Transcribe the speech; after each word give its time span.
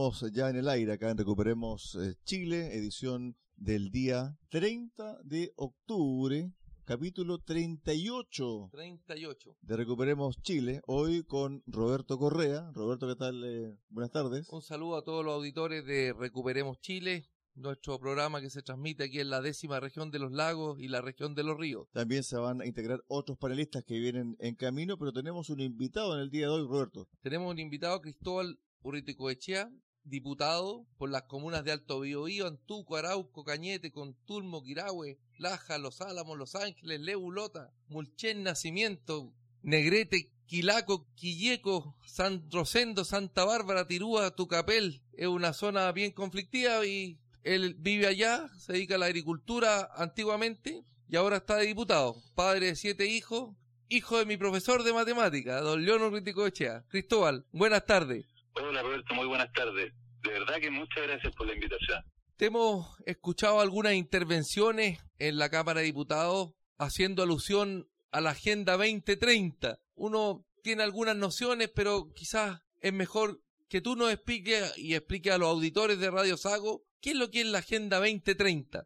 Estamos 0.00 0.32
ya 0.32 0.48
en 0.48 0.56
el 0.56 0.66
aire 0.66 0.94
acá 0.94 1.10
en 1.10 1.18
Recuperemos 1.18 1.94
eh, 1.96 2.14
Chile, 2.24 2.74
edición 2.74 3.36
del 3.56 3.90
día 3.90 4.34
30 4.48 5.18
de 5.24 5.52
octubre, 5.56 6.54
capítulo 6.86 7.36
38 7.40 8.70
38. 8.72 9.56
de 9.60 9.76
Recuperemos 9.76 10.40
Chile, 10.40 10.80
hoy 10.86 11.22
con 11.24 11.62
Roberto 11.66 12.18
Correa. 12.18 12.70
Roberto, 12.72 13.08
¿qué 13.08 13.14
tal? 13.14 13.44
Eh, 13.44 13.76
buenas 13.90 14.10
tardes. 14.10 14.48
Un 14.48 14.62
saludo 14.62 14.96
a 14.96 15.04
todos 15.04 15.22
los 15.22 15.34
auditores 15.34 15.84
de 15.84 16.14
Recuperemos 16.18 16.80
Chile, 16.80 17.26
nuestro 17.54 17.98
programa 17.98 18.40
que 18.40 18.48
se 18.48 18.62
transmite 18.62 19.04
aquí 19.04 19.20
en 19.20 19.28
la 19.28 19.42
décima 19.42 19.80
región 19.80 20.10
de 20.10 20.18
los 20.18 20.32
lagos 20.32 20.80
y 20.80 20.88
la 20.88 21.02
región 21.02 21.34
de 21.34 21.44
los 21.44 21.58
ríos. 21.58 21.88
También 21.92 22.22
se 22.22 22.38
van 22.38 22.62
a 22.62 22.66
integrar 22.66 23.04
otros 23.06 23.36
panelistas 23.36 23.84
que 23.84 23.98
vienen 23.98 24.34
en 24.38 24.54
camino, 24.54 24.96
pero 24.96 25.12
tenemos 25.12 25.50
un 25.50 25.60
invitado 25.60 26.14
en 26.14 26.22
el 26.22 26.30
día 26.30 26.46
de 26.46 26.52
hoy, 26.52 26.66
Roberto. 26.66 27.06
Tenemos 27.20 27.52
un 27.52 27.58
invitado, 27.58 28.00
Cristóbal 28.00 28.58
Urriticoechea, 28.82 29.70
diputado 30.04 30.86
por 30.98 31.10
las 31.10 31.22
comunas 31.22 31.64
de 31.64 31.72
Alto 31.72 32.00
Biobío, 32.00 32.46
Antuco, 32.46 32.96
Arauco, 32.96 33.44
Cañete, 33.44 33.92
Contulmo, 33.92 34.62
Quirahue, 34.62 35.18
Laja, 35.38 35.78
Los 35.78 36.00
Álamos, 36.00 36.38
Los 36.38 36.54
Ángeles, 36.54 37.00
Leulota, 37.00 37.72
Mulchen, 37.88 38.42
Nacimiento, 38.42 39.32
Negrete, 39.62 40.32
Quilaco, 40.46 41.06
Quilleco, 41.14 41.96
San 42.04 42.50
Rosendo, 42.50 43.04
Santa 43.04 43.44
Bárbara, 43.44 43.86
Tirúa, 43.86 44.34
Tucapel. 44.34 45.02
Es 45.12 45.28
una 45.28 45.52
zona 45.52 45.92
bien 45.92 46.12
conflictiva 46.12 46.84
y 46.84 47.18
él 47.42 47.74
vive 47.78 48.06
allá, 48.06 48.50
se 48.58 48.72
dedica 48.72 48.96
a 48.96 48.98
la 48.98 49.06
agricultura 49.06 49.90
antiguamente 49.94 50.84
y 51.08 51.16
ahora 51.16 51.38
está 51.38 51.56
de 51.56 51.66
diputado. 51.66 52.16
Padre 52.34 52.66
de 52.66 52.76
siete 52.76 53.06
hijos, 53.06 53.54
hijo 53.88 54.18
de 54.18 54.26
mi 54.26 54.36
profesor 54.36 54.82
de 54.82 54.92
matemática, 54.92 55.60
don 55.60 55.84
León 55.84 56.02
Urriticoechea. 56.02 56.84
Cristóbal, 56.88 57.44
buenas 57.52 57.84
tardes. 57.86 58.26
Hola 58.54 58.82
Roberto, 58.82 59.14
muy 59.14 59.26
buenas 59.26 59.52
tardes. 59.52 59.92
De 60.22 60.30
verdad 60.30 60.56
que 60.60 60.70
muchas 60.70 61.02
gracias 61.06 61.34
por 61.34 61.46
la 61.46 61.54
invitación. 61.54 62.04
Te 62.36 62.46
hemos 62.46 62.96
escuchado 63.06 63.60
algunas 63.60 63.94
intervenciones 63.94 64.98
en 65.18 65.38
la 65.38 65.50
Cámara 65.50 65.80
de 65.80 65.86
Diputados 65.86 66.52
haciendo 66.78 67.22
alusión 67.22 67.88
a 68.12 68.20
la 68.20 68.30
Agenda 68.30 68.76
2030. 68.76 69.78
Uno 69.94 70.44
tiene 70.62 70.82
algunas 70.82 71.16
nociones, 71.16 71.70
pero 71.74 72.12
quizás 72.14 72.60
es 72.80 72.92
mejor 72.92 73.40
que 73.68 73.80
tú 73.80 73.94
nos 73.96 74.12
expliques 74.12 74.76
y 74.76 74.94
explique 74.94 75.30
a 75.30 75.38
los 75.38 75.48
auditores 75.48 75.98
de 76.00 76.10
Radio 76.10 76.36
Sago 76.36 76.82
qué 77.00 77.10
es 77.10 77.16
lo 77.16 77.30
que 77.30 77.42
es 77.42 77.46
la 77.46 77.58
Agenda 77.58 77.98
2030. 77.98 78.84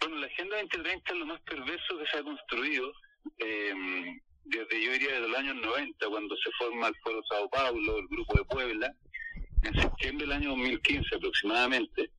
Bueno, 0.00 0.16
la 0.16 0.26
Agenda 0.26 0.56
2030 0.56 1.12
es 1.12 1.18
lo 1.18 1.26
más 1.26 1.40
perverso 1.42 1.98
que 1.98 2.06
se 2.10 2.18
ha 2.18 2.22
construido 2.22 2.92
eh, 3.38 3.72
desde, 4.46 4.84
yo 4.84 4.92
diría, 4.92 5.12
desde 5.12 5.28
los 5.28 5.38
años 5.38 5.56
90, 5.56 6.08
cuando 6.08 6.36
se 6.36 6.50
forma 6.58 6.88
el 6.88 6.94
Foro 7.02 7.22
Sao 7.28 7.48
Paulo, 7.50 7.98
el 7.98 8.08
Grupo 8.08 8.38
de 8.38 8.44
Puebla, 8.44 8.94
en 9.62 9.80
septiembre 9.80 10.26
del 10.26 10.36
año 10.36 10.50
2015 10.50 11.16
aproximadamente, 11.16 12.10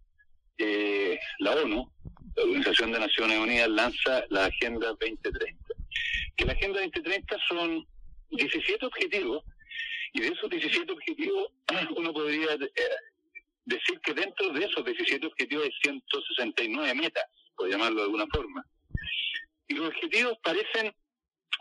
eh, 0.57 1.17
la 1.39 1.55
ONU, 1.55 1.91
la 2.35 2.43
Organización 2.43 2.91
de 2.91 2.99
Naciones 2.99 3.39
Unidas, 3.39 3.69
lanza 3.69 4.23
la 4.29 4.45
Agenda 4.45 4.87
2030. 4.99 5.73
Que 6.35 6.45
la 6.45 6.53
Agenda 6.53 6.79
2030 6.81 7.37
son 7.47 7.87
17 8.31 8.85
objetivos, 8.85 9.43
y 10.13 10.21
de 10.21 10.27
esos 10.27 10.49
17 10.49 10.91
objetivos 10.91 11.47
uno 11.95 12.13
podría 12.13 12.53
eh, 12.53 12.69
decir 13.65 13.99
que 14.01 14.13
dentro 14.13 14.49
de 14.49 14.65
esos 14.65 14.83
17 14.83 15.25
objetivos 15.27 15.65
hay 15.65 15.71
169 15.83 16.95
metas, 16.95 17.25
por 17.55 17.69
llamarlo 17.69 17.97
de 17.97 18.03
alguna 18.03 18.25
forma. 18.33 18.65
Y 19.67 19.75
los 19.75 19.87
objetivos 19.89 20.37
parecen, 20.43 20.93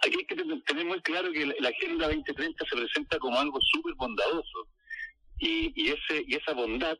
aquí 0.05 0.17
hay 0.19 0.27
que 0.27 0.37
tener 0.67 0.85
muy 0.85 1.01
claro 1.03 1.33
que 1.33 1.47
la 1.47 1.69
Agenda 1.69 2.07
2030 2.07 2.65
se 2.69 2.77
presenta 2.77 3.19
como 3.19 3.39
algo 3.39 3.59
súper 3.61 3.95
bondadoso, 3.95 4.69
y, 5.39 5.73
y, 5.75 5.89
ese, 5.89 6.25
y 6.27 6.35
esa 6.35 6.55
bondad 6.55 6.97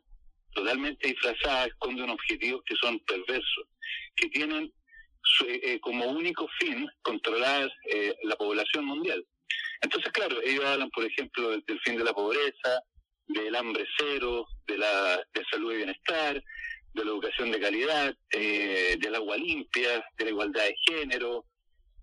totalmente 0.53 1.07
disfrazada 1.07 1.65
esconde 1.65 2.03
unos 2.03 2.15
objetivos 2.15 2.61
que 2.65 2.75
son 2.75 2.99
perversos, 2.99 3.67
que 4.15 4.29
tienen 4.29 4.71
eh, 5.47 5.79
como 5.81 6.05
único 6.05 6.47
fin 6.59 6.87
controlar 7.01 7.71
eh, 7.91 8.15
la 8.23 8.35
población 8.35 8.85
mundial. 8.85 9.25
Entonces, 9.81 10.11
claro, 10.11 10.41
ellos 10.41 10.65
hablan, 10.65 10.89
por 10.91 11.05
ejemplo, 11.05 11.49
del, 11.49 11.63
del 11.67 11.79
fin 11.81 11.97
de 11.97 12.03
la 12.03 12.13
pobreza, 12.13 12.81
del 13.27 13.55
hambre 13.55 13.85
cero, 13.97 14.47
de 14.65 14.77
la 14.77 15.17
de 15.33 15.43
salud 15.51 15.73
y 15.73 15.77
bienestar, 15.77 16.41
de 16.93 17.05
la 17.05 17.11
educación 17.11 17.51
de 17.51 17.59
calidad, 17.59 18.15
eh, 18.31 18.97
del 18.99 19.15
agua 19.15 19.37
limpia, 19.37 20.03
de 20.17 20.25
la 20.25 20.31
igualdad 20.31 20.63
de 20.63 20.75
género, 20.87 21.45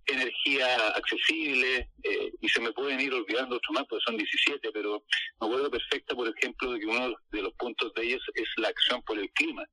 energía 0.07 0.89
accesible, 0.89 1.91
eh, 2.03 2.33
y 2.41 2.49
se 2.49 2.61
me 2.61 2.73
pueden 2.73 3.01
ir 3.01 3.13
olvidando 3.13 3.57
otros 3.57 3.75
más, 3.75 3.85
porque 3.89 4.05
son 4.07 4.17
17, 4.17 4.71
pero 4.73 5.05
me 5.41 5.47
acuerdo 5.47 5.71
perfecta, 5.71 6.15
por 6.15 6.29
ejemplo, 6.29 6.73
de 6.73 6.81
que 6.81 6.87
uno 6.87 7.15
de 7.31 7.43
los 7.43 7.53
puntos 7.55 7.93
de 7.95 8.05
ellos 8.05 8.23
es 8.35 8.49
la 8.57 8.69
acción 8.69 9.03
por 9.03 9.19
el 9.19 9.31
clima. 9.33 9.65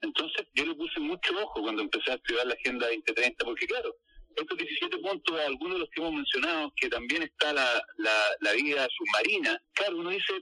Entonces, 0.00 0.46
yo 0.54 0.66
le 0.66 0.74
puse 0.74 1.00
mucho 1.00 1.32
ojo 1.40 1.62
cuando 1.62 1.82
empecé 1.82 2.12
a 2.12 2.14
estudiar 2.14 2.46
la 2.46 2.54
Agenda 2.54 2.86
2030, 2.86 3.44
porque 3.44 3.66
claro, 3.66 3.94
estos 4.36 4.58
17 4.58 4.98
puntos, 4.98 5.40
algunos 5.40 5.74
de 5.74 5.80
los 5.80 5.90
que 5.90 6.00
hemos 6.00 6.14
mencionado, 6.14 6.72
que 6.76 6.88
también 6.88 7.22
está 7.22 7.52
la, 7.52 7.82
la, 7.98 8.16
la 8.40 8.52
vida 8.52 8.88
submarina, 8.96 9.62
claro, 9.74 9.98
uno 9.98 10.10
dice, 10.10 10.32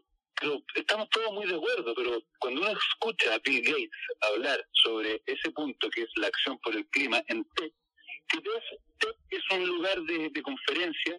pero 0.40 0.62
estamos 0.74 1.08
todos 1.10 1.32
muy 1.32 1.46
de 1.46 1.56
acuerdo, 1.56 1.94
pero 1.94 2.22
cuando 2.38 2.62
uno 2.62 2.70
escucha 2.70 3.34
a 3.34 3.38
Bill 3.40 3.62
Gates 3.62 3.90
hablar 4.20 4.66
sobre 4.72 5.22
ese 5.26 5.50
punto 5.50 5.90
que 5.90 6.02
es 6.02 6.10
la 6.16 6.28
acción 6.28 6.58
por 6.60 6.74
el 6.74 6.86
clima 6.88 7.22
en 7.28 7.44
TED, 7.56 7.70
que 8.28 8.40
Es 9.30 9.42
un 9.50 9.66
lugar 9.66 10.00
de, 10.02 10.30
de 10.30 10.42
conferencias 10.42 11.18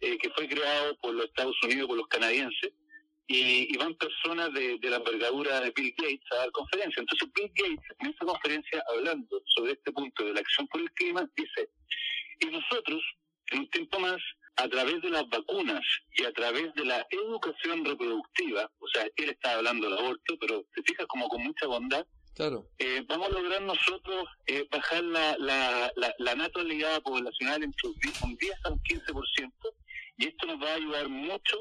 eh, 0.00 0.18
que 0.18 0.30
fue 0.30 0.48
creado 0.48 0.96
por 0.98 1.14
los 1.14 1.26
Estados 1.26 1.56
Unidos, 1.62 1.88
por 1.88 1.96
los 1.96 2.08
canadienses, 2.08 2.72
y, 3.28 3.76
van 3.76 3.94
personas 3.96 4.52
de, 4.52 4.78
de, 4.78 4.90
la 4.90 4.96
envergadura 4.96 5.60
de 5.60 5.72
Bill 5.74 5.94
Gates 5.96 6.32
a 6.32 6.36
dar 6.36 6.50
conferencias. 6.52 6.98
Entonces 6.98 7.28
Bill 7.34 7.52
Gates, 7.54 7.96
en 7.98 8.10
esa 8.10 8.24
conferencia, 8.24 8.84
hablando 8.94 9.42
sobre 9.54 9.72
este 9.72 9.90
punto 9.92 10.24
de 10.24 10.34
la 10.34 10.40
acción 10.40 10.68
por 10.68 10.80
el 10.80 10.92
clima, 10.92 11.28
dice, 11.34 11.70
y 12.40 12.46
nosotros, 12.46 13.02
en 13.50 13.60
un 13.60 13.70
tiempo 13.70 13.98
más, 13.98 14.18
a 14.56 14.68
través 14.68 15.02
de 15.02 15.10
las 15.10 15.28
vacunas 15.28 15.82
y 16.12 16.24
a 16.24 16.32
través 16.32 16.72
de 16.74 16.84
la 16.84 17.06
educación 17.10 17.84
reproductiva, 17.84 18.70
o 18.78 18.88
sea, 18.88 19.06
él 19.16 19.28
está 19.30 19.54
hablando 19.54 19.88
del 19.88 19.98
aborto, 19.98 20.38
pero 20.40 20.64
te 20.74 20.82
fijas 20.82 21.06
como 21.06 21.28
con 21.28 21.42
mucha 21.42 21.66
bondad, 21.66 22.06
Claro. 22.36 22.68
eh, 22.78 23.02
vamos 23.08 23.28
a 23.28 23.32
lograr 23.32 23.62
nosotros 23.62 24.28
eh, 24.46 24.68
bajar 24.70 25.02
la, 25.02 25.36
la, 25.38 25.90
la, 25.96 26.14
la 26.18 27.00
poblacional 27.00 27.62
entre 27.62 27.88
un 27.88 27.94
10, 27.98 28.22
un 28.24 28.36
10 28.36 28.54
a 28.64 28.72
un 28.72 28.82
15%, 28.82 29.52
y 30.18 30.26
esto 30.26 30.46
nos 30.46 30.62
va 30.62 30.72
a 30.72 30.74
ayudar 30.74 31.08
mucho 31.08 31.56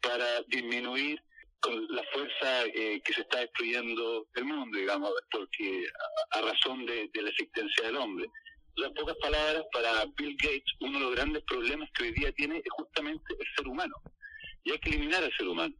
para 0.00 0.42
disminuir 0.48 1.22
con 1.60 1.86
la 1.88 2.02
fuerza 2.12 2.66
eh, 2.74 3.00
que 3.04 3.12
se 3.12 3.20
está 3.20 3.38
destruyendo 3.38 4.26
el 4.34 4.44
mundo, 4.44 4.76
digamos, 4.76 5.12
porque 5.30 5.86
a, 6.32 6.40
razón 6.40 6.84
de, 6.86 7.08
la 7.14 7.30
existencia 7.30 7.86
del 7.86 7.96
hombre. 7.96 8.26
O 8.76 8.84
en 8.84 8.94
pocas 8.94 9.16
palabras, 9.18 9.64
para 9.72 10.04
Bill 10.16 10.36
Gates, 10.40 10.72
uno 10.80 10.98
de 10.98 11.04
los 11.04 11.14
grandes 11.14 11.42
problemas 11.44 11.88
que 11.94 12.04
hoy 12.04 12.12
día 12.12 12.32
tiene 12.32 12.58
es 12.58 12.70
justamente 12.70 13.34
el 13.38 13.46
ser 13.56 13.68
humano. 13.68 13.94
Y 14.64 14.72
hay 14.72 14.78
que 14.78 14.90
eliminar 14.90 15.22
al 15.22 15.32
ser 15.36 15.46
humano. 15.46 15.74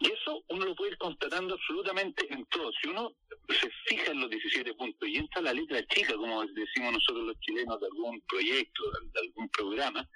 Y 0.00 0.12
eso 0.12 0.42
uno 0.48 0.66
lo 0.66 0.74
puede 0.74 0.92
ir 0.92 0.98
constatando 0.98 1.54
absolutamente 1.54 2.26
en 2.32 2.44
todo. 2.46 2.70
Si 2.80 2.88
uno 2.88 3.12
se 3.48 3.70
fija 3.86 4.12
en 4.12 4.20
los 4.20 4.30
17 4.30 4.74
puntos 4.74 5.08
y 5.08 5.16
entra 5.16 5.42
la 5.42 5.52
letra 5.52 5.84
chica, 5.86 6.14
como 6.14 6.44
decimos 6.46 6.92
nosotros 6.92 7.26
los 7.26 7.40
chilenos, 7.40 7.80
de 7.80 7.86
algún 7.86 8.20
proyecto, 8.22 8.82
de 9.12 9.20
algún 9.20 9.48
programa, 9.50 10.08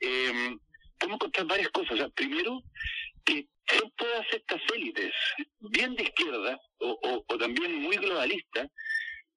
eh, 0.00 0.56
podemos 0.98 1.16
encontrar 1.16 1.46
varias 1.46 1.68
cosas. 1.70 1.92
O 1.92 1.96
sea, 1.96 2.08
primero, 2.10 2.62
que 3.24 3.48
son 3.68 3.92
todas 3.96 4.26
estas 4.32 4.60
élites, 4.74 5.12
bien 5.60 5.94
de 5.94 6.04
izquierda 6.04 6.60
o, 6.78 7.24
también 7.38 7.74
muy 7.76 7.96
globalistas, 7.96 8.68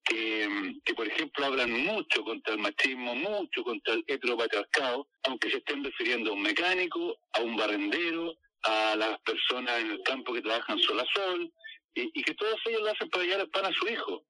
que, 0.03 0.75
que, 0.83 0.93
por 0.93 1.07
ejemplo, 1.07 1.45
hablan 1.45 1.71
mucho 1.71 2.23
contra 2.23 2.53
el 2.53 2.59
machismo, 2.59 3.15
mucho 3.15 3.63
contra 3.63 3.93
el 3.93 4.03
heteropatriarcado, 4.07 5.07
aunque 5.23 5.49
se 5.49 5.57
estén 5.57 5.83
refiriendo 5.83 6.31
a 6.31 6.33
un 6.33 6.41
mecánico, 6.41 7.19
a 7.33 7.41
un 7.41 7.55
barrendero, 7.55 8.35
a 8.63 8.95
las 8.95 9.19
personas 9.21 9.79
en 9.79 9.91
el 9.91 10.03
campo 10.03 10.33
que 10.33 10.41
trabajan 10.41 10.79
sol 10.79 10.99
a 10.99 11.05
sol, 11.13 11.51
y, 11.93 12.11
y 12.13 12.23
que 12.23 12.33
todos 12.35 12.59
ellos 12.65 12.81
lo 12.81 12.91
hacen 12.91 13.09
para 13.09 13.23
llevar 13.23 13.49
pan 13.49 13.65
a 13.65 13.73
su 13.73 13.87
hijo. 13.87 14.25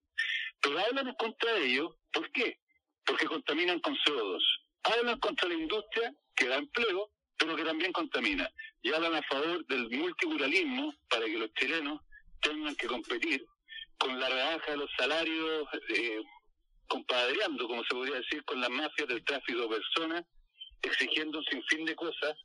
Pero 0.62 0.80
hablan 0.80 1.08
en 1.08 1.16
contra 1.16 1.54
de 1.54 1.66
ellos, 1.66 1.96
¿por 2.14 2.32
qué? 2.32 2.60
Porque 3.06 3.26
contaminan 3.26 3.80
con 3.80 3.96
CO2. 3.96 4.42
Hablan 4.84 5.20
contra 5.20 5.50
la 5.50 5.56
industria 5.56 6.14
que 6.36 6.48
da 6.48 6.58
empleo, 6.58 7.12
pero 7.38 7.56
que 7.56 7.64
también 7.64 7.92
contamina. 7.92 8.50
Y 8.82 8.94
hablan 8.94 9.16
a 9.16 9.24
favor 9.24 9.66
del 9.68 9.90
multiculturalismo 9.90 10.94
para 11.10 11.26
que 11.26 11.38
los 11.38 11.54
chilenos 11.54 12.02
tengan 12.42 12.76
que 12.76 12.88
competir 12.88 13.46
con 13.98 14.20
la 14.20 14.30
rebaja 14.30 14.72
de 14.72 14.78
los 14.78 14.90
salarios, 14.98 15.68
eh, 15.90 16.22
compadreando, 16.88 17.68
como 17.68 17.84
se 17.84 17.90
podría 17.96 18.16
decir, 18.16 18.44
con 18.46 18.60
las 18.60 18.70
mafias 18.70 19.08
del 19.08 19.24
tráfico 19.24 19.62
de 19.62 19.78
personas, 19.78 20.26
exigiendo 20.82 21.40
un 21.40 21.46
sinfín 21.46 21.86
de 21.86 21.96
cosas. 21.96 22.36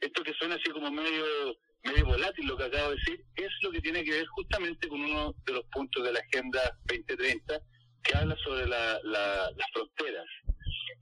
Esto 0.00 0.22
que 0.22 0.34
suena 0.34 0.56
así 0.56 0.70
como 0.70 0.90
medio 0.90 1.56
medio 1.84 2.06
volátil 2.06 2.46
lo 2.46 2.56
que 2.56 2.64
acabo 2.64 2.88
de 2.90 2.96
decir, 2.96 3.24
es 3.36 3.50
lo 3.62 3.70
que 3.70 3.80
tiene 3.80 4.02
que 4.04 4.10
ver 4.12 4.26
justamente 4.26 4.88
con 4.88 5.02
uno 5.02 5.34
de 5.44 5.52
los 5.52 5.64
puntos 5.66 6.02
de 6.02 6.12
la 6.12 6.20
Agenda 6.20 6.60
2030 6.88 7.60
que 8.02 8.16
habla 8.16 8.34
sobre 8.42 8.66
la, 8.66 8.98
las 9.02 9.70
fronteras. 9.72 10.24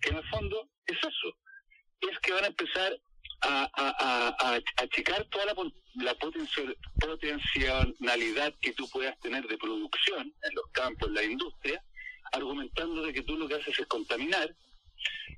Que 0.01 0.11
en 0.11 0.17
el 0.17 0.29
fondo 0.29 0.69
es 0.87 0.99
eso, 0.99 1.37
es 2.01 2.19
que 2.21 2.33
van 2.33 2.45
a 2.45 2.49
empezar 2.49 2.99
a, 3.43 4.37
achicar 4.77 5.25
toda 5.31 5.47
la, 5.47 5.55
la 5.95 6.15
potencialidad 6.15 8.55
que 8.61 8.73
tú 8.73 8.89
puedas 8.91 9.19
tener 9.21 9.47
de 9.47 9.59
producción 9.59 10.35
en 10.43 10.55
los 10.55 10.65
campos, 10.73 11.09
en 11.09 11.15
la 11.15 11.23
industria, 11.25 11.85
argumentando 12.33 13.03
de 13.03 13.13
que 13.13 13.23
tú 13.23 13.37
lo 13.37 13.47
que 13.49 13.55
haces 13.55 13.79
es 13.79 13.87
contaminar 13.87 14.53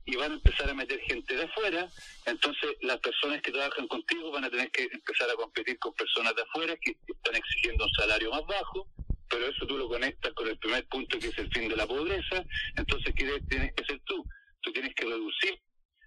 y 0.06 0.17
van 0.17 0.33
a 0.33 0.35
empezar 0.35 0.69
a 0.69 0.75
meter 0.75 1.01
gente 1.01 1.35
de 1.35 1.45
afuera, 1.45 1.89
entonces 2.27 2.77
las 2.83 2.99
personas 2.99 3.41
que 3.43 3.53
trabajan 3.53 3.89
contigo 3.89 4.31
van 4.31 4.45
a 4.45 4.51
tener 4.51 4.71
que 4.71 4.89
empezar 4.93 5.31
a 5.31 5.35
competir 5.35 5.79
con 5.79 5.95
personas 5.95 6.35
de 6.35 6.43
afuera 6.43 6.77
que 6.77 6.97
están 7.06 7.35
exigiendo 7.35 7.85
un 7.85 7.91
salario 7.93 8.31
más 8.31 8.45
bajo, 8.47 8.89
pero 9.29 9.47
eso 9.47 9.67
tú 9.67 9.79
lo 9.79 9.89
conectas 9.89 10.33
con 10.35 10.49
el 10.49 10.59
primer 10.59 10.87
punto 10.89 11.19
que 11.19 11.29
es 11.29 11.39
el 11.39 11.51
fin 11.53 11.69
de 11.69 11.77
la 11.77 11.87
pobreza, 11.87 12.45
entonces 12.77 13.15
¿qué 13.17 13.41
tienes 13.49 13.73
que 13.75 13.83
hacer 13.83 14.01
tú? 14.05 14.25
Tú 14.61 14.73
tienes 14.73 14.95
que 14.95 15.05
reducir 15.05 15.59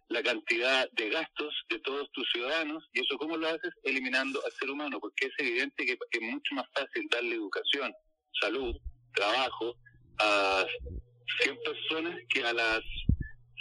la 0.09 0.23
cantidad 0.23 0.89
de 0.91 1.09
gastos 1.09 1.53
de 1.69 1.79
todos 1.79 2.09
tus 2.11 2.29
ciudadanos 2.31 2.83
y 2.93 3.01
eso 3.01 3.17
cómo 3.17 3.35
lo 3.35 3.47
haces 3.47 3.73
eliminando 3.83 4.41
al 4.45 4.51
ser 4.53 4.69
humano 4.69 4.99
porque 4.99 5.25
es 5.25 5.33
evidente 5.39 5.85
que 5.85 5.97
es 6.11 6.21
mucho 6.21 6.55
más 6.55 6.65
fácil 6.73 7.07
darle 7.11 7.35
educación, 7.35 7.93
salud, 8.39 8.75
trabajo 9.13 9.75
a 10.19 10.65
100 11.41 11.57
personas 11.63 12.19
que 12.29 12.43
a 12.43 12.53
las 12.53 12.81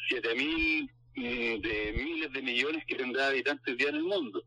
7 0.09 0.35
mil 0.35 0.91
mm, 1.17 1.61
de 1.61 1.93
miles 1.97 2.33
de 2.33 2.43
millones 2.43 2.85
que 2.87 2.97
tendrá 2.97 3.29
habitantes 3.29 3.77
día 3.77 3.89
en 3.89 3.97
el 3.97 4.05
mundo. 4.05 4.43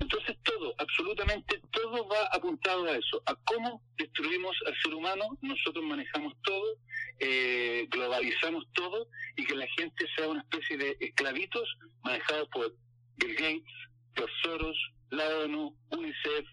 Entonces 0.00 0.36
todo, 0.42 0.74
absolutamente 0.78 1.60
todo 1.70 2.08
va 2.08 2.24
apuntado 2.32 2.86
a 2.86 2.96
eso, 2.96 3.22
a 3.26 3.34
cómo 3.44 3.82
destruimos 3.98 4.56
al 4.66 4.74
ser 4.82 4.94
humano, 4.94 5.38
nosotros 5.42 5.84
manejamos 5.84 6.34
todo, 6.42 6.78
eh, 7.18 7.86
globalizamos 7.90 8.64
todo 8.72 9.08
y 9.36 9.44
que 9.44 9.54
la 9.54 9.66
gente 9.76 10.06
sea 10.16 10.28
una 10.28 10.40
especie 10.40 10.78
de 10.78 10.96
esclavitos 11.00 11.68
manejados 12.02 12.48
por 12.48 12.74
Bill 13.18 13.34
Gates, 13.34 13.74
por 14.16 14.30
Soros, 14.42 14.76
la 15.10 15.28
ONU, 15.44 15.76
UNICEF, 15.90 16.46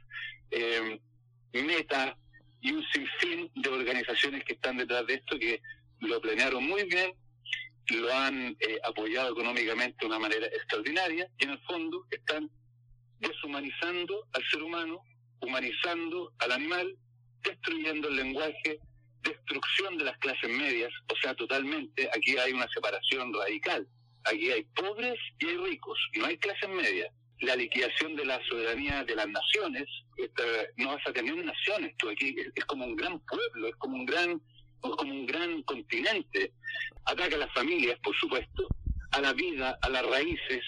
eh, 0.51 0.99
Meta 1.53 2.17
y 2.61 2.73
un 2.73 2.83
sinfín 2.91 3.49
de 3.55 3.69
organizaciones 3.69 4.43
que 4.43 4.53
están 4.53 4.77
detrás 4.77 5.07
de 5.07 5.15
esto 5.15 5.39
que 5.39 5.61
lo 6.01 6.19
planearon 6.19 6.63
muy 6.63 6.83
bien, 6.83 7.13
lo 7.95 8.13
han 8.13 8.55
eh, 8.59 8.79
apoyado 8.83 9.31
económicamente 9.31 9.97
de 9.99 10.07
una 10.07 10.19
manera 10.19 10.45
extraordinaria 10.47 11.29
y 11.37 11.43
en 11.45 11.51
el 11.51 11.59
fondo 11.59 12.05
están 12.11 12.49
deshumanizando 13.19 14.27
al 14.33 14.43
ser 14.51 14.61
humano, 14.61 15.01
humanizando 15.41 16.33
al 16.39 16.51
animal, 16.51 16.95
destruyendo 17.43 18.09
el 18.09 18.17
lenguaje, 18.17 18.79
destrucción 19.23 19.97
de 19.97 20.05
las 20.05 20.17
clases 20.17 20.49
medias, 20.49 20.91
o 21.11 21.15
sea, 21.21 21.33
totalmente, 21.35 22.09
aquí 22.15 22.37
hay 22.37 22.53
una 22.53 22.67
separación 22.69 23.33
radical. 23.33 23.87
Aquí 24.25 24.51
hay 24.51 24.63
pobres 24.75 25.17
y 25.39 25.47
hay 25.47 25.57
ricos, 25.57 25.97
no 26.15 26.25
hay 26.25 26.37
clases 26.37 26.69
medias. 26.69 27.09
La 27.39 27.55
liquidación 27.55 28.15
de 28.15 28.25
la 28.25 28.39
soberanía 28.49 29.03
de 29.03 29.15
las 29.15 29.27
naciones, 29.27 29.85
no 30.77 30.89
vas 30.89 31.07
a 31.07 31.13
tener 31.13 31.35
naciones, 31.35 31.95
tú 31.97 32.09
aquí 32.09 32.35
es 32.55 32.65
como 32.65 32.85
un 32.85 32.95
gran 32.95 33.19
pueblo, 33.21 33.67
es 33.67 33.75
como 33.75 33.95
un 33.95 34.05
gran 34.05 34.41
como 34.79 34.95
un 35.01 35.25
gran 35.25 35.61
continente. 35.63 36.53
Ataca 37.05 37.35
a 37.35 37.39
las 37.39 37.53
familias, 37.53 37.99
por 38.03 38.15
supuesto, 38.15 38.67
a 39.11 39.21
la 39.21 39.33
vida, 39.33 39.77
a 39.81 39.89
las 39.89 40.05
raíces. 40.05 40.63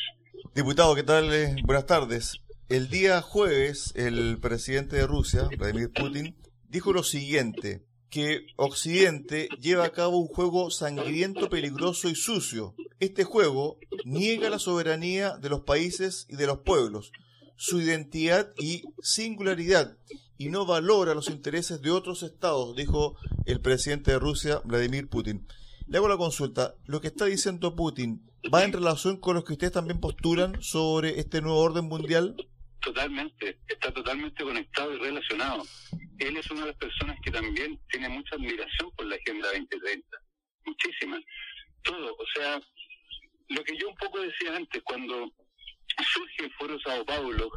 Diputado, 0.56 0.96
¿qué 0.96 1.04
tal? 1.04 1.34
Eh, 1.34 1.56
buenas 1.64 1.86
tardes. 1.86 2.40
El 2.70 2.90
día 2.90 3.22
jueves, 3.22 3.94
el 3.96 4.38
presidente 4.40 4.96
de 4.96 5.08
Rusia, 5.08 5.50
Vladimir 5.58 5.92
Putin, 5.92 6.38
dijo 6.68 6.94
lo 6.94 7.04
siguiente, 7.04 7.84
que 8.10 8.48
Occidente 8.58 9.50
lleva 9.60 9.86
a 9.86 9.92
cabo 9.92 10.18
un 10.18 10.28
juego 10.28 10.72
sangriento, 10.72 11.50
peligroso 11.50 12.10
y 12.10 12.16
sucio. 12.16 12.76
Este 13.00 13.24
juego 13.24 13.80
niega 14.04 14.50
la 14.50 14.60
soberanía 14.60 15.38
de 15.38 15.50
los 15.50 15.62
países 15.62 16.26
y 16.30 16.36
de 16.36 16.48
los 16.48 16.60
pueblos, 16.60 17.12
su 17.56 17.82
identidad 17.82 18.52
y 18.58 18.84
singularidad, 19.02 19.98
y 20.40 20.48
no 20.48 20.66
valora 20.66 21.14
los 21.14 21.30
intereses 21.30 21.82
de 21.82 21.92
otros 21.92 22.24
estados, 22.24 22.74
dijo 22.74 23.18
el 23.46 23.60
presidente 23.60 24.12
de 24.12 24.20
Rusia, 24.20 24.62
Vladimir 24.64 25.10
Putin. 25.10 25.46
Le 25.86 25.98
hago 25.98 26.08
la 26.08 26.16
consulta. 26.16 26.76
Lo 26.86 27.02
que 27.02 27.08
está 27.08 27.26
diciendo 27.26 27.76
Putin 27.76 28.24
va 28.52 28.64
en 28.64 28.72
relación 28.72 29.20
con 29.20 29.36
lo 29.36 29.44
que 29.44 29.52
ustedes 29.52 29.74
también 29.74 30.00
postulan 30.00 30.62
sobre 30.62 31.20
este 31.20 31.42
nuevo 31.42 31.60
orden 31.60 31.86
mundial. 31.86 32.38
Totalmente, 32.80 33.60
está 33.68 33.94
totalmente 33.94 34.42
conectado 34.42 34.94
y 34.96 35.00
relacionado. 35.00 35.64
Él 36.20 36.38
es 36.38 36.50
una 36.50 36.62
de 36.62 36.68
las 36.68 36.78
personas 36.78 37.18
que 37.22 37.32
también 37.32 37.78
tiene 37.90 38.08
mucha 38.08 38.36
admiración 38.36 38.92
por 38.96 39.08
la 39.08 39.18
Agenda 39.18 39.50
2030, 39.50 40.08
muchísima. 40.66 41.20
Todo, 41.84 42.14
o 42.14 42.26
sea, 42.34 42.62
lo 43.50 43.64
que 43.66 43.78
yo 43.78 43.90
un 43.90 43.96
poco 43.96 44.22
decía 44.22 44.56
antes, 44.56 44.82
cuando 44.84 45.34
surge 46.04 46.46
el 46.46 46.54
Foro 46.54 46.80
Sao 46.80 47.06
Paulo, 47.06 47.52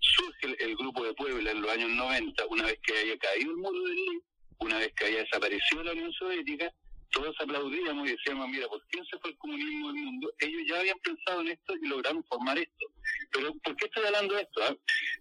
surge 0.00 0.56
el, 0.64 0.76
Grupo 0.76 1.04
de 1.04 1.14
Puebla 1.14 1.50
en 1.50 1.62
los 1.62 1.70
años 1.70 1.90
90, 1.90 2.46
una 2.46 2.64
vez 2.64 2.78
que 2.82 2.96
haya 2.96 3.18
caído 3.18 3.50
el 3.50 3.56
muro 3.56 3.78
de 3.78 3.88
Berlín, 3.88 4.22
una 4.58 4.78
vez 4.78 4.92
que 4.94 5.04
haya 5.06 5.18
desaparecido 5.18 5.82
la 5.82 5.92
Unión 5.92 6.12
Soviética, 6.12 6.72
todos 7.10 7.34
aplaudíamos 7.40 8.08
y 8.08 8.12
decíamos, 8.12 8.48
mira, 8.48 8.68
¿por 8.68 8.86
qué 8.88 8.98
se 9.10 9.18
fue 9.18 9.30
el 9.30 9.38
comunismo 9.38 9.92
del 9.92 10.02
mundo? 10.02 10.32
Ellos 10.38 10.62
ya 10.68 10.80
habían 10.80 10.98
pensado 11.00 11.40
en 11.40 11.48
esto 11.48 11.74
y 11.80 11.88
lograron 11.88 12.24
formar 12.24 12.58
esto. 12.58 12.86
Pero 13.32 13.54
¿por 13.64 13.76
qué 13.76 13.86
estoy 13.86 14.04
hablando 14.04 14.34
de 14.34 14.42
esto? 14.42 14.62
Ah? 14.64 14.76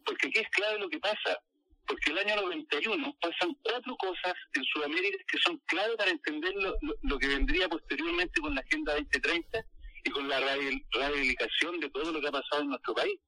Porque 0.05 0.27
aquí 0.27 0.39
es 0.39 0.49
clave 0.49 0.79
lo 0.79 0.89
que 0.89 0.99
pasa. 0.99 1.39
Porque 1.87 2.11
el 2.11 2.17
año 2.17 2.41
91 2.41 3.17
pasan 3.21 3.55
cuatro 3.61 3.95
cosas 3.97 4.33
en 4.55 4.63
Sudamérica 4.63 5.23
que 5.27 5.37
son 5.37 5.57
clave 5.67 5.95
para 5.95 6.09
entender 6.09 6.53
lo, 6.55 6.75
lo 7.03 7.19
que 7.19 7.27
vendría 7.27 7.69
posteriormente 7.69 8.41
con 8.41 8.55
la 8.55 8.61
Agenda 8.61 8.95
2030 8.95 9.65
y 10.05 10.09
con 10.11 10.29
la 10.29 10.39
rehabilitación 10.39 11.79
de 11.79 11.89
todo 11.89 12.11
lo 12.11 12.21
que 12.21 12.27
ha 12.27 12.31
pasado 12.31 12.61
en 12.61 12.69
nuestro 12.69 12.93
país. 12.93 13.19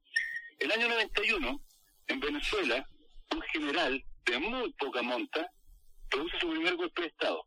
El 0.59 0.71
año 0.71 0.87
91, 0.87 1.61
en 2.07 2.19
Venezuela, 2.19 2.87
un 3.33 3.41
general 3.41 4.03
de 4.25 4.39
muy 4.39 4.71
poca 4.73 5.01
monta 5.01 5.51
produce 6.09 6.39
su 6.39 6.49
primer 6.49 6.75
golpe 6.75 7.01
de 7.01 7.07
Estado. 7.09 7.43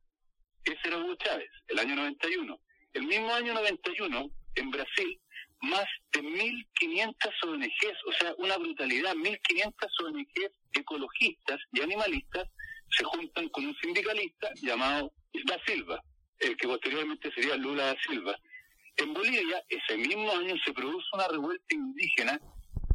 Ese 0.64 0.80
era 0.84 0.98
Hugo 0.98 1.14
Chávez, 1.16 1.50
el 1.68 1.78
año 1.78 1.96
91. 1.96 2.60
El 2.92 3.06
mismo 3.06 3.32
año 3.32 3.54
91, 3.54 4.30
en 4.56 4.70
Brasil, 4.70 5.20
más 5.62 5.86
de 6.12 6.22
1.500 6.22 7.14
ONGs, 7.46 7.98
o 8.06 8.12
sea, 8.12 8.34
una 8.38 8.56
brutalidad, 8.58 9.14
1.500 9.14 9.72
ONGs 10.04 10.52
ecologistas 10.72 11.60
y 11.72 11.80
animalistas 11.80 12.48
se 12.90 13.04
juntan 13.04 13.48
con 13.50 13.66
un 13.66 13.76
sindicalista 13.76 14.50
llamado 14.56 15.12
Da 15.44 15.58
Silva, 15.64 16.02
el 16.40 16.56
que 16.56 16.66
posteriormente 16.66 17.32
sería 17.32 17.56
Lula 17.56 17.86
da 17.86 17.96
Silva. 18.02 18.36
En 18.96 19.14
Bolivia, 19.14 19.64
ese 19.68 19.96
mismo 19.96 20.30
año, 20.32 20.54
se 20.64 20.72
produce 20.72 21.06
una 21.12 21.28
revuelta 21.28 21.74
indígena 21.74 22.40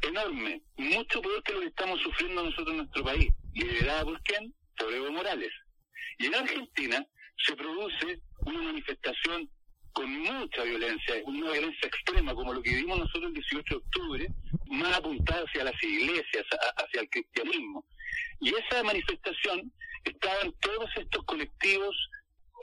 enorme, 0.02 0.62
mucho 0.78 1.22
peor 1.22 1.42
que 1.44 1.54
lo 1.54 1.62
que 1.62 1.68
estamos 1.68 2.00
sufriendo 2.02 2.44
nosotros 2.44 2.70
en 2.70 2.78
nuestro 2.78 3.04
país, 3.04 3.32
liderada 3.54 4.04
por 4.04 4.22
quién? 4.24 4.54
Por 4.78 4.94
Evo 4.94 5.12
Morales. 5.12 5.52
Y 6.20 6.28
en 6.28 6.36
Argentina 6.36 7.06
se 7.46 7.56
produce 7.56 8.20
una 8.46 8.62
manifestación 8.62 9.50
con 9.94 10.10
mucha 10.12 10.64
violencia, 10.64 11.16
una 11.26 11.52
violencia 11.52 11.88
extrema, 11.88 12.36
como 12.36 12.54
lo 12.54 12.62
que 12.62 12.76
vimos 12.76 13.00
nosotros 13.00 13.28
el 13.28 13.34
18 13.34 13.64
de 13.64 13.76
octubre, 13.78 14.28
más 14.68 14.98
apuntada 14.98 15.44
hacia 15.44 15.64
las 15.64 15.84
iglesias, 15.84 16.46
hacia 16.78 17.02
el 17.02 17.10
cristianismo. 17.10 17.86
Y 18.42 18.54
esa 18.54 18.84
manifestación 18.84 19.72
estaban 20.04 20.54
todos 20.60 20.90
estos 20.98 21.24
colectivos 21.24 21.96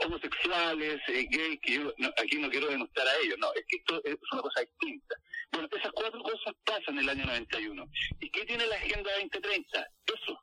homosexuales, 0.00 1.00
eh, 1.08 1.26
gays, 1.30 1.60
que 1.60 1.74
yo 1.74 1.92
aquí 2.18 2.38
no 2.38 2.50
quiero 2.50 2.68
denunciar 2.68 3.06
a 3.06 3.16
ellos, 3.18 3.38
no, 3.38 3.52
es 3.54 3.64
que 3.68 3.76
esto 3.76 4.00
es 4.04 4.16
una 4.32 4.42
cosa 4.42 4.60
distinta. 4.60 5.16
Bueno, 5.52 5.68
esas 5.70 5.92
cuatro 5.92 6.22
cosas 6.22 6.54
pasan 6.64 6.96
en 6.96 7.04
el 7.04 7.08
año 7.10 7.26
91. 7.26 7.84
¿Y 8.20 8.30
qué 8.30 8.44
tiene 8.44 8.66
la 8.66 8.76
Agenda 8.76 9.12
2030? 9.12 9.86
Eso, 10.06 10.40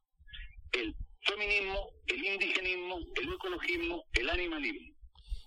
el 0.73 0.95
feminismo, 1.25 1.91
el 2.07 2.25
indigenismo, 2.25 2.99
el 3.15 3.33
ecologismo, 3.33 4.05
el 4.13 4.29
animalismo. 4.29 4.95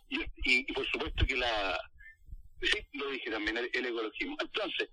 Y, 0.09 0.73
por 0.73 0.87
supuesto 0.90 1.25
que 1.25 1.37
la... 1.37 1.80
Sí, 2.61 2.78
lo 2.92 3.11
dije 3.11 3.30
también, 3.30 3.56
el, 3.56 3.87
ecologismo. 3.87 4.37
Entonces, 4.40 4.90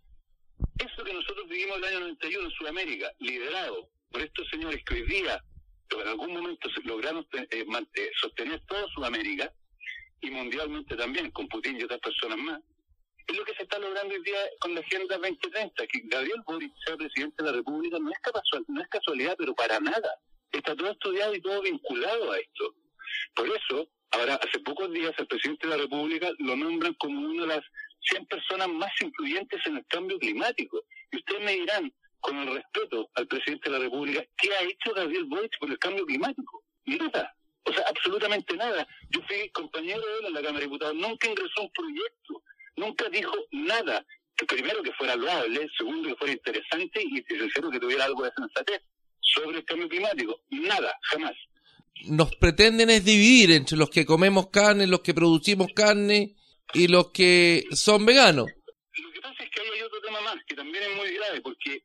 eso 0.80 1.04
que 1.04 1.14
nosotros 1.14 1.48
vivimos 1.48 1.78
el 1.78 1.84
año 1.84 2.00
91 2.02 2.46
en 2.46 2.52
Sudamérica, 2.52 3.12
liderado 3.20 3.90
por 4.12 4.22
estos 4.22 4.48
señores 4.50 4.84
que 4.86 4.96
hoy 4.96 5.04
día 5.04 5.44
pero 5.90 6.04
en 6.04 6.08
algún 6.10 6.34
momento 6.34 6.70
lograron 6.86 7.28
eh, 7.34 7.48
eh, 7.52 8.12
sostener 8.22 8.62
toda 8.68 8.88
Sudamérica 8.94 9.52
y 10.22 10.30
mundialmente 10.30 10.96
también, 10.96 11.32
con 11.32 11.48
Putin 11.48 11.80
y 11.80 11.84
otras 11.84 12.00
personas 12.00 12.38
más, 12.38 12.60
es 13.30 13.38
lo 13.38 13.46
que 13.46 13.54
se 13.54 13.64
está 13.64 13.78
logrando 13.78 14.14
hoy 14.14 14.24
día 14.24 14.40
con 14.60 14.74
la 14.74 14.82
Agenda 14.82 15.18
2030, 15.18 15.88
que 15.88 16.02
Gabriel 16.06 16.42
Boric 16.46 16.74
sea 16.86 16.98
presidente 16.98 17.44
de 17.44 17.52
la 17.52 17.58
República 17.58 18.00
no 18.00 18.10
es, 18.10 18.18
no 18.68 18.82
es 18.82 18.88
casualidad, 18.88 19.36
pero 19.38 19.54
para 19.54 19.80
nada. 19.80 20.16
Está 20.52 20.76
todo 20.76 20.90
estudiado 20.90 21.36
y 21.36 21.42
todo 21.42 21.62
vinculado 21.62 22.32
a 22.32 22.40
esto. 22.40 22.74
Por 23.36 23.48
eso, 23.48 23.88
ahora, 24.12 24.36
hace 24.36 24.60
pocos 24.60 24.92
días, 24.92 25.14
el 25.18 25.28
presidente 25.28 25.68
de 25.68 25.78
la 25.78 25.84
República 25.84 26.32
lo 26.40 26.56
nombran 26.56 26.96
como 26.96 27.20
una 27.20 27.44
de 27.44 27.48
las 27.50 27.66
100 28.10 28.26
personas 28.26 28.68
más 28.70 28.92
influyentes 29.02 29.62
en 29.68 29.78
el 29.78 29.86
cambio 29.86 30.18
climático. 30.18 30.84
Y 31.12 31.18
ustedes 31.18 31.44
me 31.44 31.52
dirán, 31.54 31.94
con 32.20 32.38
el 32.38 32.56
respeto 32.56 33.10
al 33.16 33.28
presidente 33.28 33.70
de 33.70 33.78
la 33.78 33.84
República, 33.84 34.24
¿qué 34.38 34.54
ha 34.54 34.64
hecho 34.64 34.94
Gabriel 34.94 35.26
Boric 35.26 35.58
por 35.60 35.70
el 35.70 35.80
cambio 35.80 36.06
climático? 36.06 36.64
Nada. 36.86 37.36
O 37.64 37.74
sea, 37.74 37.84
absolutamente 37.88 38.56
nada. 38.56 38.88
Yo 39.10 39.22
fui 39.28 39.50
compañero 39.50 40.02
de 40.02 40.20
él 40.20 40.26
en 40.28 40.34
la 40.34 40.42
Cámara 40.42 40.60
de 40.60 40.66
Diputados, 40.66 40.96
nunca 40.96 41.28
ingresó 41.28 41.62
un 41.62 41.72
proyecto, 41.72 42.44
nunca 42.76 43.10
dijo 43.10 43.36
nada. 43.52 44.06
Que 44.36 44.46
primero 44.46 44.82
que 44.82 44.94
fuera 44.94 45.18
loable, 45.18 45.68
segundo 45.78 46.08
que 46.08 46.16
fuera 46.16 46.34
interesante 46.34 47.02
y 47.04 47.22
tercero 47.24 47.70
que 47.70 47.80
tuviera 47.80 48.06
algo 48.06 48.24
de 48.24 48.32
sensatez 48.38 48.82
sobre 49.20 49.58
el 49.58 49.66
cambio 49.66 49.90
climático. 49.90 50.42
Nada, 50.50 50.98
jamás. 51.02 51.34
Nos 52.06 52.34
pretenden 52.38 52.90
es 52.90 53.04
dividir 53.04 53.52
entre 53.52 53.76
los 53.76 53.90
que 53.90 54.06
comemos 54.06 54.50
carne, 54.50 54.88
los 54.88 55.02
que 55.02 55.14
producimos 55.14 55.68
carne 55.76 56.36
y 56.74 56.88
los 56.88 57.12
que 57.12 57.66
son 57.72 58.06
veganos. 58.06 58.48
Lo 58.48 59.12
que 59.12 59.22
pasa 59.22 59.44
es 59.44 59.50
que 59.50 59.62
hay 59.62 59.82
otro 59.82 60.00
tema 60.02 60.22
más 60.22 60.38
que 60.48 60.56
también 60.56 60.84
es 60.84 60.96
muy 60.96 61.12
grave 61.12 61.42
porque 61.42 61.84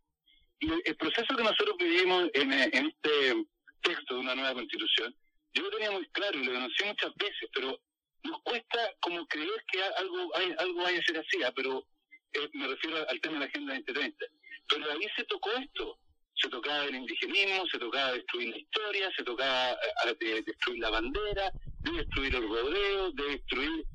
el 0.85 0.97
proceso 0.97 1.37
que 1.37 1.43
nosotros 1.43 1.77
vivimos 1.79 2.31
en, 2.35 2.53
en 2.53 2.87
este 2.87 3.47
texto 3.83 4.15
de 4.15 4.21
una 4.21 4.35
nueva 4.35 4.55
constitución 4.55 5.15
yo 5.55 5.63
lo 5.63 5.71
tenía 5.71 5.91
muy 5.93 6.07
claro 6.09 6.39
y 6.39 6.45
lo 6.45 6.53
denuncié 6.53 6.87
muchas 6.87 7.15
veces, 7.15 7.49
pero 7.53 7.81
nos 8.25 8.43
cuesta 8.43 8.93
como 9.01 9.27
creer 9.29 9.65
que 9.71 9.83
algo, 9.83 10.37
hay, 10.37 10.55
algo 10.59 10.83
vaya 10.83 10.99
a 10.99 11.03
ser 11.03 11.19
así, 11.19 11.43
¿ah? 11.45 11.53
pero 11.55 11.87
eh, 12.33 12.51
me 12.55 12.67
refiero 12.67 13.09
al 13.09 13.21
tema 13.21 13.35
de 13.35 13.41
la 13.41 13.47
Agenda 13.47 13.75
2030. 13.75 14.27
Pero 14.69 14.91
ahí 14.91 15.07
se 15.17 15.25
tocó 15.25 15.53
esto. 15.53 15.99
Se 16.37 16.49
tocaba 16.49 16.85
el 16.87 16.97
indigenismo, 16.97 17.67
se 17.69 17.79
tocaba 17.79 18.13
destruir 18.13 18.49
la 18.49 18.59
historia, 18.59 19.13
se 19.17 19.23
tocaba 19.23 19.79
eh, 20.21 20.43
destruir 20.45 20.81
la 20.81 20.91
bandera, 20.91 21.53
de 21.81 21.93
destruir 21.93 22.35
el 22.35 22.49
rodeo, 22.49 23.13
de 23.13 23.25
destruir 23.25 23.87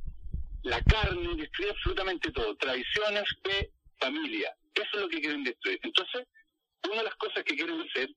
la 0.63 0.81
carne, 0.83 1.35
destruir 1.35 1.71
absolutamente 1.71 2.31
todo. 2.31 2.55
Tradiciones, 2.55 3.25
fe, 3.43 3.71
familia. 3.99 4.55
Eso 4.73 4.89
es 4.93 5.01
lo 5.01 5.09
que 5.09 5.19
quieren 5.19 5.43
destruir. 5.43 5.79
Entonces, 5.83 6.25
una 6.87 6.97
de 6.97 7.03
las 7.03 7.15
cosas 7.15 7.43
que 7.43 7.55
quieren 7.55 7.81
hacer 7.81 8.09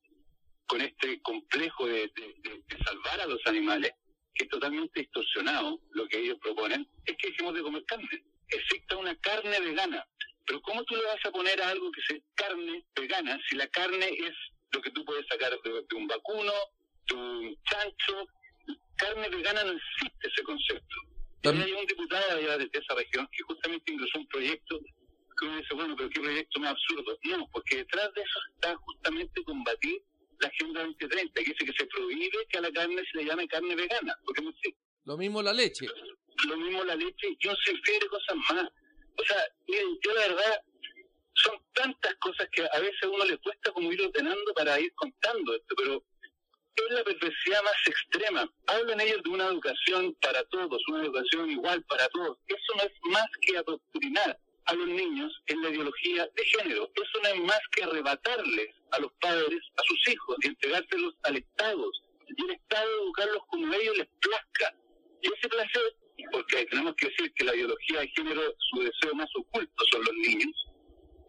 con 0.67 0.81
este 0.81 1.21
complejo 1.23 1.87
de, 1.87 2.11
salvar 2.85 3.21
a 3.21 3.27
los 3.27 3.41
animales, 3.47 3.93
que 4.35 4.45
es 4.45 4.51
totalmente 4.51 5.01
distorsionado 5.01 5.81
lo 5.91 6.09
que 6.09 6.19
ellos 6.19 6.39
proponen, 6.41 6.89
es 7.05 7.17
que 7.17 7.29
dejemos 7.29 7.55
de 7.55 7.63
comer 7.63 7.85
carne. 7.85 8.25
Exista 8.49 8.97
una 8.97 9.15
carne 9.17 9.61
vegana. 9.61 10.07
Pero 10.47 10.61
¿cómo 10.63 10.83
tú 10.85 10.97
le 10.97 11.05
vas 11.05 11.25
a 11.25 11.31
poner 11.31 11.61
a 11.61 11.69
algo 11.69 11.91
que 11.93 12.03
sea 12.03 12.19
carne 12.35 12.85
vegana 12.97 13.39
si 13.49 13.57
la 13.57 13.67
carne 13.69 14.09
es 14.09 14.33
lo 14.73 14.81
que 14.81 14.91
tú 14.91 15.05
puedes 15.05 15.27
sacar 15.27 15.53
de, 15.63 15.95
un 15.95 16.07
vacuno, 16.07 16.53
de 17.07 17.15
un 17.15 17.57
chancho? 17.65 18.27
Carne 18.97 19.29
vegana 19.29 19.65
no 19.65 19.73
existe 19.73 20.29
ese 20.29 20.43
concepto. 20.43 20.97
Y 21.45 21.49
hay 21.49 21.73
un 21.73 21.87
diputado 21.87 22.39
allá 22.39 22.57
de 22.57 22.71
esa 22.73 22.95
región 22.95 23.29
que 23.33 23.43
justamente 23.43 23.93
ingresó 23.93 24.19
un 24.19 24.29
proyecto 24.29 24.81
que 25.43 25.49
uno 25.49 25.57
dice, 25.57 25.75
bueno, 25.75 25.97
pero 25.97 26.11
qué 26.11 26.21
proyecto 26.21 26.61
más 26.61 26.71
absurdo. 26.71 27.19
No, 27.25 27.49
porque 27.53 27.77
detrás 27.79 28.15
de 28.15 28.23
eso 28.23 28.39
está 28.55 28.77
justamente 28.77 29.43
combatir 29.45 30.03
la 30.39 30.49
Agenda 30.49 30.85
2030, 30.85 31.43
que 31.43 31.51
dice 31.51 31.65
que 31.65 31.73
se 31.73 31.87
prohíbe 31.87 32.47
que 32.49 32.59
a 32.59 32.61
la 32.61 32.73
carne 32.73 33.03
se 33.11 33.19
le 33.19 33.25
llame 33.25 33.49
carne 33.49 33.75
vegana, 33.75 34.17
porque 34.25 34.43
no 34.43 34.51
existe. 34.51 34.79
Lo 35.05 35.17
mismo 35.17 35.43
la 35.43 35.53
leche. 35.53 35.87
Lo 36.47 36.57
mismo 36.57 36.85
la 36.85 36.95
leche 36.95 37.37
y 37.39 37.49
un 37.49 37.57
sinfín 37.57 37.99
de 38.01 38.07
cosas 38.07 38.37
más. 38.51 38.69
O 39.19 39.25
sea, 39.25 39.37
miren, 39.69 39.99
yo 40.01 40.15
la 40.15 40.21
verdad, 40.29 40.63
son 41.35 41.61
tantas 41.75 42.15
cosas 42.17 42.49
que 42.53 42.63
a 42.63 42.81
veces 42.81 43.03
a 43.03 43.09
uno 43.09 43.25
le 43.25 43.39
cuesta 43.39 43.73
como 43.73 43.93
ir 43.93 44.01
ordenando 44.01 44.55
para 44.55 44.79
ir 44.81 44.93
contando 44.95 45.55
esto, 45.55 45.75
pero 45.77 46.05
es 46.75 46.95
la 46.95 47.05
perversidad 47.05 47.63
más 47.65 47.75
extrema. 47.87 48.53
Hablan 48.67 49.01
ellos 49.01 49.23
de 49.25 49.31
una 49.31 49.47
educación 49.47 50.17
para 50.21 50.45
todos, 50.45 50.83
una 50.89 51.05
educación 51.05 51.51
igual 51.51 51.83
para 51.85 52.09
todos. 52.09 52.39
Eso 52.47 52.77
no 52.77 52.83
es 52.83 52.93
más 53.11 53.27
que 53.41 53.59
adoctrinar 53.59 54.39
a 54.67 54.75
los 54.75 54.89
niños 54.89 55.33
en 55.47 55.63
la 55.63 55.71
ideología 55.71 56.29
de 56.35 56.45
género. 56.45 56.91
Eso 56.95 57.23
no 57.23 57.29
es 57.29 57.41
más 57.41 57.61
que 57.75 57.85
arrebatarles 57.85 58.69
a 58.93 59.01
los 59.01 59.13
padres, 59.21 59.61
a 59.77 59.83
sus 59.87 60.09
hijos, 60.09 60.37
y 60.43 60.49
entregárselos 60.49 61.15
al 61.25 61.37
Estado. 61.37 61.91
Y 62.29 62.45
el 62.45 62.51
Estado 62.53 63.03
educarlos 63.03 63.43
como 63.49 63.75
ellos 63.75 63.99
les 63.99 64.09
plazca. 64.21 64.75
Y 65.23 65.27
ese 65.33 65.49
placer, 65.49 65.83
porque 66.31 66.67
tenemos 66.67 66.95
que 66.97 67.09
decir 67.09 67.33
que 67.35 67.45
la 67.45 67.55
ideología 67.55 68.01
de 68.01 68.09
género, 68.09 68.43
su 68.71 68.81
deseo 68.81 69.15
más 69.15 69.29
oculto 69.37 69.85
son 69.91 70.05
los 70.05 70.15
niños, 70.15 70.55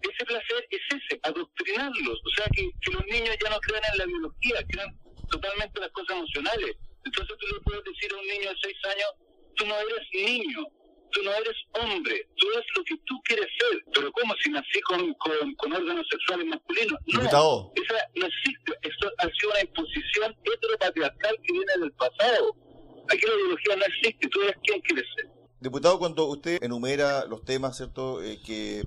ese 0.01 0.25
placer 0.25 0.67
es 0.69 0.81
ese, 0.89 1.19
adoctrinarlos. 1.23 2.19
O 2.25 2.29
sea, 2.35 2.45
que, 2.55 2.69
que 2.81 2.91
los 2.91 3.05
niños 3.05 3.35
ya 3.41 3.49
no 3.49 3.59
crean 3.59 3.83
en 3.93 3.97
la 3.99 4.05
biología, 4.05 4.65
crean 4.67 4.99
totalmente 5.29 5.79
las 5.79 5.91
cosas 5.91 6.17
emocionales. 6.17 6.75
Entonces 7.05 7.37
tú 7.37 7.47
le 7.47 7.59
puedes 7.61 7.83
decir 7.83 8.13
a 8.13 8.17
un 8.17 8.27
niño 8.27 8.49
de 8.49 8.57
seis 8.61 8.77
años, 8.85 9.09
tú 9.55 9.65
no 9.65 9.75
eres 9.77 10.07
niño, 10.13 10.67
tú 11.13 11.21
no 11.23 11.31
eres 11.31 11.55
hombre, 11.73 12.27
tú 12.35 12.47
eres 12.51 12.65
lo 12.75 12.83
que 12.83 12.97
tú 13.05 13.21
quieres 13.23 13.47
ser. 13.57 13.83
Pero 13.93 14.11
¿cómo 14.11 14.33
si 14.43 14.51
nací 14.51 14.81
con, 14.81 15.13
con, 15.13 15.73
órganos 15.73 16.05
sexuales 16.09 16.47
masculinos? 16.47 16.99
No, 17.07 17.71
esa 17.75 17.95
no 18.15 18.25
existe. 18.25 18.73
Esto 18.81 19.11
ha 19.19 19.23
sido 19.23 19.51
una 19.51 19.61
imposición 19.61 20.35
heteropatriarcal 20.43 21.35
que 21.43 21.53
viene 21.53 21.73
del 21.79 21.91
pasado. 21.93 22.55
Aquí 23.09 23.25
la 23.25 23.35
ideología 23.35 23.75
no 23.75 23.85
existe, 23.85 24.27
tú 24.29 24.41
eres 24.41 24.55
quien 24.63 24.81
quieres 24.81 25.05
ser. 25.15 25.29
Diputado, 25.59 25.99
cuando 25.99 26.25
usted 26.25 26.61
enumera 26.61 27.25
los 27.25 27.45
temas, 27.45 27.77
¿cierto?, 27.77 28.21
eh, 28.21 28.39
que 28.45 28.83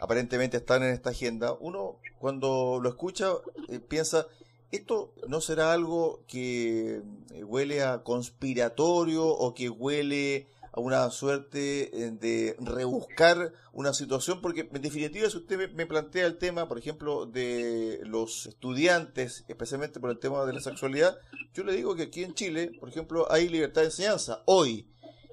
aparentemente 0.00 0.58
están 0.58 0.82
en 0.82 0.90
esta 0.90 1.10
agenda, 1.10 1.54
uno 1.58 2.00
cuando 2.18 2.80
lo 2.82 2.88
escucha 2.88 3.32
eh, 3.68 3.80
piensa, 3.80 4.26
¿esto 4.70 5.14
no 5.26 5.40
será 5.40 5.72
algo 5.72 6.24
que 6.26 7.02
eh, 7.34 7.44
huele 7.44 7.82
a 7.82 8.02
conspiratorio 8.02 9.26
o 9.26 9.54
que 9.54 9.68
huele 9.68 10.48
una 10.78 11.10
suerte 11.10 11.90
eh, 11.92 12.10
de 12.10 12.56
rebuscar 12.60 13.52
una 13.72 13.92
situación, 13.92 14.40
porque 14.40 14.68
en 14.72 14.82
definitiva 14.82 15.28
si 15.30 15.36
usted 15.36 15.72
me 15.72 15.86
plantea 15.86 16.26
el 16.26 16.38
tema, 16.38 16.68
por 16.68 16.78
ejemplo, 16.78 17.26
de 17.26 18.00
los 18.04 18.46
estudiantes, 18.46 19.44
especialmente 19.48 20.00
por 20.00 20.10
el 20.10 20.18
tema 20.18 20.44
de 20.44 20.52
la 20.52 20.60
sexualidad, 20.60 21.18
yo 21.54 21.64
le 21.64 21.74
digo 21.74 21.94
que 21.94 22.04
aquí 22.04 22.24
en 22.24 22.34
Chile, 22.34 22.72
por 22.80 22.88
ejemplo, 22.88 23.30
hay 23.30 23.48
libertad 23.48 23.82
de 23.82 23.88
enseñanza 23.88 24.42
hoy. 24.46 24.86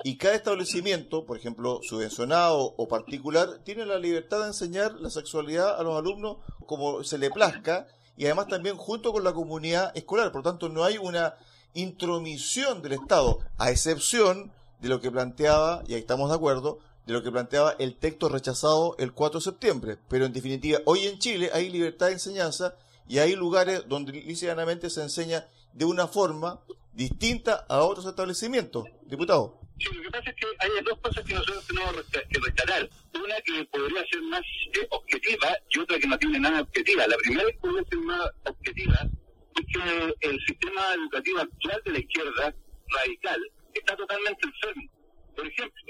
Y 0.03 0.17
cada 0.17 0.35
establecimiento, 0.35 1.25
por 1.25 1.37
ejemplo, 1.37 1.79
subvencionado 1.81 2.75
o 2.77 2.87
particular, 2.87 3.61
tiene 3.63 3.85
la 3.85 3.97
libertad 3.97 4.41
de 4.41 4.47
enseñar 4.47 4.93
la 4.99 5.09
sexualidad 5.09 5.79
a 5.79 5.83
los 5.83 5.97
alumnos 5.97 6.37
como 6.65 7.03
se 7.03 7.17
le 7.17 7.31
plazca 7.31 7.87
y 8.17 8.25
además 8.25 8.47
también 8.47 8.77
junto 8.77 9.11
con 9.11 9.23
la 9.23 9.33
comunidad 9.33 9.91
escolar. 9.95 10.31
Por 10.31 10.43
lo 10.43 10.51
tanto, 10.51 10.69
no 10.69 10.83
hay 10.83 10.97
una 10.97 11.35
intromisión 11.73 12.81
del 12.81 12.93
Estado, 12.93 13.39
a 13.57 13.71
excepción 13.71 14.51
de 14.85 14.89
lo 14.89 15.01
que 15.01 15.09
planteaba, 15.09 15.81
y 15.87 15.95
ahí 15.95 15.99
estamos 15.99 16.29
de 16.29 16.35
acuerdo, 16.35 16.77
de 17.07 17.13
lo 17.13 17.23
que 17.23 17.31
planteaba 17.31 17.75
el 17.79 17.95
texto 17.95 18.29
rechazado 18.29 18.95
el 18.99 19.13
4 19.13 19.39
de 19.39 19.43
septiembre. 19.43 19.97
Pero 20.07 20.25
en 20.25 20.33
definitiva, 20.33 20.79
hoy 20.85 21.07
en 21.07 21.17
Chile 21.17 21.49
hay 21.53 21.71
libertad 21.71 22.07
de 22.07 22.13
enseñanza 22.13 22.75
y 23.07 23.17
hay 23.17 23.35
lugares 23.35 23.85
donde 23.87 24.11
lícitamente 24.11 24.91
se 24.91 25.01
enseña 25.01 25.47
de 25.73 25.85
una 25.85 26.07
forma 26.07 26.59
distinta 26.93 27.65
a 27.67 27.81
otros 27.81 28.05
establecimientos. 28.05 28.85
Diputado. 29.07 29.59
Sí, 29.79 29.87
lo 29.91 30.03
que 30.03 30.09
pasa 30.11 30.29
es 30.29 30.35
que 30.35 30.45
hay 30.59 30.69
dos 30.83 30.99
cosas 30.99 31.25
que 31.25 31.33
nosotros 31.33 31.65
tenemos 31.65 31.93
que 32.11 32.39
rescatar. 32.39 32.89
Una 33.15 33.41
que 33.41 33.65
podría 33.65 34.05
ser 34.05 34.21
más 34.21 34.41
eh, 34.41 34.87
objetiva 34.91 35.49
y 35.69 35.79
otra 35.79 35.97
que 35.97 36.07
no 36.07 36.17
tiene 36.19 36.39
nada 36.39 36.61
objetiva. 36.61 37.07
La 37.07 37.17
primera 37.17 37.49
que 37.51 37.57
podría 37.57 37.83
ser 37.89 37.99
más 38.01 38.29
objetiva 38.45 39.09
es 39.55 39.65
que 39.65 40.29
el 40.29 40.39
sistema 40.45 40.93
educativo 40.93 41.39
actual 41.39 41.81
de 41.85 41.91
la 41.91 41.99
izquierda 41.99 42.55
radical 42.87 43.41
está 43.79 43.95
totalmente 43.95 44.47
enfermo. 44.47 44.89
Por 45.35 45.47
ejemplo, 45.47 45.83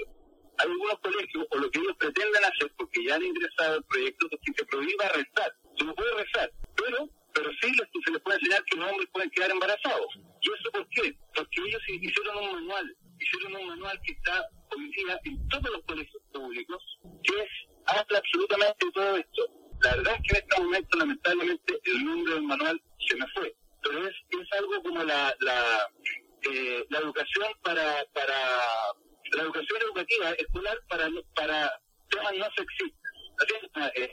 hay 0.58 0.70
algunos 0.70 0.98
colegios, 1.00 1.46
o 1.50 1.58
lo 1.58 1.70
que 1.70 1.78
ellos 1.78 1.96
pretenden 1.98 2.44
hacer, 2.44 2.72
porque 2.76 3.04
ya 3.04 3.14
han 3.16 3.22
ingresado 3.22 3.76
el 3.76 3.84
proyecto, 3.84 4.28
que 4.28 4.52
se 4.56 4.64
prohíba 4.64 5.08
rezar. 5.08 5.54
Se 5.78 5.84
no 5.84 5.94
puede 5.94 6.14
rezar, 6.14 6.50
pero 6.76 7.08
pero 7.36 7.50
sí 7.60 7.70
se 8.02 8.12
les 8.12 8.22
puede 8.22 8.38
enseñar 8.38 8.64
que 8.64 8.76
los 8.78 8.90
hombres 8.90 9.08
pueden 9.12 9.30
quedar 9.30 9.50
embarazados. 9.50 10.06
¿Y 10.40 10.48
eso 10.48 10.70
por 10.72 10.88
qué? 10.88 11.14
Porque 11.34 11.60
ellos 11.66 11.82
hicieron 11.86 12.38
un 12.38 12.52
manual, 12.52 12.96
hicieron 13.20 13.60
un 13.60 13.68
manual 13.68 14.00
que 14.02 14.12
está 14.12 14.48
hoy 14.74 14.90
día 14.90 15.20
en 15.24 15.48
todos 15.48 15.70
los 15.70 15.84
colegios 15.84 16.22
públicos, 16.32 16.82
que 17.22 17.38
es, 17.38 17.48
habla 17.84 18.18
absolutamente 18.18 18.86
todo 18.94 19.16
esto. 19.18 19.42
La 19.82 19.96
verdad 19.96 20.14
es 20.14 20.22
que 20.22 20.38
en 20.38 20.44
este 20.44 20.62
momento, 20.62 20.98
lamentablemente, 20.98 21.80
el 21.84 22.04
nombre 22.06 22.34
del 22.34 22.42
manual 22.44 22.82
se 23.06 23.16
me 23.16 23.26
fue, 23.34 23.54
pero 23.82 24.08
es, 24.08 24.14
es 24.30 24.52
algo 24.58 24.82
como 24.82 25.04
la 25.04 25.36
eh, 26.50 26.86
la 26.90 26.98
educación 26.98 27.46
para, 27.62 28.04
para 28.12 28.36
la 29.32 29.42
educación 29.42 29.82
educativa 29.82 30.30
escolar 30.32 30.78
para, 30.88 31.08
para 31.34 31.80
temas 32.08 32.32
no 32.36 32.46
sexistas. 32.56 33.12
Eh, 33.94 34.12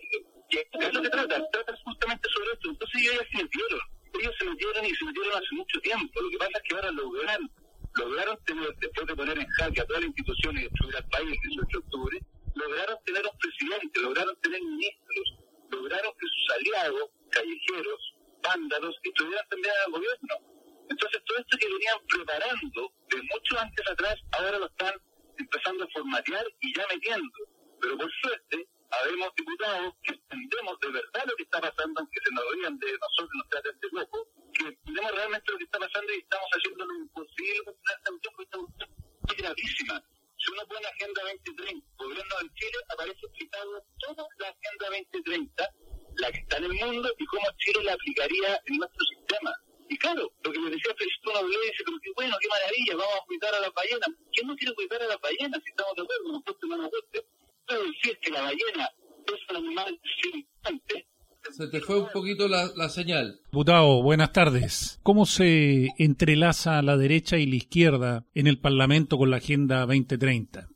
es 0.50 0.94
lo 0.94 1.02
que 1.02 1.10
trata, 1.10 1.50
trata 1.52 1.76
justamente 1.84 2.30
sobre 2.30 2.54
esto. 2.54 2.70
Entonces 2.70 3.02
ellos 3.02 3.14
ya 3.14 3.38
se 3.38 3.44
metieron, 3.44 3.80
ellos 4.20 4.36
se 4.38 4.46
metieron 4.46 4.86
y 4.86 4.96
se 4.96 5.06
metieron 5.06 5.34
hace 5.34 5.56
mucho 5.56 5.80
tiempo. 5.82 6.22
Lo 6.22 6.30
que 6.30 6.38
pasa 6.38 6.52
es 6.56 6.64
que 6.64 6.76
ahora 6.76 6.92
lograron, 6.92 7.52
lograron 7.96 8.44
tener, 8.46 8.76
después 8.78 9.08
de 9.08 9.16
poner 9.16 9.38
en 9.38 9.48
jaque 9.48 9.82
a 9.82 9.86
todas 9.86 10.02
las 10.02 10.10
instituciones 10.10 10.62
y 10.62 10.68
destruir 10.68 10.96
al 10.98 11.10
país 11.10 11.30
el 11.32 11.50
18 11.50 11.68
de 11.70 11.78
octubre, 11.78 12.20
lograron 12.56 12.98
tener 13.06 13.24
un 13.26 13.38
presidente, 13.38 14.02
lograron 14.02 14.36
tener 14.42 14.62
ministros, 14.62 15.28
lograron 15.70 16.12
que 16.14 16.28
sus 16.28 16.56
aliados 16.58 17.10
callejeros 17.30 18.14
vándalos 18.44 18.96
estuvieran 19.04 19.48
también 19.50 19.74
en 19.74 19.86
el 19.86 19.92
gobierno. 19.92 20.54
Entonces, 20.90 21.24
todo 21.26 21.38
esto 21.40 21.58
que 21.58 21.68
venían 21.68 21.98
preparando 22.08 22.94
de 23.10 23.18
mucho 23.24 23.60
antes 23.60 23.90
atrás, 23.90 24.16
ahora 24.34 24.60
lo 24.60 24.68
están 24.68 24.94
empezando 25.38 25.84
a 25.86 25.88
formatear 25.88 26.46
y 26.62 26.76
ya 26.76 26.86
metiendo. 26.88 27.40
Pero 27.80 27.98
por 27.98 28.12
suerte, 28.22 28.68
habemos 28.92 29.34
diputados 29.36 29.94
que 30.04 30.14
entendemos 30.14 30.80
de 30.80 30.90
verdad 30.92 31.24
lo 31.26 31.36
que 31.36 31.44
está 31.44 31.62
pasando, 31.62 32.00
aunque 32.00 32.20
se 32.24 32.32
nos 32.32 32.44
rían 32.54 32.78
de 32.78 32.92
nosotros, 32.94 33.32
nos 33.34 33.50
traten 33.50 33.80
de 33.80 33.88
locos, 33.92 34.28
que 34.54 34.64
entendemos 34.68 35.12
realmente 35.12 35.52
lo 35.52 35.58
que 35.58 35.64
está 35.64 35.80
pasando 35.80 36.14
y 36.14 36.20
estamos 36.20 36.50
haciendo 36.52 36.86
lo 36.86 36.96
imposible 36.96 37.64
por 37.64 37.74
tener 37.74 37.98
esta 37.98 38.12
cuestión, 38.12 38.66
porque 38.68 38.84
esta 38.84 39.34
es 39.34 39.38
gravísima. 39.38 40.04
Si 40.38 40.52
uno 40.52 40.68
pone 40.68 40.86
Agenda 40.88 41.22
2030, 41.24 41.88
Gobierno 41.98 42.36
de 42.44 42.54
Chile, 42.56 42.78
aparece 42.90 43.20
explicado 43.24 43.86
toda 44.00 44.28
la 44.40 44.48
Agenda 44.50 44.86
2030, 44.90 45.70
la 46.18 46.32
que 46.32 46.40
está 46.40 46.58
en 46.58 46.64
el 46.66 46.74
mundo, 46.74 47.10
y 47.18 47.26
cómo 47.26 47.48
Chile 47.58 47.84
la 47.84 47.94
aplicaría 47.94 48.62
en 48.66 48.78
nuestro 48.78 49.04
sistema. 49.16 49.56
Y 49.90 49.98
claro, 49.98 50.32
lo 50.44 50.52
que 50.52 50.60
me 50.60 50.70
decía 50.70 50.96
Felicito 50.98 51.34
Noblé 51.34 51.58
dice, 51.70 51.84
pero 51.86 51.98
qué 52.02 52.12
bueno, 52.16 52.36
qué 52.42 52.48
maravilla, 52.48 52.96
vamos 52.96 53.16
a 53.16 53.26
cuidar 53.26 53.56
a 53.56 53.60
las 53.60 53.74
ballenas. 53.74 54.10
¿Quién 54.32 54.48
no 54.48 54.56
quiere 54.56 54.74
cuidar 54.76 55.02
a 55.04 55.08
las 55.08 55.22
ballenas 55.22 55.62
si 55.64 55.70
estamos 55.70 55.96
de 55.96 56.02
acuerdo? 56.04 56.32
Nos 56.32 56.44
guste 56.44 56.66
o 56.66 56.70
no 56.70 56.78
nos 56.78 56.92
guste. 56.92 57.26
Puedo 57.68 57.84
decir 57.84 58.20
que 58.20 58.32
la 58.32 58.42
ballena 58.42 58.90
es 59.28 59.50
un 59.50 59.56
animal 59.56 60.02
significante. 60.22 61.08
Se 61.52 61.68
te 61.68 61.82
fue 61.82 62.00
un 62.00 62.10
poquito 62.36 62.48
la, 62.48 62.90
señal. 62.90 63.40
Diputado, 63.46 64.02
buenas 64.02 64.32
tardes. 64.32 65.00
¿Cómo 65.04 65.26
se 65.26 65.90
entrelaza 65.98 66.82
la 66.82 66.98
derecha 66.98 67.38
y 67.38 67.46
la 67.46 67.56
izquierda 67.56 68.26
en 68.34 68.48
el 68.48 68.60
Parlamento 68.60 69.18
con 69.18 69.30
la 69.30 69.38
Agenda 69.38 69.82
2030? 69.82 70.68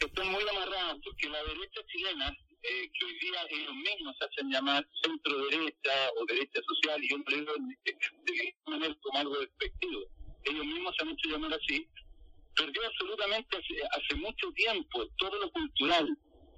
Están 0.00 0.26
muy 0.30 0.42
amarrados 0.42 1.00
porque 1.04 1.28
la 1.28 1.38
derecha 1.44 1.80
chilena, 1.86 2.28
eh, 2.30 2.90
que 2.92 3.04
hoy 3.04 3.18
día 3.20 3.40
ellos 3.50 3.74
mismos 3.74 4.16
se 4.18 4.24
hacen 4.24 4.50
llamar 4.50 4.86
centro 5.02 5.38
derecha 5.46 5.90
o 6.20 6.26
derecha 6.26 6.60
social, 6.66 7.02
y 7.02 7.08
yo 7.08 7.18
no 7.18 7.24
lo 7.28 7.36
digo 7.36 7.52
de, 7.84 8.32
de 8.32 8.56
manera 8.66 8.96
como 9.00 9.18
algo 9.18 9.38
despectivo, 9.38 10.00
ellos 10.44 10.66
mismos 10.66 10.94
se 10.96 11.04
han 11.04 11.10
hecho 11.10 11.28
llamar 11.30 11.54
así, 11.54 11.88
perdió 12.56 12.82
absolutamente 12.86 13.56
hace, 13.56 13.74
hace 13.92 14.14
mucho 14.16 14.50
tiempo 14.52 15.06
todo 15.18 15.38
lo 15.38 15.50
cultural 15.50 16.08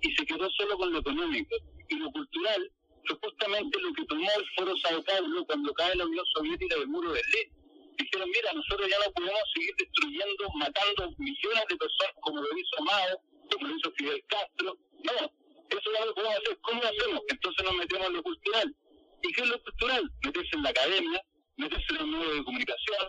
y 0.01 0.15
se 0.15 0.25
quedó 0.25 0.49
solo 0.51 0.79
con 0.79 0.93
lo 0.93 1.01
económico. 1.01 1.57
Y 1.89 1.97
lo 1.97 2.11
cultural 2.13 2.71
fue 3.09 3.19
justamente 3.23 3.81
lo 3.81 3.93
que 3.95 4.05
tomó 4.05 4.29
el 4.37 4.47
Foro 4.55 4.77
Sao 4.79 5.03
Paulo 5.03 5.45
cuando 5.47 5.73
cae 5.75 5.97
la 5.97 6.07
Unión 6.07 6.25
Soviética 6.35 6.77
del 6.77 6.89
muro 6.89 7.13
de 7.13 7.23
Berlín. 7.23 7.53
Dijeron, 7.99 8.29
mira, 8.31 8.53
nosotros 8.53 8.89
ya 8.89 8.99
no 9.05 9.13
podemos 9.13 9.43
seguir 9.55 9.75
destruyendo, 9.77 10.45
matando 10.55 11.15
millones 11.19 11.65
de 11.69 11.77
personas 11.77 12.15
como 12.21 12.41
lo 12.41 12.49
hizo 12.57 12.85
Mao, 12.85 13.23
como 13.51 13.67
lo 13.67 13.77
hizo 13.77 13.91
Fidel 13.93 14.23
Castro. 14.29 14.79
No, 15.03 15.13
eso 15.13 15.93
ya 15.93 16.01
no 16.01 16.07
lo 16.07 16.15
podemos 16.15 16.37
hacer. 16.39 16.59
¿Cómo 16.63 16.83
lo 16.83 16.89
hacemos? 16.89 17.21
Entonces 17.29 17.65
nos 17.65 17.75
metemos 17.75 18.07
en 18.07 18.13
lo 18.13 18.23
cultural. 18.23 18.77
¿Y 19.23 19.33
qué 19.33 19.41
es 19.43 19.49
lo 19.49 19.63
cultural? 19.63 20.13
Meterse 20.23 20.51
en 20.53 20.63
la 20.63 20.71
academia, 20.71 21.25
meterse 21.57 21.87
en 21.91 21.97
los 21.97 22.07
medios 22.07 22.37
de 22.37 22.45
comunicación, 22.45 23.09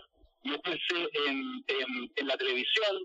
en, 0.94 1.64
en, 1.66 2.12
en 2.16 2.26
la 2.26 2.36
televisión, 2.36 3.04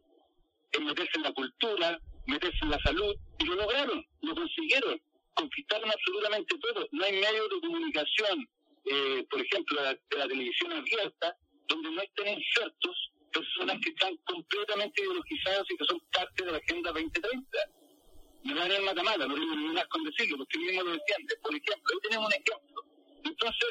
en 0.73 0.85
meterse 0.85 1.11
en 1.15 1.23
la 1.23 1.33
cultura, 1.33 1.99
meterse 2.25 2.57
en 2.61 2.71
la 2.71 2.79
salud, 2.79 3.15
y 3.39 3.45
lo 3.45 3.55
lograron, 3.55 4.05
lo 4.21 4.35
consiguieron, 4.35 5.01
conquistaron 5.33 5.89
absolutamente 5.89 6.57
todo. 6.57 6.87
No 6.91 7.05
hay 7.05 7.13
medios 7.13 7.49
de 7.49 7.59
comunicación, 7.61 8.49
eh, 8.85 9.25
por 9.29 9.41
ejemplo, 9.41 9.81
de 9.81 10.17
la, 10.17 10.27
televisión 10.27 10.73
abierta, 10.73 11.37
donde 11.67 11.91
no 11.91 12.01
estén 12.01 12.39
insertos 12.39 13.11
personas 13.31 13.77
que 13.83 13.89
están 13.89 14.15
completamente 14.25 15.01
ideologizadas 15.01 15.63
y 15.69 15.77
que 15.77 15.85
son 15.85 15.99
parte 16.13 16.45
de 16.45 16.51
la 16.51 16.57
Agenda 16.57 16.91
2030. 16.91 17.59
No 18.43 18.55
van 18.55 18.71
a 18.71 18.79
mata-mata, 18.81 19.27
no 19.27 19.33
tengo 19.33 19.55
ningún 19.55 19.77
asco 19.77 19.97
en 19.97 20.03
decirlo, 20.05 20.37
porque 20.37 20.59
mismo 20.59 20.83
lo 20.83 20.91
defiende. 20.91 21.35
Por 21.41 21.55
ejemplo, 21.55 21.93
ahí 21.93 21.99
tenemos 22.03 22.27
un 22.27 22.33
ejemplo. 22.33 22.83
Entonces, 23.23 23.69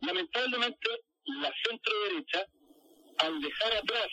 lamentablemente, 0.00 0.88
la 1.26 1.52
centro 1.64 1.92
derecha, 2.08 2.46
al 3.18 3.40
dejar 3.40 3.72
atrás 3.76 4.08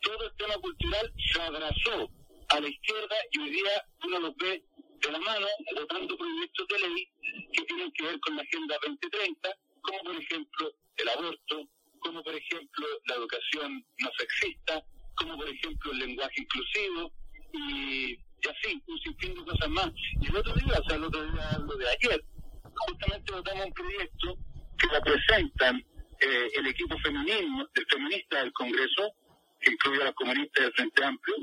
todo 0.00 0.24
el 0.24 0.36
tema 0.36 0.54
cultural, 0.58 1.12
se 1.32 1.42
abrazó 1.42 2.10
a 2.48 2.60
la 2.60 2.68
izquierda 2.68 3.16
y 3.32 3.40
hoy 3.40 3.50
día 3.50 3.84
uno 4.04 4.20
los 4.20 4.36
ve 4.36 4.62
de 5.00 5.12
la 5.12 5.18
mano 5.18 5.46
votando 5.74 6.16
proyectos 6.16 6.68
de 6.68 6.88
ley 6.88 7.08
que 7.52 7.64
tienen 7.64 7.92
que 7.92 8.04
ver 8.04 8.20
con 8.20 8.36
la 8.36 8.42
Agenda 8.42 8.76
2030, 8.82 9.56
como 9.82 9.98
por 10.04 10.16
ejemplo 10.16 10.72
el 10.96 11.08
aborto, 11.08 11.68
como 12.00 12.22
por 12.22 12.34
ejemplo 12.34 12.86
la 13.06 13.14
educación 13.16 13.84
no 13.98 14.10
sexista, 14.18 14.82
como 15.16 15.36
por 15.36 15.48
ejemplo 15.48 15.92
el 15.92 15.98
lenguaje 15.98 16.40
inclusivo 16.40 17.12
y, 17.52 18.14
así, 18.48 18.82
un 18.86 18.98
sinfín 19.00 19.34
de 19.34 19.44
cosas 19.44 19.68
más. 19.70 19.90
Y 20.20 20.28
el 20.28 20.36
otro 20.36 20.54
día, 20.54 20.78
o 20.78 20.88
sea, 20.88 20.96
el 20.96 21.04
otro 21.04 21.32
día, 21.32 21.58
lo 21.58 21.76
de 21.76 21.88
ayer, 21.88 22.24
justamente 22.62 23.32
votamos 23.32 23.66
un 23.66 23.72
proyecto 23.72 24.36
que 24.78 24.88
representan 24.88 25.84
eh, 26.20 26.50
el 26.54 26.66
equipo 26.66 26.98
femenino, 26.98 27.68
el 27.74 27.86
feminista 27.86 28.40
del 28.40 28.52
Congreso, 28.52 29.12
que 29.60 29.72
incluye 29.72 30.02
a 30.02 30.06
los 30.06 30.14
comunistas 30.14 30.64
del 30.64 30.72
Frente 30.74 31.04
Amplio, 31.04 31.36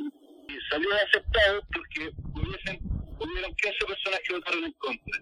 y 0.47 0.69
salió 0.69 0.89
aceptado 0.95 1.61
porque 1.73 2.11
hubiesen, 2.33 2.79
hubieron 3.19 3.55
15 3.55 3.85
personas 3.85 4.19
que 4.25 4.33
votaron 4.33 4.63
en 4.65 4.73
contra. 4.73 5.19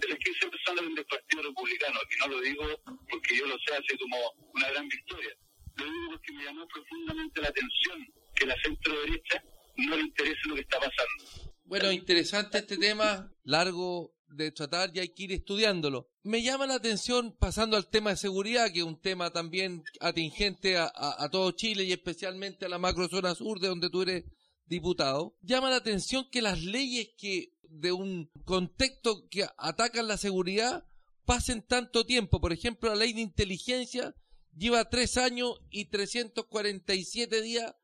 De 0.00 0.08
las 0.08 0.18
15 0.18 0.48
personas 0.50 0.94
del 0.94 1.06
Partido 1.06 1.42
Republicano, 1.42 1.98
y 2.10 2.20
no 2.20 2.28
lo 2.28 2.40
digo 2.40 2.62
porque 3.08 3.36
yo 3.36 3.46
lo 3.46 3.56
sé 3.58 3.74
así 3.74 3.96
como 3.96 4.16
una 4.54 4.68
gran 4.70 4.88
victoria, 4.88 5.34
lo 5.76 5.84
digo 5.84 6.10
porque 6.10 6.32
me 6.32 6.44
llamó 6.44 6.68
profundamente 6.68 7.40
la 7.40 7.48
atención 7.48 8.06
que 8.34 8.46
la 8.46 8.56
centro 8.62 9.00
derecha 9.00 9.42
no 9.76 9.96
le 9.96 10.02
interese 10.02 10.40
lo 10.48 10.54
que 10.54 10.60
está 10.60 10.78
pasando. 10.78 11.54
Bueno, 11.64 11.90
interesante 11.90 12.58
este 12.58 12.76
tema, 12.76 13.30
largo 13.44 14.15
de 14.28 14.50
tratar 14.50 14.90
y 14.94 15.00
hay 15.00 15.08
que 15.10 15.24
ir 15.24 15.32
estudiándolo. 15.32 16.08
Me 16.22 16.42
llama 16.42 16.66
la 16.66 16.74
atención, 16.74 17.36
pasando 17.38 17.76
al 17.76 17.88
tema 17.88 18.10
de 18.10 18.16
seguridad, 18.16 18.72
que 18.72 18.80
es 18.80 18.84
un 18.84 19.00
tema 19.00 19.30
también 19.30 19.84
atingente 20.00 20.76
a, 20.76 21.28
todo 21.30 21.52
Chile 21.52 21.84
y 21.84 21.92
especialmente 21.92 22.66
a 22.66 22.68
la 22.68 22.78
macrozona 22.78 23.34
sur 23.34 23.60
de 23.60 23.68
donde 23.68 23.90
tú 23.90 24.02
eres 24.02 24.24
diputado, 24.66 25.36
llama 25.42 25.70
la 25.70 25.76
atención 25.76 26.28
que 26.30 26.42
las 26.42 26.62
leyes 26.62 27.10
que 27.16 27.52
de 27.62 27.92
un 27.92 28.30
contexto 28.44 29.28
que 29.28 29.46
atacan 29.56 30.08
la 30.08 30.16
seguridad 30.16 30.84
pasen 31.24 31.62
tanto 31.62 32.04
tiempo. 32.04 32.40
Por 32.40 32.52
ejemplo, 32.52 32.88
la 32.88 32.96
ley 32.96 33.12
de 33.12 33.20
inteligencia 33.20 34.14
lleva 34.56 34.88
tres 34.88 35.16
años 35.16 35.60
y 35.70 35.86
347 35.86 37.42
días 37.42 37.74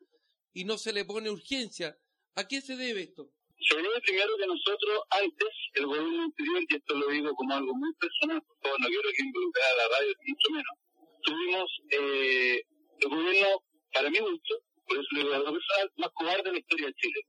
y 0.52 0.64
no 0.64 0.78
se 0.78 0.92
le 0.92 1.04
pone 1.04 1.30
urgencia. 1.30 1.98
¿A 2.34 2.48
qué 2.48 2.60
se 2.60 2.76
debe 2.76 3.02
esto? 3.02 3.30
Se 3.68 3.76
debe 3.76 4.00
primero 4.00 4.36
que 4.36 4.46
nosotros 4.46 5.00
antes, 5.10 5.48
el 5.74 5.86
gobierno 5.86 6.24
anterior, 6.24 6.62
y 6.68 6.74
esto 6.74 6.94
lo 6.94 7.06
digo 7.08 7.34
como 7.34 7.54
algo 7.54 7.74
muy 7.74 7.92
personal, 7.94 8.42
por 8.42 8.58
favor, 8.62 8.80
no 8.80 8.88
quiero 8.88 9.08
que 9.14 9.22
involucre 9.22 9.62
a 9.62 9.76
la 9.76 9.88
radio, 9.96 10.12
mucho 10.26 10.48
menos, 10.50 10.76
tuvimos 11.22 11.70
eh, 11.90 12.62
el 13.00 13.08
gobierno, 13.08 13.62
para 13.92 14.10
mí 14.10 14.18
gusto, 14.18 14.54
por 14.86 14.98
eso 14.98 15.08
le 15.12 15.20
digo, 15.20 15.30
la 15.30 15.52
persona 15.52 15.90
más 15.96 16.10
cobarde 16.14 16.42
de 16.42 16.52
la 16.52 16.58
historia 16.58 16.86
de 16.86 16.94
Chile. 16.94 17.20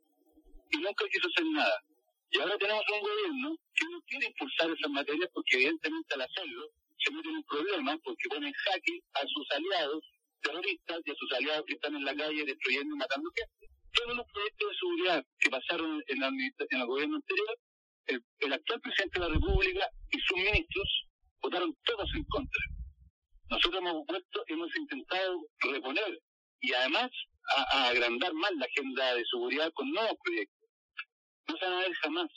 Y 0.71 0.77
nunca 0.77 1.05
quiso 1.07 1.27
hacer 1.27 1.45
nada. 1.45 1.77
Y 2.31 2.39
ahora 2.39 2.57
tenemos 2.57 2.83
un 2.91 2.99
gobierno 2.99 3.55
que 3.75 3.85
no 3.91 4.01
quiere 4.07 4.25
impulsar 4.25 4.71
esas 4.71 4.89
materias 4.89 5.29
porque 5.33 5.55
evidentemente 5.55 6.13
al 6.15 6.21
hacerlo 6.21 6.65
se 6.97 7.11
mete 7.13 7.29
en 7.29 7.35
un 7.35 7.43
problema 7.43 7.97
porque 8.03 8.29
pone 8.29 8.47
en 8.47 8.53
jaque 8.53 8.99
a 9.13 9.21
sus 9.27 9.51
aliados 9.51 10.01
terroristas 10.41 10.99
y 11.05 11.11
a 11.11 11.15
sus 11.15 11.31
aliados 11.31 11.65
que 11.67 11.73
están 11.75 11.95
en 11.95 12.05
la 12.05 12.15
calle 12.15 12.43
destruyendo 12.43 12.95
y 12.95 12.97
matando 12.97 13.29
gente. 13.35 13.72
Todos 13.93 14.17
los 14.17 14.25
proyectos 14.33 14.69
de 14.69 14.77
seguridad 14.77 15.25
que 15.39 15.49
pasaron 15.49 16.03
en, 16.07 16.19
la, 16.19 16.27
en 16.27 16.79
el 16.81 16.85
gobierno 16.87 17.15
anterior, 17.17 17.57
el, 18.07 18.53
actual 18.53 18.81
presidente 18.81 19.19
de 19.19 19.27
la 19.27 19.33
República 19.33 19.87
y 20.09 20.19
sus 20.19 20.37
ministros 20.37 21.05
votaron 21.41 21.75
todos 21.85 22.09
en 22.15 22.23
contra. 22.25 22.63
Nosotros 23.49 23.81
hemos 23.81 24.05
vuelto, 24.05 24.43
hemos 24.47 24.75
intentado 24.75 25.45
reponer 25.59 26.19
y 26.61 26.73
además 26.73 27.11
agrandar 27.71 28.33
más 28.33 28.51
la 28.55 28.65
agenda 28.65 29.15
de 29.15 29.25
seguridad 29.25 29.71
con 29.73 29.91
nuevos 29.91 30.17
proyectos. 30.23 30.69
No 31.47 31.57
se 31.57 31.65
van 31.65 31.73
a 31.73 31.79
ver 31.79 31.93
jamás. 31.93 32.29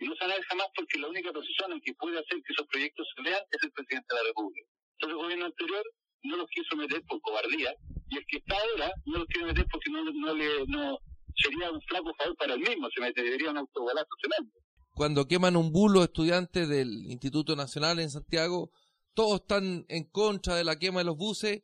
Y 0.00 0.08
no 0.08 0.14
se 0.16 0.24
van 0.24 0.32
a 0.32 0.34
ver 0.34 0.44
jamás 0.44 0.66
porque 0.74 0.98
la 0.98 1.08
única 1.08 1.32
persona 1.32 1.78
que 1.84 1.94
puede 1.94 2.18
hacer 2.18 2.42
que 2.42 2.52
esos 2.52 2.66
proyectos 2.66 3.06
se 3.14 3.22
vean 3.22 3.42
es 3.50 3.62
el 3.62 3.72
presidente 3.72 4.06
de 4.14 4.20
la 4.20 4.28
República. 4.28 4.68
Entonces 4.94 5.16
el 5.16 5.22
gobierno 5.22 5.44
anterior 5.46 5.84
no 6.22 6.36
los 6.38 6.48
quiso 6.48 6.76
meter 6.76 7.02
por 7.02 7.20
cobardía 7.20 7.74
y 8.08 8.18
el 8.18 8.24
que 8.26 8.38
está 8.38 8.54
ahora 8.54 8.92
no 9.06 9.18
los 9.18 9.26
quiere 9.28 9.46
meter 9.48 9.66
porque 9.70 9.90
no, 9.90 10.04
no 10.04 10.34
le 10.34 10.66
no 10.66 10.98
sería 11.36 11.70
un 11.70 11.80
flaco 11.82 12.14
favor 12.14 12.36
para 12.36 12.54
él 12.54 12.60
mismo, 12.60 12.88
se 12.94 13.00
metería 13.00 13.50
un 13.50 13.58
autogolazo 13.58 14.08
tremendo. 14.20 14.54
Cuando 14.94 15.26
queman 15.26 15.56
un 15.56 15.72
bulo 15.72 16.04
estudiantes 16.04 16.68
del 16.68 17.06
Instituto 17.06 17.56
Nacional 17.56 17.98
en 17.98 18.10
Santiago, 18.10 18.70
todos 19.14 19.40
están 19.40 19.84
en 19.88 20.04
contra 20.04 20.54
de 20.54 20.64
la 20.64 20.78
quema 20.78 21.00
de 21.00 21.06
los 21.06 21.16
buses 21.16 21.62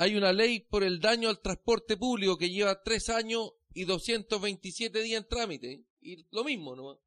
hay 0.00 0.16
una 0.16 0.32
ley 0.32 0.60
por 0.60 0.82
el 0.82 0.98
daño 0.98 1.28
al 1.28 1.42
transporte 1.42 1.98
público 1.98 2.38
que 2.38 2.48
lleva 2.48 2.82
tres 2.82 3.10
años 3.10 3.52
y 3.74 3.84
227 3.84 4.98
días 5.02 5.20
en 5.20 5.28
trámite. 5.28 5.84
Y 6.00 6.24
lo 6.30 6.42
mismo, 6.42 6.74
¿no? 6.74 6.98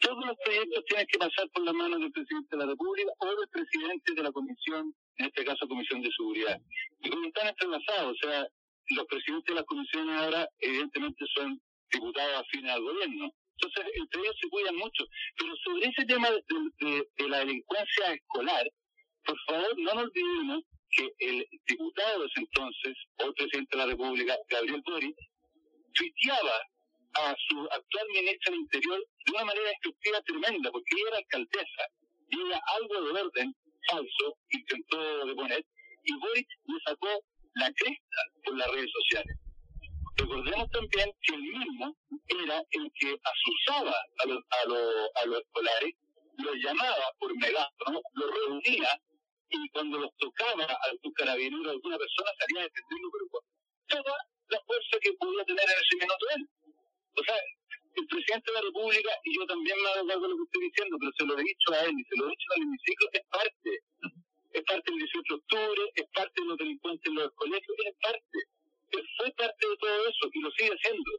Todos 0.00 0.24
los 0.24 0.36
proyectos 0.42 0.82
tienen 0.86 1.06
que 1.12 1.18
pasar 1.18 1.50
por 1.52 1.62
la 1.64 1.74
mano 1.74 1.98
del 1.98 2.10
presidente 2.10 2.56
de 2.56 2.64
la 2.64 2.70
República 2.70 3.10
o 3.18 3.26
del 3.26 3.48
presidente 3.50 4.14
de 4.14 4.22
la 4.22 4.32
Comisión, 4.32 4.94
en 5.18 5.26
este 5.26 5.44
caso 5.44 5.68
Comisión 5.68 6.02
de 6.02 6.10
Seguridad. 6.16 6.58
Y 7.00 7.10
como 7.10 7.26
están 7.26 7.48
entrelazados, 7.48 8.16
o 8.16 8.28
sea, 8.28 8.46
los 8.96 9.06
presidentes 9.06 9.46
de 9.46 9.54
las 9.54 9.64
comisiones 9.64 10.16
ahora 10.16 10.48
evidentemente 10.58 11.24
son 11.34 11.60
diputados 11.90 12.38
afines 12.38 12.72
al 12.72 12.82
gobierno. 12.82 13.32
Entonces, 13.60 13.92
entre 13.94 14.20
ellos 14.22 14.36
se 14.40 14.48
cuidan 14.48 14.76
mucho. 14.76 15.04
Pero 15.36 15.54
sobre 15.56 15.86
ese 15.88 16.04
tema 16.06 16.30
de, 16.30 17.28
la 17.28 17.38
delincuencia 17.40 18.14
escolar, 18.14 18.66
por 19.24 19.38
favor, 19.46 19.78
no 19.78 19.94
nos 19.94 20.04
olvidemos 20.04 20.64
que 20.90 21.12
el 21.18 21.46
diputado 21.66 22.20
de 22.20 22.26
ese 22.26 22.40
entonces, 22.40 22.96
o 23.18 23.32
presidente 23.32 23.76
de 23.76 23.78
la 23.78 23.86
República, 23.86 24.36
Gabriel 24.48 24.82
Boric, 24.84 25.16
tuiteaba 25.94 26.56
a 27.14 27.36
su 27.48 27.60
actual 27.60 28.06
ministra 28.12 28.52
del 28.52 28.60
Interior 28.60 29.04
de 29.26 29.32
una 29.32 29.44
manera 29.44 29.68
destructiva 29.68 30.20
tremenda, 30.22 30.70
porque 30.70 30.94
ella 30.96 31.08
era 31.08 31.18
alcaldesa 31.18 31.84
y 32.30 32.40
ella 32.40 32.60
algo 32.78 33.02
de 33.02 33.20
orden 33.20 33.54
falso 33.88 34.36
intentó 34.50 35.26
deponer, 35.26 35.64
y 36.04 36.14
Boric 36.18 36.48
le 36.66 36.80
sacó 36.84 37.24
la 37.54 37.72
cresta 37.72 38.20
por 38.44 38.56
las 38.56 38.70
redes 38.70 38.90
sociales. 38.90 39.36
Recordemos 40.16 40.70
también 40.70 41.10
que 41.22 41.34
él 41.34 41.42
mismo 41.42 41.96
era 42.44 42.62
el 42.70 42.92
que 42.98 43.16
asusaba 43.22 43.94
a 44.18 44.26
los, 44.26 44.38
a 44.50 44.68
los, 44.68 45.10
a 45.14 45.26
los 45.26 45.40
escolares, 45.40 45.94
los 46.38 46.56
llamaba 46.56 47.12
por 47.18 47.36
megáfono, 47.36 48.00
los 48.14 48.30
reunía 48.30 49.00
y 49.50 49.68
cuando 49.70 49.98
los 49.98 50.10
tocaba 50.16 50.64
a 50.64 50.78
algún 50.90 51.12
carabinero 51.12 51.68
o 51.68 51.72
alguna 51.72 51.98
persona 51.98 52.30
salía 52.38 52.62
a 52.62 52.64
defenderlo, 52.64 53.10
pero 53.12 53.26
con 53.30 53.42
toda 53.88 54.16
la 54.48 54.60
fuerza 54.64 54.98
que 55.02 55.12
podía 55.14 55.44
tener 55.44 55.64
en 55.64 55.78
ese 55.82 55.96
minuto 55.96 56.26
él. 56.36 56.48
O 57.16 57.24
sea, 57.24 57.36
el 57.94 58.06
presidente 58.06 58.50
de 58.50 58.54
la 58.54 58.62
República, 58.62 59.10
y 59.24 59.36
yo 59.36 59.46
también 59.46 59.76
me 59.82 59.88
hago 59.90 60.06
cargo 60.06 60.22
de 60.22 60.28
lo 60.28 60.36
que 60.36 60.46
estoy 60.46 60.62
diciendo, 60.70 60.96
pero 60.98 61.12
se 61.16 61.24
lo 61.26 61.32
he 61.38 61.42
dicho 61.42 61.68
a 61.72 61.78
él 61.84 61.94
y 61.98 62.04
se 62.04 62.16
lo 62.16 62.26
he 62.26 62.30
dicho 62.30 62.48
al 62.54 62.62
hemiciclo, 62.62 63.06
es 63.12 63.24
parte. 63.30 63.70
Es 64.52 64.62
parte 64.64 64.90
del 64.90 64.98
18 64.98 65.22
de 65.22 65.34
octubre, 65.34 65.82
es 65.94 66.06
parte 66.14 66.36
de 66.42 66.46
los 66.46 66.58
delincuentes 66.58 67.06
en 67.06 67.14
los 67.14 67.30
colegios, 67.34 67.76
es 67.86 67.96
parte. 68.02 68.38
Él 68.90 69.04
fue 69.16 69.30
parte 69.32 69.62
de 69.68 69.76
todo 69.76 70.08
eso 70.08 70.24
y 70.32 70.40
lo 70.40 70.50
sigue 70.52 70.74
haciendo. 70.74 71.10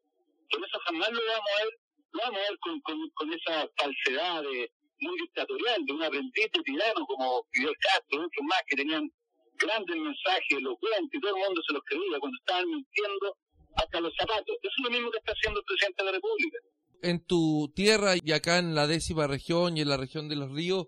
Por 0.49 0.59
eso 0.65 0.79
jamás 0.85 1.11
lo 1.11 1.21
vamos 1.25 1.51
a 1.51 1.63
ver, 1.63 1.73
lo 2.11 2.19
vamos 2.19 2.39
a 2.39 2.49
ver 2.49 2.59
con, 2.59 2.81
con, 2.81 3.09
con 3.11 3.33
esa 3.33 3.69
falsedad 3.77 4.43
de, 4.43 4.71
muy 5.01 5.17
dictatorial, 5.19 5.85
de 5.85 5.93
un 5.93 6.03
aprendiz 6.03 6.51
tirano 6.63 7.05
como 7.05 7.45
Fidel 7.51 7.75
Castro, 7.79 8.25
otros 8.25 8.45
más 8.45 8.61
que 8.67 8.75
tenían 8.77 9.09
grandes 9.55 9.97
mensajes, 9.97 10.57
elocuentes, 10.57 11.13
y 11.13 11.21
todo 11.21 11.35
el 11.35 11.43
mundo 11.43 11.61
se 11.67 11.73
los 11.73 11.83
creía 11.83 12.19
cuando 12.19 12.37
estaban 12.37 12.67
mintiendo 12.69 13.37
hasta 13.75 13.99
los 13.99 14.13
zapatos. 14.15 14.55
Eso 14.61 14.73
es 14.77 14.83
lo 14.83 14.89
mismo 14.91 15.11
que 15.11 15.17
está 15.17 15.33
haciendo 15.33 15.59
el 15.59 15.65
presidente 15.65 16.03
de 16.03 16.05
la 16.05 16.11
República. 16.13 16.57
En 17.01 17.25
tu 17.25 17.71
tierra 17.75 18.13
y 18.21 18.31
acá 18.31 18.59
en 18.59 18.75
la 18.75 18.87
décima 18.87 19.27
región 19.27 19.77
y 19.77 19.81
en 19.81 19.89
la 19.89 19.97
región 19.97 20.29
de 20.29 20.35
los 20.35 20.51
ríos, 20.51 20.87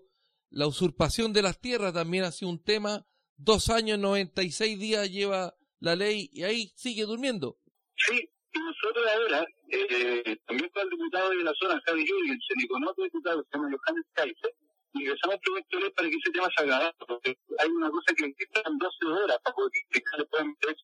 la 0.50 0.66
usurpación 0.66 1.32
de 1.32 1.42
las 1.42 1.60
tierras 1.60 1.92
también 1.92 2.24
ha 2.24 2.32
sido 2.32 2.50
un 2.50 2.62
tema. 2.62 3.06
Dos 3.36 3.68
años, 3.70 3.98
96 3.98 4.78
días 4.78 5.10
lleva 5.10 5.54
la 5.80 5.96
ley 5.96 6.30
y 6.32 6.44
ahí 6.44 6.72
sigue 6.76 7.02
durmiendo. 7.04 7.58
Sí, 7.96 8.30
y 8.52 8.58
nosotros 8.60 9.04
ahora, 9.12 9.46
eh, 9.70 10.36
también 10.46 10.70
con 10.70 10.82
el 10.84 10.90
diputado 10.90 11.30
de 11.30 11.42
la 11.42 11.52
zona, 11.60 11.82
Javi 11.84 12.06
Jürgensen, 12.06 12.60
y 12.62 12.66
con 12.68 12.84
otro 12.86 13.04
diputado 13.04 13.42
que 13.42 13.48
se 13.50 13.58
llama 13.58 13.76
Johannes 13.76 14.06
Kaiser, 14.12 14.54
ingresamos 14.92 15.36
proyecto 15.42 15.80
de 15.80 15.90
para 15.90 16.08
que 16.08 16.16
ese 16.16 16.30
tema 16.30 16.48
se 16.56 16.62
haga, 16.62 16.94
porque 17.06 17.36
hay 17.58 17.68
una 17.68 17.90
cosa 17.90 18.14
que 18.16 18.24
en 18.24 18.78
12 18.78 19.06
horas 19.06 19.38
para 19.42 19.56
poder 19.56 19.72
que 19.90 20.02
le 20.18 20.24
puedan 20.26 20.48
meter 20.48 20.76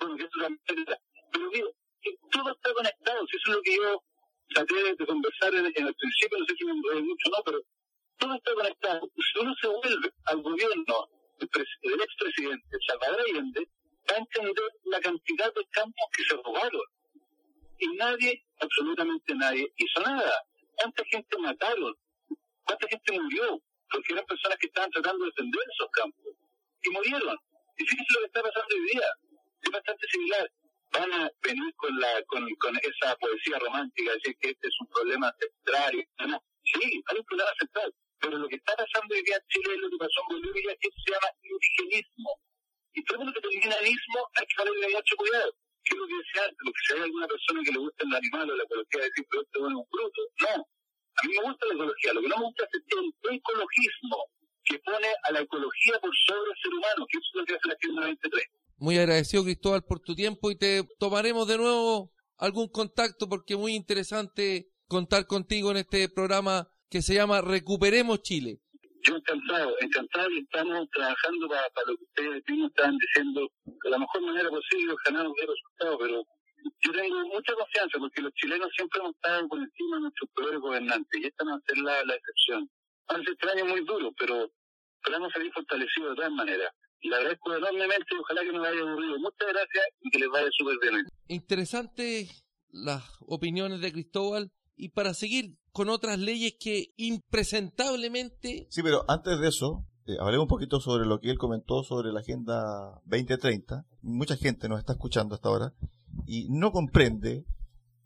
bueno, 0.00 0.16
que 0.16 0.24
eso 0.24 0.32
es 0.42 0.98
Pero 1.34 1.50
digo, 1.50 1.70
todo 2.30 2.52
está 2.52 2.72
conectado, 2.72 3.26
si 3.26 3.36
eso 3.36 3.50
es 3.50 3.56
lo 3.56 3.62
que 3.62 3.76
yo 3.76 4.02
traté 4.54 4.94
de 4.94 5.06
conversar 5.06 5.54
en, 5.54 5.66
en 5.66 5.86
el 5.88 5.94
principio, 5.94 6.38
no 6.38 6.46
sé 6.46 6.54
si 6.56 6.64
me 6.64 6.72
enredé 6.72 7.02
mucho 7.02 7.30
no, 7.30 7.42
pero 7.44 7.58
todo 8.18 8.34
está 8.34 8.54
conectado. 8.54 9.00
Si 9.18 9.38
uno 9.40 9.52
se 9.60 9.66
vuelve 9.66 10.10
al 10.26 10.42
gobierno 10.42 11.08
del, 11.38 11.48
del 11.82 12.00
expresidente 12.00 12.76
Salvador 12.86 13.20
Allende, 13.20 13.68
va 14.08 14.14
a 14.14 14.18
entender 14.18 14.70
la 14.84 15.00
cantidad 15.00 15.52
de 15.52 15.66
campos 15.72 16.06
que 16.16 16.22
se 16.22 16.36
robaron 16.36 16.86
y 17.78 17.88
nadie, 17.96 18.44
absolutamente 18.60 19.34
nadie, 19.34 19.66
hizo 19.76 20.00
nada. 20.02 20.32
¿Cuánta 20.76 21.04
gente 21.06 21.38
mataron? 21.38 21.94
¿Cuánta 22.64 22.86
gente 22.88 23.20
murió? 23.20 23.60
Porque 23.90 24.12
eran 24.12 24.24
personas 24.26 24.58
que 24.58 24.66
estaban 24.66 24.90
tratando 24.90 25.24
de 25.24 25.30
defender 25.30 25.62
esos 25.72 25.90
campos 25.90 26.32
y 26.82 26.90
murieron. 26.90 27.36
Y 27.76 27.84
fíjense 27.84 28.14
lo 28.14 28.20
que 28.20 28.26
está 28.26 28.42
pasando 28.42 28.74
hoy 28.74 28.86
día. 28.92 29.08
Es 29.62 29.70
bastante 29.70 30.06
similar. 30.08 30.50
Van 30.94 31.12
a 31.12 31.30
venir 31.42 31.74
con, 31.76 31.98
la, 31.98 32.22
con, 32.26 32.48
con 32.56 32.76
esa 32.76 33.16
poesía 33.16 33.58
romántica, 33.58 34.12
decir 34.12 34.36
que 34.40 34.50
este 34.50 34.68
es 34.68 34.76
un 34.80 34.88
problema 34.88 35.34
central. 35.38 35.92
No, 36.28 36.38
sí, 36.62 37.02
hay 37.06 37.18
un 37.18 37.24
problema 37.24 37.50
central. 37.58 37.92
Pero 38.20 38.38
lo 38.38 38.48
que 38.48 38.56
está 38.56 38.76
pasando 38.76 39.14
hoy 39.14 39.22
día 39.22 39.36
en 39.36 39.46
Chile 39.48 39.74
es 39.74 39.80
lo 39.80 39.90
que 39.90 39.98
pasó 39.98 40.20
en 40.30 40.40
Bolivia, 40.40 40.76
que 40.80 40.88
se 40.88 41.10
llama 41.10 41.28
indigenismo. 41.42 42.30
Y 42.94 43.04
todo 43.04 43.18
mundo 43.18 43.32
que 43.34 43.40
termina 43.40 43.76
mismo 43.82 44.18
hay 44.38 44.46
que 44.46 44.54
darle 44.56 44.88
mucho 44.94 45.16
cuidado 45.16 45.50
¿qué 45.84 45.94
es 45.94 45.98
lo 46.00 46.06
que 46.06 46.16
decía 46.16 46.42
Lo 46.58 46.72
que 46.72 46.80
si 46.80 46.92
hay 46.94 47.02
alguna 47.02 47.28
persona 47.28 47.60
que 47.64 47.72
le 47.72 47.78
gusta 47.78 48.04
el 48.04 48.14
animal 48.14 48.50
o 48.50 48.56
la 48.56 48.64
ecología, 48.64 49.00
decir, 49.04 49.24
pero 49.28 49.42
esto 49.42 49.58
es 49.68 49.74
un 49.74 49.86
fruto. 49.90 50.20
No, 50.40 50.54
a 50.64 51.20
mí 51.26 51.32
me 51.34 51.42
gusta 51.44 51.66
la 51.66 51.74
ecología. 51.74 52.12
Lo 52.14 52.22
que 52.22 52.28
no 52.28 52.36
me 52.38 52.44
gusta 52.44 52.64
es 52.64 52.70
el 52.74 53.34
ecologismo 53.34 54.18
que 54.64 54.78
pone 54.78 55.10
a 55.24 55.32
la 55.32 55.40
ecología 55.40 56.00
por 56.00 56.10
sobre 56.26 56.50
el 56.50 56.56
ser 56.56 56.72
humano, 56.72 57.06
que 57.08 57.18
eso 57.18 57.28
es 57.28 57.36
lo 57.36 57.44
que 57.44 57.54
hace 57.54 57.68
la 57.68 57.74
Agenda 57.74 58.04
23. 58.04 58.48
Muy 58.84 58.98
agradecido, 58.98 59.44
Cristóbal, 59.44 59.82
por 59.82 60.00
tu 60.00 60.14
tiempo 60.14 60.50
y 60.50 60.58
te 60.58 60.82
tomaremos 60.98 61.48
de 61.48 61.56
nuevo 61.56 62.12
algún 62.36 62.68
contacto 62.68 63.26
porque 63.26 63.56
muy 63.56 63.72
interesante 63.72 64.68
contar 64.86 65.26
contigo 65.26 65.70
en 65.70 65.78
este 65.78 66.10
programa 66.10 66.68
que 66.90 67.00
se 67.00 67.14
llama 67.14 67.40
Recuperemos 67.40 68.20
Chile. 68.20 68.60
Yo 69.00 69.16
encantado, 69.16 69.74
encantado 69.80 70.28
y 70.32 70.40
estamos 70.40 70.86
trabajando 70.90 71.48
para, 71.48 71.62
lo 71.86 71.96
que 71.96 72.04
ustedes 72.04 72.42
mismos 72.46 72.72
están 72.76 72.94
diciendo 72.98 73.48
de 73.64 73.88
la 73.88 73.98
mejor 73.98 74.20
manera 74.20 74.50
posible, 74.50 74.92
ojalá 74.92 75.24
nos 75.24 75.32
dé 75.32 75.46
resultados, 75.46 75.98
pero 76.02 76.22
yo 76.84 76.92
tengo 76.92 77.20
mucha 77.28 77.54
confianza 77.54 77.98
porque 77.98 78.20
los 78.20 78.34
chilenos 78.34 78.68
siempre 78.76 79.00
hemos 79.00 79.14
estado 79.14 79.48
por 79.48 79.60
encima 79.60 79.96
de 79.96 80.02
nuestros 80.02 80.30
poderes 80.36 80.60
gobernantes 80.60 81.22
y 81.22 81.24
esta 81.24 81.42
no 81.44 81.52
va 81.52 81.56
a 81.56 81.66
ser 81.66 81.78
la, 81.78 82.14
excepción. 82.14 82.68
Van 83.08 83.22
a 83.22 83.24
ser 83.24 83.64
muy 83.64 83.80
duros, 83.80 84.12
pero, 84.18 84.44
a 84.44 85.30
salir 85.32 85.50
fortalecidos 85.54 86.10
de 86.10 86.16
todas 86.16 86.32
maneras. 86.32 86.68
Y 87.04 87.10
le 87.10 87.16
agradezco 87.16 87.54
enormemente 87.54 88.06
y 88.12 88.16
ojalá 88.18 88.40
que 88.40 88.52
no 88.52 88.64
haya 88.64 88.80
aburrido. 88.80 89.18
Muchas 89.18 89.48
gracias 89.52 89.84
y 90.00 90.10
que 90.10 90.18
les 90.18 90.28
vaya 90.30 90.48
súper 90.56 90.74
bien. 90.80 91.06
Interesante 91.28 92.28
las 92.70 93.02
opiniones 93.20 93.82
de 93.82 93.92
Cristóbal 93.92 94.50
y 94.74 94.88
para 94.88 95.12
seguir 95.12 95.58
con 95.70 95.90
otras 95.90 96.18
leyes 96.18 96.54
que 96.58 96.94
impresentablemente... 96.96 98.66
Sí, 98.70 98.82
pero 98.82 99.04
antes 99.06 99.38
de 99.38 99.48
eso, 99.48 99.84
eh, 100.06 100.16
hablemos 100.18 100.44
un 100.44 100.48
poquito 100.48 100.80
sobre 100.80 101.04
lo 101.04 101.20
que 101.20 101.30
él 101.30 101.36
comentó 101.36 101.82
sobre 101.82 102.10
la 102.10 102.20
Agenda 102.20 103.02
2030. 103.04 103.84
Mucha 104.00 104.36
gente 104.36 104.70
nos 104.70 104.78
está 104.78 104.94
escuchando 104.94 105.34
hasta 105.34 105.50
ahora 105.50 105.74
y 106.26 106.48
no 106.48 106.72
comprende 106.72 107.44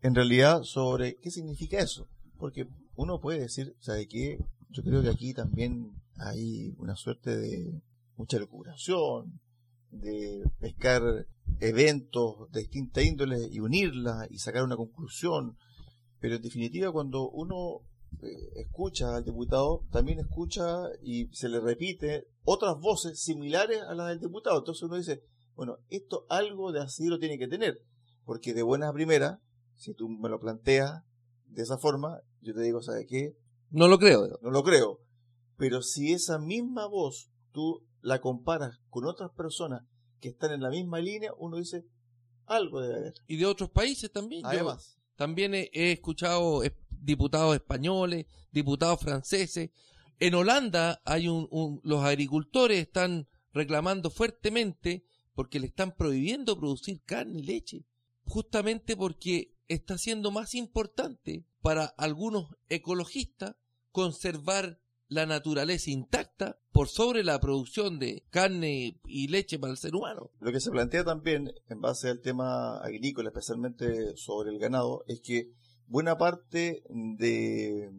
en 0.03 0.17
realidad 0.17 0.65
sobre 0.65 1.19
qué 1.23 1.31
significa 1.31 1.79
eso. 1.79 2.09
Porque 2.37 2.67
uno 2.97 3.21
puede 3.21 3.39
decir, 3.39 3.77
¿sabe 3.79 4.09
qué? 4.09 4.39
Yo 4.71 4.83
creo 4.83 5.03
que 5.03 5.11
aquí 5.11 5.35
también 5.35 5.93
hay 6.17 6.75
una 6.79 6.97
suerte 6.97 7.37
de 7.37 7.81
mucha 8.19 8.39
locuración, 8.39 9.41
de 9.91 10.43
pescar 10.61 11.03
eventos 11.61 12.51
de 12.53 12.61
distinta 12.61 13.03
índole 13.03 13.49
y 13.51 13.61
unirlas 13.61 14.31
y 14.31 14.39
sacar 14.39 14.63
una 14.63 14.77
conclusión 14.77 15.57
pero 16.21 16.37
en 16.37 16.43
definitiva 16.43 16.93
cuando 16.93 17.31
uno 17.31 17.83
eh, 18.23 18.53
escucha 18.57 19.17
al 19.17 19.25
diputado, 19.25 19.85
también 19.91 20.19
escucha 20.19 20.89
y 21.03 21.29
se 21.33 21.49
le 21.49 21.61
repite 21.61 22.29
otras 22.45 22.79
voces 22.81 23.21
similares 23.21 23.81
a 23.83 23.95
las 23.95 24.09
del 24.09 24.21
diputado. 24.21 24.59
Entonces 24.59 24.83
uno 24.83 24.97
dice, 24.97 25.23
bueno, 25.55 25.79
esto 25.89 26.27
algo 26.29 26.73
de 26.73 26.81
así 26.81 27.07
lo 27.07 27.19
tiene 27.19 27.39
que 27.39 27.49
tener, 27.49 27.81
porque 28.25 28.55
de 28.55 28.63
buena 28.63 28.93
primera, 28.93 29.41
si 29.77 29.95
tú 29.95 30.09
me 30.09 30.29
lo 30.29 30.41
planteas 30.41 31.03
de 31.47 31.63
esa 31.63 31.79
forma, 31.79 32.21
yo 32.41 32.55
te 32.55 32.63
digo, 32.63 32.83
¿sabes 32.83 33.07
qué? 33.09 33.37
No 33.71 33.89
lo 33.89 33.99
creo. 33.99 34.27
No 34.43 34.51
lo 34.51 34.63
creo. 34.63 35.01
Pero 35.57 35.83
si 35.83 36.13
esa 36.13 36.39
misma 36.39 36.87
voz 36.87 37.31
tú 37.53 37.85
la 38.01 38.21
comparas 38.21 38.81
con 38.91 39.05
otras 39.05 39.31
personas 39.31 39.83
que 40.21 40.29
están 40.29 40.53
en 40.53 40.63
la 40.63 40.71
misma 40.71 41.01
línea, 41.01 41.33
uno 41.39 41.57
dice, 41.57 41.85
algo 42.47 42.81
debe 42.81 42.97
haber. 42.97 43.15
Y 43.27 43.37
de 43.37 43.47
otros 43.47 43.71
países 43.71 44.11
también. 44.11 44.45
Además. 44.45 44.99
También 45.17 45.55
he, 45.55 45.69
escuchado 45.73 46.63
diputados 46.91 47.55
españoles, 47.55 48.27
diputados 48.53 49.01
franceses. 49.01 49.71
En 50.21 50.35
Holanda 50.35 51.01
hay 51.05 51.29
un, 51.29 51.81
los 51.83 52.05
agricultores 52.05 52.81
están 52.81 53.29
reclamando 53.53 54.11
fuertemente 54.11 55.05
porque 55.35 55.61
le 55.61 55.67
están 55.67 55.95
prohibiendo 55.95 56.59
producir 56.59 57.01
carne 57.05 57.41
y 57.41 57.43
leche, 57.43 57.85
justamente 58.25 58.97
porque 58.97 59.53
está 59.69 59.99
siendo 59.99 60.31
más 60.31 60.55
importante 60.55 61.45
para 61.61 61.87
algunos 61.87 62.57
ecologistas 62.69 63.55
conservar 63.93 64.81
la 65.09 65.27
naturaleza 65.27 65.91
intacta 65.91 66.59
por 66.73 66.89
sobre 66.89 67.25
la 67.25 67.41
producción 67.41 67.99
de 67.99 68.25
carne 68.31 69.01
y 69.05 69.29
leche 69.29 69.59
para 69.59 69.73
el 69.73 69.79
ser 69.79 69.95
humano. 69.95 70.31
Lo 70.41 70.53
que 70.53 70.61
se 70.61 70.71
plantea 70.71 71.05
también 71.05 71.53
en 71.69 71.81
base 71.81 72.09
al 72.09 72.21
tema 72.21 72.79
agrícola, 72.79 73.31
especialmente 73.31 74.17
sobre 74.17 74.51
el 74.51 74.59
ganado, 74.59 75.05
es 75.09 75.21
que 75.21 75.51
buena 75.87 76.19
parte 76.19 76.83
de 76.89 77.91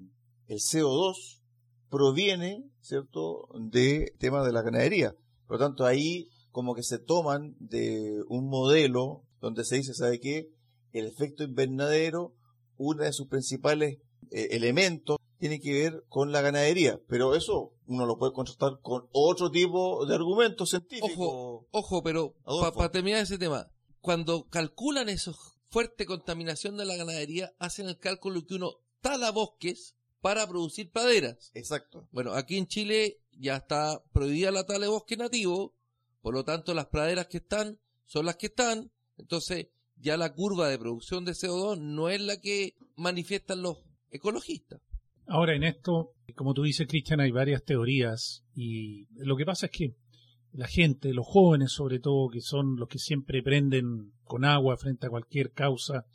el 0.48 0.58
CO2 0.58 1.42
proviene, 1.90 2.64
¿cierto?, 2.82 3.48
de 3.60 4.14
tema 4.20 4.46
de 4.46 4.54
la 4.54 4.62
ganadería. 4.62 5.16
Por 5.48 5.60
lo 5.60 5.66
tanto, 5.66 5.86
ahí 5.86 6.30
como 6.52 6.76
que 6.76 6.84
se 6.84 7.00
toman 7.00 7.56
de 7.60 8.24
un 8.28 8.48
modelo 8.48 9.24
donde 9.42 9.66
se 9.66 9.78
dice, 9.78 9.94
¿sabe 9.94 10.20
qué? 10.20 10.50
El 10.92 11.06
efecto 11.06 11.44
invernadero, 11.44 12.36
uno 12.78 13.04
de 13.04 13.14
sus 13.14 13.28
principales 13.28 14.00
eh, 14.32 14.50
elementos 14.52 15.19
tiene 15.40 15.60
que 15.60 15.74
ver 15.74 16.06
con 16.10 16.32
la 16.32 16.42
ganadería, 16.42 17.02
pero 17.08 17.34
eso 17.34 17.74
uno 17.88 18.06
lo 18.06 18.18
puede 18.18 18.34
contrastar 18.34 18.80
con 18.82 19.08
otro 19.12 19.50
tipo 19.50 20.06
de 20.06 20.14
argumentos 20.14 20.70
científicos. 20.70 21.12
Ojo, 21.12 21.68
ojo, 21.72 22.04
pero 22.04 22.36
para 22.76 22.92
terminar 22.92 23.22
ese 23.22 23.38
tema, 23.38 23.72
cuando 24.02 24.48
calculan 24.50 25.10
eso, 25.10 25.36
fuerte 25.70 26.06
contaminación 26.06 26.78
de 26.78 26.86
la 26.86 26.98
ganadería, 26.98 27.54
hacen 27.58 27.88
el 27.88 27.98
cálculo 27.98 28.46
que 28.46 28.56
uno 28.56 28.74
tala 29.02 29.32
bosques 29.32 29.96
para 30.22 30.46
producir 30.46 30.92
praderas. 30.92 31.52
Exacto. 31.54 32.08
Bueno, 32.12 32.34
aquí 32.34 32.58
en 32.58 32.68
Chile 32.68 33.22
ya 33.32 33.56
está 33.56 34.04
prohibida 34.12 34.52
la 34.52 34.66
tala 34.66 34.86
de 34.86 34.92
bosque 34.92 35.16
nativo, 35.16 35.74
por 36.22 36.34
lo 36.34 36.44
tanto 36.44 36.74
las 36.74 36.88
praderas 36.88 37.28
que 37.28 37.38
están 37.38 37.80
son 38.06 38.26
las 38.26 38.36
que 38.36 38.48
están, 38.48 38.92
entonces 39.18 39.68
ya 39.96 40.18
la 40.18 40.34
curva 40.34 40.68
de 40.68 40.80
producción 40.80 41.24
de 41.24 41.32
CO2 41.32 41.80
no 41.80 42.10
es 42.10 42.20
la 42.20 42.42
que 42.42 42.76
manifiestan 42.96 43.62
los 43.62 43.78
ecologistas. 44.12 44.82
Ahora, 45.32 45.56
en 45.56 45.64
esto, 45.64 46.14
como 46.36 46.56
tú 46.56 46.64
dices, 46.64 46.88
Cristian, 46.88 47.20
hay 47.20 47.30
varias 47.30 47.64
teorías 47.64 48.44
y 48.56 49.06
lo 49.14 49.38
que 49.38 49.46
pasa 49.46 49.68
es 49.68 49.72
que 49.72 49.94
la 50.52 50.68
gente, 50.68 51.14
los 51.14 51.28
jóvenes 51.28 51.72
sobre 51.72 52.00
todo, 52.00 52.30
que 52.30 52.42
son 52.42 52.78
los 52.78 52.90
que 52.90 52.98
siempre 52.98 53.44
prenden 53.44 54.12
con 54.24 54.44
agua 54.44 54.76
frente 54.78 55.06
a 55.06 55.12
cualquier 55.12 55.52
causa 55.52 56.06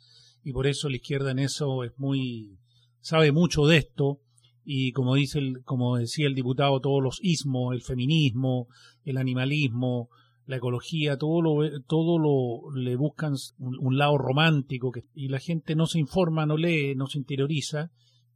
y 0.43 0.51
por 0.51 0.67
eso 0.67 0.89
la 0.89 0.97
izquierda 0.97 1.31
en 1.31 1.39
eso 1.39 1.85
es 1.85 1.93
muy 1.97 2.59
sabe 2.99 3.31
mucho 3.31 3.65
de 3.65 3.77
esto 3.77 4.19
y 4.65 4.91
como 4.91 5.15
dice 5.15 5.39
el, 5.39 5.63
como 5.63 5.95
decía 5.95 6.27
el 6.27 6.35
diputado 6.35 6.81
todos 6.81 7.01
los 7.01 7.19
ismos, 7.21 7.73
el 7.73 7.83
feminismo, 7.83 8.67
el 9.05 9.15
animalismo, 9.15 10.09
la 10.45 10.57
ecología, 10.57 11.17
todo 11.17 11.41
lo 11.41 11.81
todo 11.87 12.19
lo 12.19 12.75
le 12.75 12.97
buscan 12.97 13.35
un, 13.59 13.77
un 13.79 13.97
lado 13.97 14.17
romántico 14.17 14.91
que, 14.91 15.05
y 15.13 15.29
la 15.29 15.39
gente 15.39 15.73
no 15.73 15.85
se 15.85 15.99
informa, 15.99 16.45
no 16.45 16.57
lee, 16.57 16.95
no 16.95 17.07
se 17.07 17.17
interioriza 17.17 17.91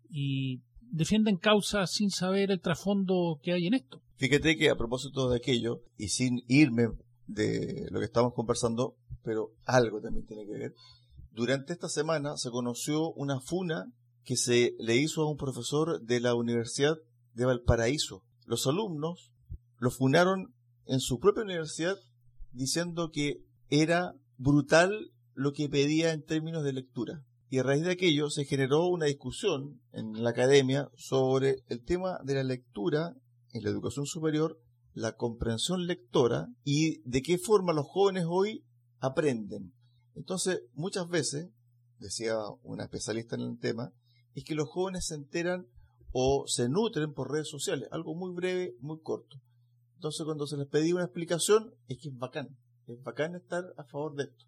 y 0.09 0.61
defienden 0.91 1.37
causas 1.37 1.91
sin 1.91 2.09
saber 2.11 2.51
el 2.51 2.61
trasfondo 2.61 3.39
que 3.41 3.53
hay 3.53 3.67
en 3.67 3.73
esto. 3.73 4.01
Fíjate 4.15 4.57
que 4.57 4.69
a 4.69 4.75
propósito 4.75 5.29
de 5.29 5.37
aquello, 5.37 5.81
y 5.97 6.09
sin 6.09 6.43
irme 6.47 6.89
de 7.27 7.87
lo 7.91 7.99
que 7.99 8.05
estamos 8.05 8.33
conversando, 8.33 8.95
pero 9.23 9.53
algo 9.65 10.01
también 10.01 10.25
tiene 10.25 10.45
que 10.45 10.57
ver, 10.57 10.73
durante 11.31 11.73
esta 11.73 11.89
semana 11.89 12.37
se 12.37 12.49
conoció 12.49 13.11
una 13.11 13.39
funa 13.39 13.85
que 14.23 14.35
se 14.35 14.75
le 14.79 14.97
hizo 14.97 15.21
a 15.21 15.29
un 15.29 15.37
profesor 15.37 16.01
de 16.01 16.19
la 16.19 16.35
Universidad 16.35 16.97
de 17.33 17.45
Valparaíso. 17.45 18.23
Los 18.45 18.67
alumnos 18.67 19.31
lo 19.77 19.91
funaron 19.91 20.53
en 20.85 20.99
su 20.99 21.19
propia 21.19 21.43
universidad 21.43 21.95
diciendo 22.51 23.11
que 23.11 23.41
era 23.69 24.15
brutal 24.37 25.11
lo 25.33 25.53
que 25.53 25.69
pedía 25.69 26.11
en 26.11 26.23
términos 26.23 26.63
de 26.63 26.73
lectura. 26.73 27.23
Y 27.49 27.57
a 27.57 27.63
raíz 27.63 27.83
de 27.83 27.91
aquello 27.91 28.29
se 28.29 28.45
generó 28.45 28.87
una 28.87 29.07
discusión 29.07 29.81
en 29.91 30.23
la 30.23 30.29
academia 30.29 30.89
sobre 30.95 31.63
el 31.67 31.83
tema 31.83 32.19
de 32.23 32.35
la 32.35 32.43
lectura 32.43 33.15
en 33.53 33.63
la 33.63 33.69
educación 33.69 34.05
superior, 34.05 34.59
la 34.93 35.15
comprensión 35.15 35.87
lectora 35.87 36.47
y 36.63 37.01
de 37.09 37.21
qué 37.21 37.37
forma 37.37 37.73
los 37.73 37.87
jóvenes 37.87 38.25
hoy 38.27 38.63
aprenden. 38.99 39.73
Entonces, 40.15 40.61
muchas 40.73 41.07
veces, 41.07 41.49
decía 41.97 42.35
una 42.61 42.83
especialista 42.83 43.35
en 43.35 43.41
el 43.41 43.59
tema, 43.59 43.93
es 44.35 44.43
que 44.43 44.55
los 44.55 44.69
jóvenes 44.69 45.07
se 45.07 45.15
enteran 45.15 45.67
o 46.11 46.45
se 46.47 46.69
nutren 46.69 47.13
por 47.13 47.31
redes 47.31 47.49
sociales, 47.49 47.87
algo 47.91 48.15
muy 48.15 48.33
breve, 48.33 48.75
muy 48.79 48.99
corto. 49.01 49.37
Entonces, 49.95 50.23
cuando 50.25 50.47
se 50.47 50.57
les 50.57 50.67
pedía 50.67 50.95
una 50.95 51.05
explicación, 51.05 51.73
es 51.87 51.97
que 51.99 52.09
es 52.09 52.15
bacán, 52.15 52.57
es 52.87 53.01
bacán 53.01 53.35
estar 53.35 53.63
a 53.77 53.83
favor 53.85 54.15
de 54.15 54.23
esto. 54.25 54.45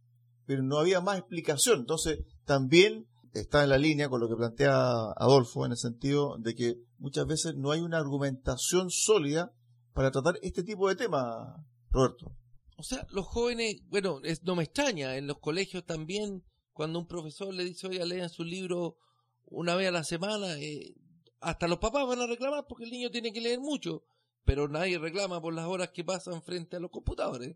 Pero 0.51 0.63
no 0.63 0.79
había 0.79 0.99
más 0.99 1.17
explicación. 1.17 1.79
Entonces, 1.79 2.19
también 2.43 3.07
está 3.33 3.63
en 3.63 3.69
la 3.69 3.77
línea 3.77 4.09
con 4.09 4.19
lo 4.19 4.27
que 4.27 4.35
plantea 4.35 5.13
Adolfo, 5.15 5.65
en 5.65 5.71
el 5.71 5.77
sentido 5.77 6.35
de 6.39 6.55
que 6.55 6.75
muchas 6.97 7.25
veces 7.25 7.55
no 7.55 7.71
hay 7.71 7.79
una 7.79 7.99
argumentación 7.99 8.89
sólida 8.89 9.53
para 9.93 10.11
tratar 10.11 10.39
este 10.41 10.61
tipo 10.63 10.89
de 10.89 10.97
temas, 10.97 11.55
Roberto. 11.89 12.35
O 12.75 12.83
sea, 12.83 13.07
los 13.11 13.25
jóvenes, 13.27 13.77
bueno, 13.87 14.19
no 14.43 14.55
me 14.57 14.63
extraña, 14.63 15.15
en 15.15 15.25
los 15.25 15.39
colegios 15.39 15.85
también, 15.85 16.43
cuando 16.73 16.99
un 16.99 17.07
profesor 17.07 17.53
le 17.53 17.63
dice, 17.63 17.87
oiga, 17.87 18.03
lean 18.03 18.29
su 18.29 18.43
libro 18.43 18.97
una 19.45 19.75
vez 19.75 19.87
a 19.87 19.91
la 19.91 20.03
semana, 20.03 20.59
eh, 20.59 20.95
hasta 21.39 21.69
los 21.69 21.79
papás 21.79 22.05
van 22.05 22.19
a 22.19 22.27
reclamar 22.27 22.65
porque 22.67 22.83
el 22.83 22.91
niño 22.91 23.09
tiene 23.09 23.31
que 23.31 23.39
leer 23.39 23.61
mucho, 23.61 24.03
pero 24.43 24.67
nadie 24.67 24.99
reclama 24.99 25.41
por 25.41 25.53
las 25.53 25.67
horas 25.67 25.91
que 25.93 26.03
pasan 26.03 26.43
frente 26.43 26.75
a 26.75 26.81
los 26.81 26.91
computadores. 26.91 27.55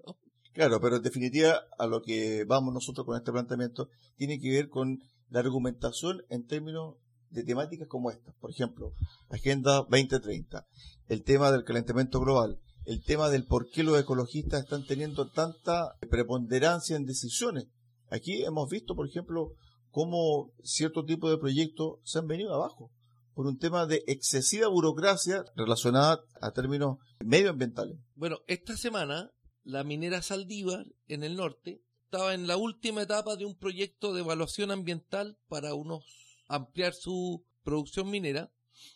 Claro, 0.55 0.79
pero 0.79 0.95
en 0.95 1.01
definitiva 1.01 1.65
a 1.77 1.85
lo 1.85 2.01
que 2.01 2.45
vamos 2.45 2.73
nosotros 2.73 3.05
con 3.05 3.17
este 3.17 3.33
planteamiento 3.33 3.89
tiene 4.15 4.39
que 4.39 4.51
ver 4.51 4.69
con 4.69 5.03
la 5.29 5.41
argumentación 5.41 6.23
en 6.29 6.47
términos 6.47 6.95
de 7.29 7.43
temáticas 7.43 7.89
como 7.89 8.09
esta. 8.09 8.31
Por 8.39 8.51
ejemplo, 8.51 8.93
Agenda 9.29 9.85
2030, 9.89 10.65
el 11.09 11.23
tema 11.23 11.51
del 11.51 11.65
calentamiento 11.65 12.21
global, 12.21 12.57
el 12.85 13.03
tema 13.03 13.29
del 13.29 13.45
por 13.45 13.69
qué 13.69 13.83
los 13.83 13.99
ecologistas 13.99 14.63
están 14.63 14.85
teniendo 14.85 15.29
tanta 15.29 15.97
preponderancia 16.09 16.95
en 16.95 17.05
decisiones. 17.05 17.67
Aquí 18.09 18.45
hemos 18.45 18.69
visto, 18.69 18.95
por 18.95 19.09
ejemplo, 19.09 19.55
cómo 19.91 20.53
cierto 20.63 21.03
tipo 21.03 21.29
de 21.29 21.37
proyectos 21.37 21.99
se 22.05 22.19
han 22.19 22.27
venido 22.27 22.53
abajo 22.53 22.93
por 23.33 23.45
un 23.45 23.57
tema 23.57 23.87
de 23.87 24.05
excesiva 24.07 24.69
burocracia 24.69 25.43
relacionada 25.57 26.21
a 26.39 26.51
términos 26.51 26.99
medioambientales. 27.19 27.97
Bueno, 28.15 28.37
esta 28.47 28.77
semana 28.77 29.31
la 29.65 29.83
minera 29.83 30.21
Saldívar 30.21 30.85
en 31.07 31.23
el 31.23 31.35
norte 31.35 31.81
estaba 32.05 32.33
en 32.33 32.47
la 32.47 32.55
última 32.55 33.01
etapa 33.01 33.35
de 33.35 33.45
un 33.45 33.55
proyecto 33.55 34.13
de 34.13 34.21
evaluación 34.21 34.71
ambiental 34.71 35.37
para 35.49 35.73
unos 35.73 36.05
ampliar 36.47 36.93
su 36.93 37.43
producción 37.63 38.09
minera 38.09 38.51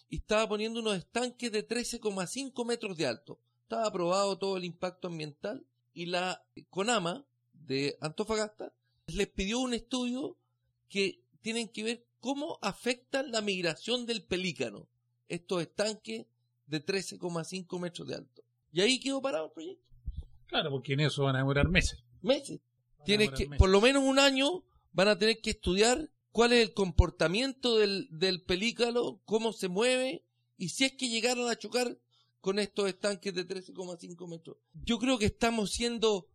y 0.09 0.17
estaba 0.17 0.47
poniendo 0.47 0.79
unos 0.79 0.97
estanques 0.97 1.51
de 1.51 1.67
13,5 1.67 2.65
metros 2.65 2.95
de 2.97 3.07
alto. 3.07 3.39
Estaba 3.63 3.87
aprobado 3.87 4.37
todo 4.37 4.57
el 4.57 4.63
impacto 4.63 5.07
ambiental 5.07 5.65
y 5.93 6.05
la 6.05 6.45
CONAMA 6.69 7.25
de 7.53 7.97
Antofagasta 7.99 8.71
les 9.07 9.27
pidió 9.27 9.59
un 9.59 9.73
estudio 9.73 10.37
que 10.87 11.23
tienen 11.41 11.67
que 11.67 11.83
ver 11.83 12.05
cómo 12.19 12.59
afectan 12.61 13.31
la 13.31 13.41
migración 13.41 14.05
del 14.05 14.23
pelícano 14.23 14.87
estos 15.27 15.61
estanques 15.63 16.25
de 16.67 16.85
13,5 16.85 17.79
metros 17.79 18.07
de 18.07 18.15
alto. 18.15 18.43
Y 18.71 18.81
ahí 18.81 18.99
quedó 18.99 19.21
parado 19.21 19.47
el 19.47 19.51
proyecto. 19.51 19.88
Claro, 20.49 20.71
porque 20.71 20.93
en 20.93 20.99
eso 21.01 21.23
van 21.23 21.35
a 21.35 21.39
demorar 21.39 21.69
meses. 21.69 22.03
Meses. 22.21 22.59
Tienes 23.05 23.27
demorar 23.27 23.37
que, 23.37 23.49
meses. 23.49 23.59
por 23.59 23.69
lo 23.69 23.79
menos 23.81 24.03
un 24.03 24.19
año, 24.19 24.63
van 24.91 25.07
a 25.07 25.17
tener 25.17 25.39
que 25.41 25.51
estudiar 25.51 26.09
cuál 26.31 26.53
es 26.53 26.67
el 26.67 26.73
comportamiento 26.73 27.77
del, 27.77 28.07
del 28.11 28.41
pelícano, 28.41 29.21
cómo 29.25 29.53
se 29.53 29.69
mueve, 29.69 30.25
y 30.57 30.69
si 30.69 30.85
es 30.85 30.93
que 30.93 31.07
llegaron 31.07 31.49
a 31.49 31.55
chocar 31.55 31.97
con 32.41 32.59
estos 32.59 32.87
estanques 32.87 33.33
de 33.33 33.47
13,5 33.47 34.27
metros. 34.29 34.57
Yo 34.73 34.97
creo 34.97 35.17
que 35.17 35.25
estamos 35.25 35.71
siendo 35.71 36.27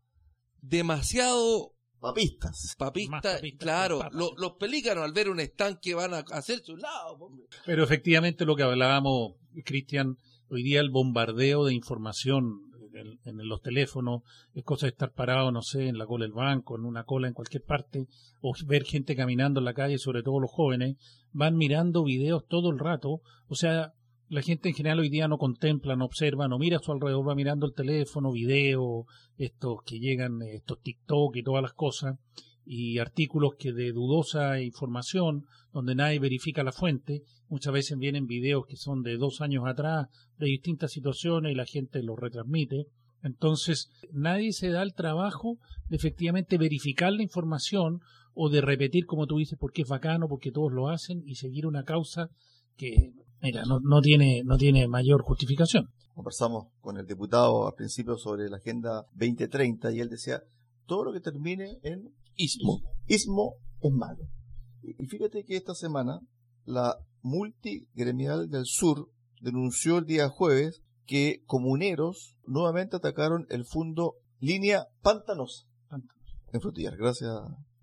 demasiado 0.61 1.75
Papistas. 2.01 2.75
papistas. 2.77 3.41
Claro, 3.59 4.01
papas. 4.01 4.35
los 4.37 4.53
pelícanos 4.53 5.05
al 5.05 5.13
ver 5.13 5.31
un 5.31 5.41
estanque 5.41 5.95
van 5.95 6.13
a 6.13 6.19
hacerse 6.19 6.73
un 6.73 6.81
lado. 6.81 7.15
hombre. 7.15 7.47
Pero 7.65 7.85
efectivamente 7.85 8.45
lo 8.45 8.57
que 8.57 8.63
hablábamos, 8.63 9.37
Cristian, 9.65 10.19
hoy 10.51 10.63
día 10.63 10.81
el 10.81 10.91
bombardeo 10.91 11.65
de 11.65 11.73
información 11.73 12.74
en, 12.95 13.49
los 13.49 13.63
teléfonos, 13.63 14.23
es 14.55 14.65
cosa 14.65 14.87
de 14.87 14.91
estar 14.91 15.13
parado, 15.13 15.51
no 15.51 15.63
sé, 15.63 15.89
en 15.89 15.99
la 15.99 16.07
cola 16.07 16.25
del 16.25 16.33
banco, 16.33 16.77
en 16.77 16.85
una 16.85 17.05
cola 17.05 17.29
en 17.29 17.35
cualquier 17.35 17.63
parte, 17.63 18.07
o 18.41 18.53
ver 18.67 18.85
gente 18.85 19.17
caminando 19.17 19.61
en 19.61 19.65
la 19.65 19.75
calle, 19.75 19.99
sobre 19.99 20.23
todo 20.23 20.41
los 20.41 20.51
jóvenes, 20.51 20.97
van 21.33 21.57
mirando 21.57 22.05
videos 22.05 22.47
todo 22.47 22.71
el 22.71 22.79
rato, 22.79 23.21
o 23.49 23.55
sea, 23.55 23.93
la 24.29 24.43
gente 24.43 24.69
en 24.69 24.75
general 24.75 25.01
hoy 25.01 25.11
día 25.11 25.29
no 25.29 25.39
contempla, 25.39 25.97
no 25.97 26.07
observa, 26.07 26.49
no 26.49 26.59
mira 26.59 26.79
a 26.79 26.81
su 26.81 26.93
alrededor, 26.93 27.29
va 27.29 27.35
mirando 27.35 27.67
el 27.67 27.75
teléfono, 27.75 28.33
videos, 28.33 29.07
estos 29.37 29.83
que 29.85 30.01
llegan, 30.01 30.43
estos 30.43 30.81
TikTok 30.81 31.37
y 31.37 31.43
todas 31.43 31.63
las 31.63 31.75
cosas, 31.75 32.19
y 32.65 32.99
artículos 32.99 33.53
que 33.59 33.73
de 33.73 33.93
dudosa 33.93 34.61
información, 34.61 35.45
donde 35.73 35.95
nadie 35.95 36.19
verifica 36.19 36.65
la 36.65 36.73
fuente, 36.73 37.23
muchas 37.49 37.73
veces 37.73 37.99
vienen 37.99 38.27
videos 38.27 38.65
que 38.67 38.77
son 38.77 39.03
de 39.03 39.17
dos 39.17 39.41
años 39.41 39.65
atrás, 39.67 40.09
de 40.39 40.47
distintas 40.47 40.93
situaciones, 40.93 41.53
y 41.53 41.55
la 41.55 41.67
gente 41.67 42.03
los 42.03 42.19
retransmite. 42.19 42.87
Entonces, 43.23 43.91
nadie 44.13 44.53
se 44.53 44.69
da 44.69 44.83
el 44.83 44.95
trabajo 44.95 45.59
de 45.89 45.97
efectivamente 45.97 46.59
verificar 46.59 47.13
la 47.13 47.23
información 47.23 48.01
o 48.35 48.49
de 48.49 48.61
repetir, 48.61 49.07
como 49.07 49.27
tú 49.27 49.39
dices, 49.39 49.59
porque 49.59 49.83
es 49.83 49.89
bacano, 49.89 50.29
porque 50.29 50.51
todos 50.51 50.73
lo 50.73 50.89
hacen, 50.89 51.23
y 51.27 51.37
seguir 51.37 51.67
una 51.67 51.85
causa 51.85 52.29
que, 52.77 53.13
mira, 53.41 53.65
no, 53.65 53.79
no, 53.81 54.01
tiene, 54.01 54.43
no 54.45 54.57
tiene 54.57 54.89
mayor 54.89 55.23
justificación. 55.23 55.89
Conversamos 56.15 56.67
con 56.81 56.97
el 56.97 57.07
diputado 57.07 57.67
al 57.67 57.75
principio 57.75 58.17
sobre 58.17 58.49
la 58.49 58.59
Agenda 58.59 59.07
2030 59.15 59.93
y 59.93 60.01
él 60.01 60.09
decía, 60.09 60.43
todo 60.87 61.05
lo 61.05 61.13
que 61.13 61.21
termine 61.21 61.79
en 61.83 62.13
ismo, 62.37 62.83
ismo 63.07 63.55
es 63.81 63.93
malo. 63.93 64.29
Y 64.83 65.07
fíjate 65.07 65.45
que 65.45 65.57
esta 65.57 65.75
semana 65.75 66.21
la 66.65 66.97
multigremial 67.23 68.49
del 68.51 68.67
sur 68.67 69.11
denunció 69.41 69.99
el 69.99 70.05
día 70.05 70.29
jueves 70.29 70.83
que 71.07 71.43
comuneros 71.47 72.37
nuevamente 72.47 72.97
atacaron 72.97 73.47
el 73.51 73.65
fondo 73.65 74.15
línea 74.41 74.87
pantanosa 75.03 75.67
en 76.53 76.61
Frutillar. 76.61 76.97
Gracias, 76.97 77.31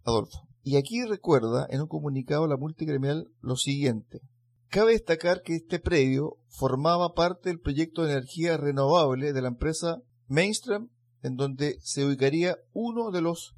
Adolfo. 0.04 0.48
Y 0.64 0.78
aquí 0.78 1.04
recuerda 1.04 1.68
en 1.70 1.82
un 1.82 1.88
comunicado 1.88 2.48
la 2.48 2.58
multigremial 2.58 3.28
lo 3.42 3.56
siguiente. 3.56 4.22
Cabe 4.70 4.94
destacar 4.94 5.42
que 5.42 5.56
este 5.56 5.80
predio 5.80 6.38
formaba 6.48 7.14
parte 7.14 7.50
del 7.50 7.60
proyecto 7.60 8.04
de 8.04 8.14
energía 8.14 8.58
renovable 8.58 9.34
de 9.34 9.42
la 9.42 9.50
empresa 9.50 9.98
Mainstream, 10.28 10.90
en 11.24 11.36
donde 11.36 11.78
se 11.82 12.06
ubicaría 12.06 12.58
uno 12.72 13.12
de 13.12 13.22
los 13.22 13.54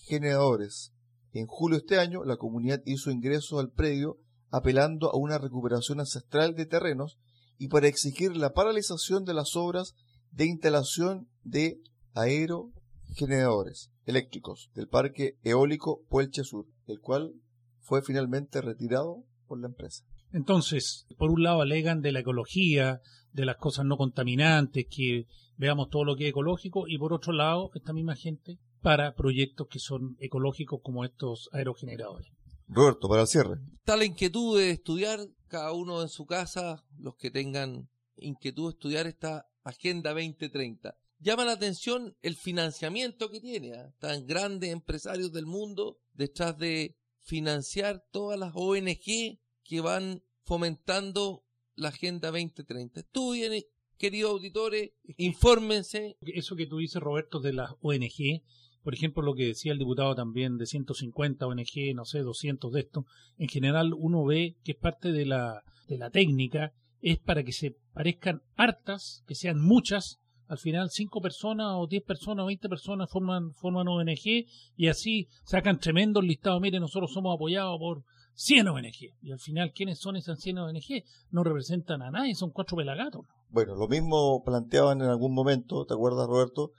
aerogeneradores. 0.00 0.92
En 1.32 1.46
julio 1.46 1.78
de 1.78 1.82
este 1.82 1.98
año, 1.98 2.24
la 2.24 2.36
comunidad 2.36 2.82
hizo 2.84 3.10
ingreso 3.10 3.58
al 3.58 3.70
predio 3.70 4.18
apelando 4.50 5.10
a 5.10 5.16
una 5.16 5.38
recuperación 5.38 6.00
ancestral 6.00 6.54
de 6.54 6.66
terrenos 6.66 7.18
y 7.58 7.68
para 7.68 7.86
exigir 7.86 8.36
la 8.36 8.52
paralización 8.52 9.24
de 9.24 9.34
las 9.34 9.54
obras 9.54 9.94
de 10.32 10.46
instalación 10.46 11.28
de 11.44 11.80
aerogeneradores 12.14 13.92
eléctricos 14.06 14.70
del 14.74 14.88
parque 14.88 15.36
eólico 15.42 16.02
Puelche 16.08 16.42
Sur, 16.42 16.66
el 16.86 17.00
cual 17.00 17.34
fue 17.80 18.02
finalmente 18.02 18.60
retirado 18.60 19.24
por 19.46 19.60
la 19.60 19.68
empresa. 19.68 20.04
Entonces, 20.32 21.06
por 21.16 21.30
un 21.30 21.42
lado 21.42 21.60
alegan 21.60 22.00
de 22.00 22.12
la 22.12 22.20
ecología, 22.20 23.00
de 23.32 23.44
las 23.44 23.56
cosas 23.56 23.84
no 23.84 23.96
contaminantes, 23.96 24.86
que 24.90 25.26
veamos 25.56 25.90
todo 25.90 26.04
lo 26.04 26.16
que 26.16 26.24
es 26.24 26.30
ecológico, 26.30 26.88
y 26.88 26.98
por 26.98 27.12
otro 27.12 27.32
lado, 27.32 27.70
esta 27.74 27.92
misma 27.92 28.16
gente 28.16 28.58
para 28.82 29.14
proyectos 29.14 29.68
que 29.68 29.78
son 29.78 30.16
ecológicos 30.20 30.80
como 30.82 31.04
estos 31.04 31.48
aerogeneradores. 31.52 32.32
Roberto, 32.66 33.08
para 33.08 33.22
el 33.22 33.26
cierre. 33.26 33.58
Está 33.74 33.96
la 33.96 34.04
inquietud 34.04 34.58
de 34.58 34.70
estudiar, 34.70 35.20
cada 35.48 35.72
uno 35.72 36.02
en 36.02 36.08
su 36.08 36.24
casa, 36.26 36.84
los 36.98 37.16
que 37.16 37.30
tengan 37.30 37.88
inquietud 38.16 38.70
de 38.70 38.76
estudiar 38.76 39.06
esta 39.06 39.46
Agenda 39.64 40.10
2030. 40.10 40.96
Llama 41.18 41.44
la 41.44 41.52
atención 41.52 42.16
el 42.22 42.36
financiamiento 42.36 43.30
que 43.30 43.40
tiene, 43.40 43.74
¿ah? 43.74 43.92
tan 43.98 44.26
grandes 44.26 44.70
empresarios 44.70 45.32
del 45.32 45.46
mundo 45.46 45.98
detrás 46.14 46.56
de 46.56 46.96
financiar 47.18 48.04
todas 48.10 48.38
las 48.38 48.52
ONG 48.54 49.38
que 49.62 49.80
van 49.80 50.22
fomentando 50.44 51.44
la 51.74 51.88
Agenda 51.88 52.30
2030. 52.30 53.00
Estudien, 53.00 53.64
queridos 53.98 54.30
auditores, 54.30 54.92
infórmense. 55.18 56.16
Eso 56.22 56.56
que 56.56 56.66
tú 56.66 56.78
dices, 56.78 57.02
Roberto, 57.02 57.40
de 57.40 57.52
las 57.52 57.72
ONG, 57.82 58.42
por 58.82 58.94
ejemplo, 58.94 59.22
lo 59.22 59.34
que 59.34 59.46
decía 59.46 59.72
el 59.72 59.78
diputado 59.78 60.14
también 60.14 60.56
de 60.56 60.66
150 60.66 61.46
ONG, 61.46 61.94
no 61.94 62.04
sé, 62.04 62.20
200 62.20 62.72
de 62.72 62.80
esto, 62.80 63.04
en 63.38 63.48
general 63.48 63.92
uno 63.96 64.24
ve 64.24 64.56
que 64.64 64.72
es 64.72 64.78
parte 64.78 65.12
de 65.12 65.26
la, 65.26 65.62
de 65.88 65.98
la 65.98 66.10
técnica, 66.10 66.72
es 67.00 67.18
para 67.18 67.42
que 67.42 67.52
se 67.52 67.76
parezcan 67.92 68.42
hartas, 68.56 69.22
que 69.26 69.34
sean 69.34 69.60
muchas, 69.60 70.20
al 70.46 70.58
final 70.58 70.90
cinco 70.90 71.20
personas 71.20 71.68
o 71.76 71.86
diez 71.86 72.02
personas 72.02 72.42
o 72.42 72.46
veinte 72.46 72.68
personas 72.68 73.08
forman, 73.10 73.52
forman 73.54 73.88
ONG 73.88 74.46
y 74.76 74.88
así 74.88 75.28
sacan 75.44 75.78
tremendos 75.78 76.24
listados, 76.24 76.60
mire, 76.60 76.80
nosotros 76.80 77.12
somos 77.12 77.34
apoyados 77.34 77.78
por 77.78 78.02
100 78.34 78.68
ONG. 78.68 79.14
Y 79.20 79.32
al 79.32 79.38
final, 79.38 79.72
¿quiénes 79.72 79.98
son 79.98 80.16
esas 80.16 80.40
100 80.40 80.58
ONG? 80.58 81.04
No 81.30 81.44
representan 81.44 82.02
a 82.02 82.10
nadie, 82.10 82.34
son 82.34 82.50
cuatro 82.50 82.76
pelagatos. 82.76 83.26
Bueno, 83.50 83.74
lo 83.74 83.86
mismo 83.88 84.42
planteaban 84.44 85.02
en 85.02 85.08
algún 85.08 85.34
momento, 85.34 85.84
¿te 85.84 85.94
acuerdas, 85.94 86.26
Roberto? 86.26 86.72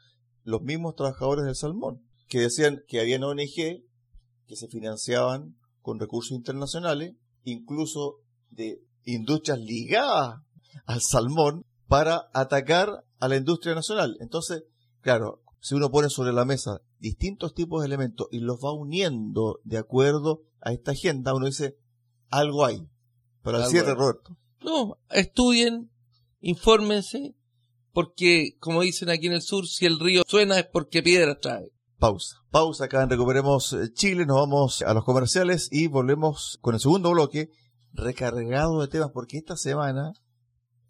Los 0.44 0.62
mismos 0.62 0.96
trabajadores 0.96 1.46
del 1.46 1.56
salmón, 1.56 2.02
que 2.28 2.40
decían 2.40 2.82
que 2.88 3.00
había 3.00 3.20
ONG 3.20 3.84
que 4.48 4.56
se 4.56 4.68
financiaban 4.68 5.56
con 5.82 6.00
recursos 6.00 6.32
internacionales, 6.32 7.16
incluso 7.44 8.18
de 8.50 8.82
industrias 9.06 9.60
ligadas 9.60 10.40
al 10.86 11.02
salmón, 11.02 11.66
para 11.88 12.30
atacar 12.34 13.04
a 13.20 13.28
la 13.28 13.36
industria 13.36 13.76
nacional. 13.76 14.18
Entonces, 14.20 14.64
claro, 15.02 15.42
si 15.60 15.76
uno 15.76 15.92
pone 15.92 16.10
sobre 16.10 16.34
la 16.34 16.46
mesa 16.46 16.82
distintos 17.00 17.54
tipos 17.54 17.82
de 17.82 17.88
elementos 17.88 18.28
y 18.32 18.40
los 18.40 18.58
va 18.58 18.74
uniendo 18.74 19.60
de 19.64 19.78
acuerdo 19.78 20.42
a 20.62 20.72
esta 20.72 20.92
agenda, 20.92 21.34
uno 21.34 21.46
dice, 21.46 21.78
algo 22.30 22.66
hay. 22.66 22.88
Pero 23.44 23.58
al 23.58 23.70
cierre, 23.70 23.94
Roberto. 23.94 24.38
No, 24.64 24.98
estudien, 25.10 25.92
infórmense 26.40 27.36
porque, 27.94 28.56
como 28.60 28.82
dicen 28.82 29.10
aquí 29.10 29.28
en 29.28 29.34
el 29.34 29.42
sur, 29.42 29.68
si 29.68 29.86
el 29.86 30.00
río 30.00 30.24
suena 30.28 30.60
es 30.60 30.66
porque 30.66 31.04
piedra 31.04 31.40
trae. 31.40 31.72
Pausa. 31.98 32.38
Pausa 32.50 32.86
acá 32.86 33.04
en 33.04 33.10
Recuperemos 33.10 33.74
eh, 33.74 33.94
Chile. 33.94 34.26
Nos 34.26 34.38
vamos 34.38 34.82
a 34.82 34.94
los 34.94 35.04
comerciales 35.04 35.70
y 35.72 35.88
volvemos 35.88 36.58
con 36.62 36.74
el 36.74 36.82
segundo 36.82 37.12
bloque 37.12 37.50
recargado 37.94 38.82
de 38.82 38.88
temas, 38.88 39.12
porque 39.14 39.38
esta 39.38 39.56
semana 39.56 40.14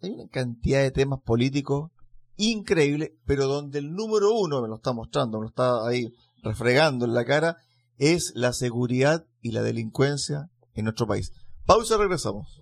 hay 0.00 0.10
una 0.10 0.28
cantidad 0.28 0.80
de 0.80 0.90
temas 0.90 1.20
políticos 1.20 1.90
increíble, 2.36 3.16
pero 3.26 3.46
donde 3.46 3.80
el 3.80 3.92
número 3.92 4.32
uno, 4.32 4.62
me 4.62 4.68
lo 4.68 4.76
está 4.76 4.92
mostrando, 4.92 5.38
me 5.38 5.44
lo 5.44 5.48
está 5.48 5.86
ahí 5.86 6.14
refregando 6.42 7.04
en 7.04 7.14
la 7.14 7.24
cara, 7.24 7.58
es 7.98 8.32
la 8.34 8.52
seguridad 8.52 9.26
y 9.40 9.52
la 9.52 9.62
delincuencia 9.62 10.50
en 10.74 10.84
nuestro 10.84 11.06
país. 11.06 11.32
Pausa, 11.66 11.96
regresamos. 11.98 12.61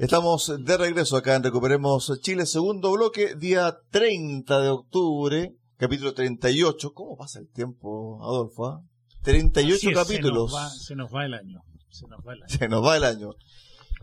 Estamos 0.00 0.50
de 0.64 0.78
regreso 0.78 1.14
acá 1.14 1.36
en 1.36 1.42
Recuperemos 1.42 2.10
Chile, 2.22 2.46
segundo 2.46 2.90
bloque, 2.90 3.34
día 3.34 3.80
30 3.90 4.62
de 4.62 4.68
octubre, 4.70 5.54
capítulo 5.76 6.14
38. 6.14 6.94
¿Cómo 6.94 7.18
pasa 7.18 7.38
el 7.38 7.50
tiempo, 7.50 8.18
Adolfo? 8.22 8.82
38 9.20 9.90
ah? 9.90 9.92
capítulos. 9.92 10.52
Se 10.80 10.96
nos, 10.96 11.14
va, 11.14 11.26
el 11.26 11.34
año. 11.34 11.60
Se 11.90 12.06
nos 12.08 12.26
va 12.26 12.32
el 12.32 12.42
año. 12.42 12.48
Se 12.48 12.68
nos 12.70 12.82
va 12.82 12.96
el 12.96 13.04
año. 13.04 13.32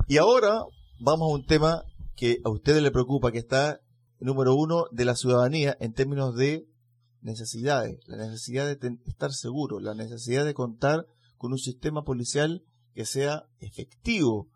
Y 0.07 0.17
ahora 0.17 0.61
vamos 0.99 1.31
a 1.31 1.35
un 1.35 1.45
tema 1.47 1.81
que 2.15 2.41
a 2.45 2.51
ustedes 2.51 2.83
le 2.83 2.91
preocupa, 2.91 3.31
que 3.31 3.39
está 3.39 3.79
número 4.19 4.53
uno 4.53 4.85
de 4.91 5.05
la 5.05 5.15
ciudadanía 5.15 5.75
en 5.79 5.93
términos 5.93 6.35
de 6.35 6.67
necesidades, 7.21 7.97
la 8.05 8.17
necesidad 8.17 8.67
de 8.67 8.97
estar 9.07 9.33
seguro, 9.33 9.79
la 9.79 9.95
necesidad 9.95 10.45
de 10.45 10.53
contar 10.53 11.07
con 11.37 11.53
un 11.53 11.57
sistema 11.57 12.03
policial 12.03 12.61
que 12.93 13.05
sea 13.05 13.45
efectivo, 13.57 14.47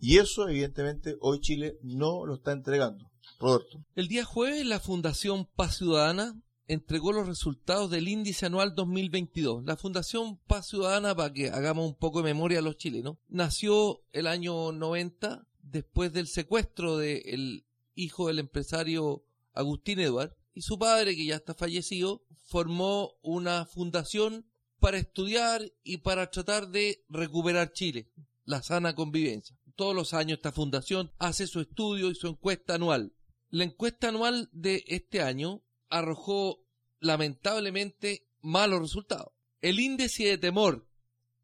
y 0.00 0.18
eso, 0.18 0.48
evidentemente, 0.48 1.16
hoy 1.20 1.40
Chile 1.40 1.78
no 1.82 2.26
lo 2.26 2.34
está 2.34 2.52
entregando. 2.52 3.10
Roberto. 3.38 3.84
El 3.94 4.08
día 4.08 4.24
jueves, 4.24 4.64
la 4.64 4.80
Fundación 4.80 5.46
Paz 5.56 5.76
Ciudadana 5.76 6.40
entregó 6.68 7.12
los 7.12 7.26
resultados 7.26 7.90
del 7.90 8.08
índice 8.08 8.46
anual 8.46 8.74
2022. 8.74 9.64
La 9.64 9.76
Fundación 9.76 10.38
Paz 10.46 10.68
Ciudadana, 10.68 11.14
para 11.14 11.32
que 11.32 11.50
hagamos 11.50 11.86
un 11.86 11.94
poco 11.94 12.18
de 12.18 12.32
memoria 12.34 12.58
a 12.58 12.62
los 12.62 12.76
chilenos, 12.76 13.18
nació 13.28 14.02
el 14.12 14.26
año 14.26 14.72
90 14.72 15.46
después 15.62 16.12
del 16.12 16.26
secuestro 16.26 16.98
del 16.98 17.66
hijo 17.94 18.28
del 18.28 18.38
empresario 18.38 19.24
Agustín 19.52 20.00
Eduard 20.00 20.36
y 20.54 20.62
su 20.62 20.78
padre, 20.78 21.14
que 21.16 21.26
ya 21.26 21.36
está 21.36 21.54
fallecido, 21.54 22.22
formó 22.44 23.12
una 23.22 23.66
fundación 23.66 24.46
para 24.78 24.98
estudiar 24.98 25.72
y 25.82 25.98
para 25.98 26.30
tratar 26.30 26.68
de 26.68 27.04
recuperar 27.08 27.72
Chile, 27.72 28.08
la 28.44 28.62
sana 28.62 28.94
convivencia 28.94 29.56
todos 29.76 29.94
los 29.94 30.14
años 30.14 30.38
esta 30.38 30.52
fundación 30.52 31.12
hace 31.18 31.46
su 31.46 31.60
estudio 31.60 32.10
y 32.10 32.14
su 32.14 32.26
encuesta 32.26 32.74
anual. 32.74 33.14
La 33.50 33.64
encuesta 33.64 34.08
anual 34.08 34.48
de 34.52 34.82
este 34.86 35.22
año 35.22 35.62
arrojó 35.88 36.64
lamentablemente 36.98 38.28
malos 38.40 38.80
resultados. 38.80 39.32
El 39.60 39.78
índice 39.78 40.24
de 40.24 40.38
temor, 40.38 40.88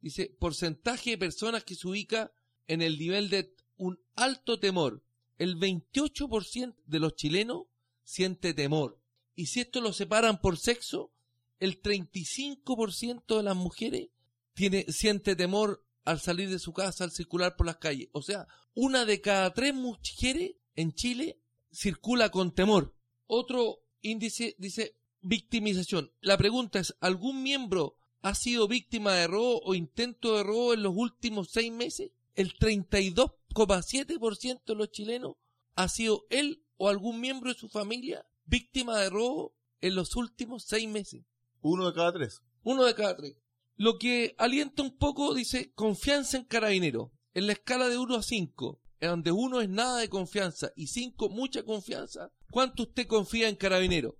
dice, 0.00 0.34
porcentaje 0.38 1.10
de 1.10 1.18
personas 1.18 1.64
que 1.64 1.74
se 1.74 1.86
ubica 1.86 2.32
en 2.66 2.82
el 2.82 2.98
nivel 2.98 3.28
de 3.28 3.54
un 3.76 4.00
alto 4.14 4.58
temor. 4.58 5.04
El 5.38 5.56
28% 5.56 6.74
de 6.84 6.98
los 6.98 7.14
chilenos 7.14 7.64
siente 8.02 8.54
temor. 8.54 9.00
Y 9.34 9.46
si 9.46 9.60
esto 9.60 9.80
lo 9.80 9.92
separan 9.92 10.40
por 10.40 10.58
sexo, 10.58 11.12
el 11.58 11.80
35% 11.80 13.36
de 13.36 13.42
las 13.42 13.56
mujeres 13.56 14.08
tiene, 14.54 14.84
siente 14.88 15.36
temor 15.36 15.84
al 16.04 16.20
salir 16.20 16.50
de 16.50 16.58
su 16.58 16.72
casa, 16.72 17.04
al 17.04 17.12
circular 17.12 17.56
por 17.56 17.66
las 17.66 17.76
calles. 17.76 18.08
O 18.12 18.22
sea, 18.22 18.46
una 18.74 19.04
de 19.04 19.20
cada 19.20 19.52
tres 19.52 19.74
mujeres 19.74 20.52
en 20.74 20.92
Chile 20.92 21.38
circula 21.70 22.30
con 22.30 22.54
temor. 22.54 22.94
Otro 23.26 23.82
índice 24.00 24.56
dice 24.58 24.96
victimización. 25.20 26.12
La 26.20 26.36
pregunta 26.36 26.78
es, 26.78 26.96
¿algún 27.00 27.42
miembro 27.42 27.96
ha 28.20 28.34
sido 28.34 28.68
víctima 28.68 29.14
de 29.14 29.26
robo 29.26 29.60
o 29.64 29.74
intento 29.74 30.36
de 30.36 30.42
robo 30.42 30.74
en 30.74 30.82
los 30.82 30.94
últimos 30.96 31.50
seis 31.50 31.72
meses? 31.72 32.10
El 32.34 32.54
32,7% 32.54 34.64
de 34.64 34.74
los 34.74 34.90
chilenos 34.90 35.36
ha 35.74 35.88
sido 35.88 36.26
él 36.30 36.64
o 36.76 36.88
algún 36.88 37.20
miembro 37.20 37.52
de 37.52 37.58
su 37.58 37.68
familia 37.68 38.26
víctima 38.44 38.98
de 38.98 39.10
robo 39.10 39.54
en 39.80 39.94
los 39.94 40.16
últimos 40.16 40.64
seis 40.64 40.88
meses. 40.88 41.24
Uno 41.60 41.86
de 41.86 41.94
cada 41.94 42.12
tres. 42.12 42.42
Uno 42.64 42.84
de 42.84 42.94
cada 42.94 43.16
tres. 43.16 43.36
Lo 43.76 43.98
que 43.98 44.34
alienta 44.38 44.82
un 44.82 44.96
poco, 44.96 45.34
dice, 45.34 45.72
confianza 45.74 46.36
en 46.36 46.44
carabinero. 46.44 47.12
En 47.34 47.46
la 47.46 47.54
escala 47.54 47.88
de 47.88 47.98
1 47.98 48.14
a 48.16 48.22
5, 48.22 48.80
en 49.00 49.08
donde 49.08 49.32
uno 49.32 49.60
es 49.60 49.68
nada 49.68 49.98
de 49.98 50.08
confianza 50.08 50.70
y 50.76 50.88
5 50.88 51.30
mucha 51.30 51.62
confianza, 51.64 52.30
¿cuánto 52.50 52.84
usted 52.84 53.06
confía 53.06 53.48
en 53.48 53.56
carabinero? 53.56 54.16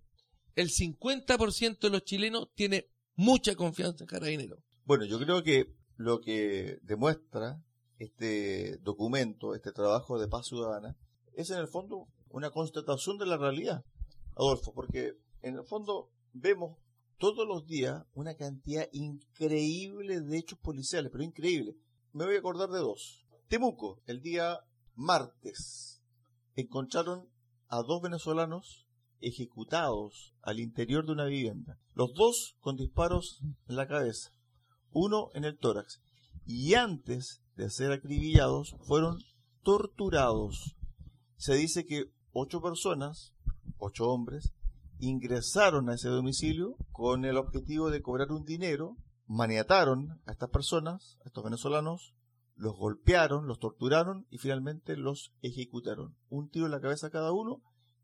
El 0.55 0.71
50% 0.71 1.79
de 1.79 1.91
los 1.91 2.05
chilenos 2.05 2.49
tiene 2.55 2.89
mucha 3.15 3.55
confianza 3.55 4.05
en 4.05 4.09
carabinero. 4.09 4.57
Bueno, 4.85 5.05
yo 5.05 5.19
creo 5.19 5.43
que 5.43 5.67
lo 5.97 6.21
que 6.21 6.79
demuestra 6.83 7.63
este 7.99 8.79
documento, 8.79 9.55
este 9.55 9.73
trabajo 9.73 10.19
de 10.19 10.29
paz 10.29 10.49
ciudadana, 10.49 10.97
es 11.35 11.51
en 11.51 11.59
el 11.59 11.69
fondo 11.69 12.09
una 12.29 12.51
constatación 12.51 13.19
de 13.19 13.27
la 13.27 13.37
realidad, 13.37 13.85
Adolfo, 14.37 14.73
porque 14.75 15.13
en 15.43 15.55
el 15.55 15.65
fondo 15.65 16.11
vemos 16.33 16.79
todos 17.23 17.47
los 17.47 17.65
días 17.69 18.05
una 18.15 18.35
cantidad 18.35 18.89
increíble 18.91 20.23
de 20.23 20.39
hechos 20.39 20.59
policiales, 20.59 21.13
pero 21.13 21.23
increíble. 21.23 21.77
Me 22.13 22.25
voy 22.25 22.35
a 22.35 22.41
acordar 22.41 22.69
de 22.71 22.81
dos. 22.81 23.25
Temuco, 23.47 24.03
el 24.07 24.21
día 24.23 24.59
martes, 24.97 26.03
encontraron 26.57 27.29
a 27.69 27.77
dos 27.83 28.03
venezolanos 28.03 28.89
ejecutados 29.21 30.35
al 30.43 30.59
interior 30.59 31.07
de 31.07 31.13
una 31.13 31.27
vivienda. 31.27 31.79
Los 31.95 32.13
dos 32.13 32.57
con 32.59 32.77
disparos 32.77 33.41
en 33.69 33.77
la 33.77 33.87
cabeza, 33.87 34.33
uno 34.91 35.29
en 35.35 35.45
el 35.45 35.57
tórax. 35.57 36.03
Y 36.45 36.75
antes 36.75 37.45
de 37.55 37.71
ser 37.71 37.93
acribillados, 37.93 38.75
fueron 38.89 39.19
torturados. 39.63 40.75
Se 41.37 41.55
dice 41.55 41.87
que 41.87 42.07
ocho 42.33 42.61
personas, 42.61 43.33
ocho 43.79 44.09
hombres, 44.11 44.53
ingresaron 45.03 45.91
a 45.91 45.95
ese 45.95 46.09
domicilio 46.09 46.77
con 46.93 47.25
el 47.25 47.37
objetivo 47.37 47.91
de 47.91 48.03
cobrar 48.03 48.31
un 48.31 48.45
dinero, 48.45 48.97
maniataron 49.27 50.21
a 50.27 50.31
estas 50.31 50.49
personas, 50.51 51.19
a 51.25 51.27
estos 51.27 51.43
venezolanos, 51.43 52.15
los 52.55 52.77
golpearon, 52.77 53.49
los 53.49 53.59
torturaron 53.59 54.27
y 54.31 54.39
finalmente 54.39 54.97
los 54.97 55.33
ejecutaron. 55.43 56.15
Un 56.29 56.51
tiro 56.51 56.67
en 56.67 56.71
la 56.71 56.81
cabeza 56.81 57.09
a 57.09 57.11
cada 57.11 57.33
uno 57.33 57.63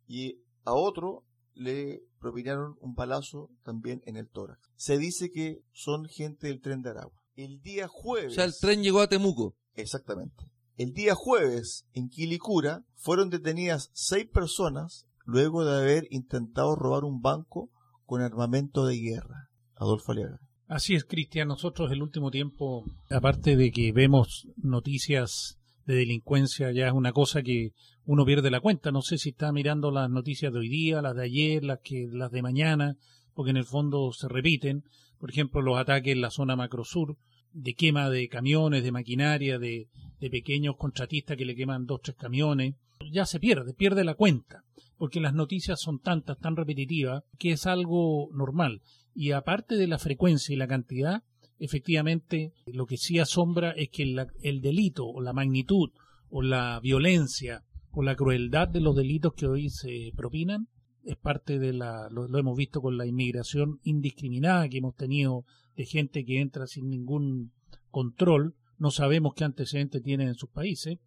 y 0.08 0.40
a 0.64 0.74
otro 0.74 1.24
le 1.54 2.02
propinaron 2.18 2.76
un 2.80 2.96
palazo 2.96 3.48
también 3.62 4.02
en 4.04 4.16
el 4.16 4.28
tórax. 4.28 4.60
Se 4.74 4.98
dice 4.98 5.30
que 5.30 5.62
son 5.70 6.06
gente 6.06 6.48
del 6.48 6.60
tren 6.60 6.82
de 6.82 6.90
Aragua. 6.90 7.22
El 7.36 7.60
día 7.60 7.86
jueves. 7.86 8.32
O 8.32 8.34
sea, 8.34 8.44
el 8.44 8.58
tren 8.58 8.82
llegó 8.82 9.00
a 9.00 9.08
Temuco. 9.08 9.54
Exactamente. 9.74 10.50
El 10.76 10.92
día 10.94 11.14
jueves, 11.14 11.86
en 11.92 12.08
Quilicura, 12.08 12.84
fueron 12.96 13.30
detenidas 13.30 13.90
seis 13.92 14.26
personas 14.26 15.06
luego 15.28 15.62
de 15.62 15.78
haber 15.78 16.06
intentado 16.10 16.74
robar 16.74 17.04
un 17.04 17.20
banco 17.20 17.70
con 18.06 18.22
armamento 18.22 18.86
de 18.86 18.96
guerra. 18.96 19.50
Adolfo 19.76 20.12
Aliaga. 20.12 20.40
Así 20.66 20.94
es, 20.94 21.04
Cristian. 21.04 21.48
Nosotros 21.48 21.92
el 21.92 22.02
último 22.02 22.30
tiempo, 22.30 22.84
aparte 23.10 23.54
de 23.54 23.70
que 23.70 23.92
vemos 23.92 24.48
noticias 24.56 25.58
de 25.84 25.96
delincuencia, 25.96 26.72
ya 26.72 26.86
es 26.86 26.94
una 26.94 27.12
cosa 27.12 27.42
que 27.42 27.72
uno 28.06 28.24
pierde 28.24 28.50
la 28.50 28.60
cuenta. 28.60 28.90
No 28.90 29.02
sé 29.02 29.18
si 29.18 29.30
está 29.30 29.52
mirando 29.52 29.90
las 29.90 30.08
noticias 30.08 30.50
de 30.50 30.60
hoy 30.60 30.70
día, 30.70 31.02
las 31.02 31.14
de 31.14 31.24
ayer, 31.24 31.62
las 31.62 31.80
que 31.84 32.08
las 32.10 32.32
de 32.32 32.40
mañana, 32.40 32.96
porque 33.34 33.50
en 33.50 33.58
el 33.58 33.66
fondo 33.66 34.10
se 34.12 34.28
repiten. 34.28 34.82
Por 35.18 35.30
ejemplo, 35.30 35.60
los 35.60 35.76
ataques 35.76 36.14
en 36.14 36.22
la 36.22 36.30
zona 36.30 36.56
macrosur, 36.56 37.18
de 37.52 37.74
quema 37.74 38.08
de 38.08 38.28
camiones, 38.28 38.82
de 38.82 38.92
maquinaria, 38.92 39.58
de, 39.58 39.88
de 40.20 40.30
pequeños 40.30 40.76
contratistas 40.78 41.36
que 41.36 41.44
le 41.44 41.54
queman 41.54 41.84
dos, 41.84 42.00
tres 42.02 42.16
camiones. 42.16 42.76
Ya 43.12 43.26
se 43.26 43.38
pierde, 43.38 43.74
pierde 43.74 44.04
la 44.04 44.14
cuenta 44.14 44.64
porque 44.98 45.20
las 45.20 45.32
noticias 45.32 45.80
son 45.80 46.00
tantas, 46.00 46.38
tan 46.38 46.56
repetitivas, 46.56 47.24
que 47.38 47.52
es 47.52 47.66
algo 47.66 48.28
normal. 48.32 48.82
Y 49.14 49.30
aparte 49.32 49.76
de 49.76 49.86
la 49.86 49.98
frecuencia 49.98 50.52
y 50.52 50.56
la 50.56 50.68
cantidad, 50.68 51.22
efectivamente 51.58 52.52
lo 52.66 52.86
que 52.86 52.98
sí 52.98 53.18
asombra 53.18 53.70
es 53.72 53.88
que 53.90 54.02
el 54.42 54.60
delito 54.60 55.06
o 55.06 55.20
la 55.20 55.32
magnitud 55.32 55.90
o 56.28 56.42
la 56.42 56.78
violencia 56.80 57.64
o 57.90 58.02
la 58.02 58.16
crueldad 58.16 58.68
de 58.68 58.80
los 58.80 58.94
delitos 58.94 59.32
que 59.34 59.46
hoy 59.46 59.70
se 59.70 60.12
propinan 60.14 60.68
es 61.04 61.16
parte 61.16 61.58
de 61.58 61.72
la, 61.72 62.08
lo, 62.10 62.26
hemos 62.38 62.56
visto 62.56 62.80
con 62.82 62.98
la 62.98 63.06
inmigración 63.06 63.80
indiscriminada 63.82 64.68
que 64.68 64.78
hemos 64.78 64.94
tenido 64.94 65.44
de 65.74 65.86
gente 65.86 66.24
que 66.24 66.40
entra 66.40 66.66
sin 66.66 66.90
ningún 66.90 67.52
control, 67.90 68.54
no 68.76 68.90
sabemos 68.90 69.32
qué 69.34 69.44
antecedentes 69.44 70.02
tienen 70.02 70.28
en 70.28 70.34
sus 70.34 70.50
países, 70.50 70.98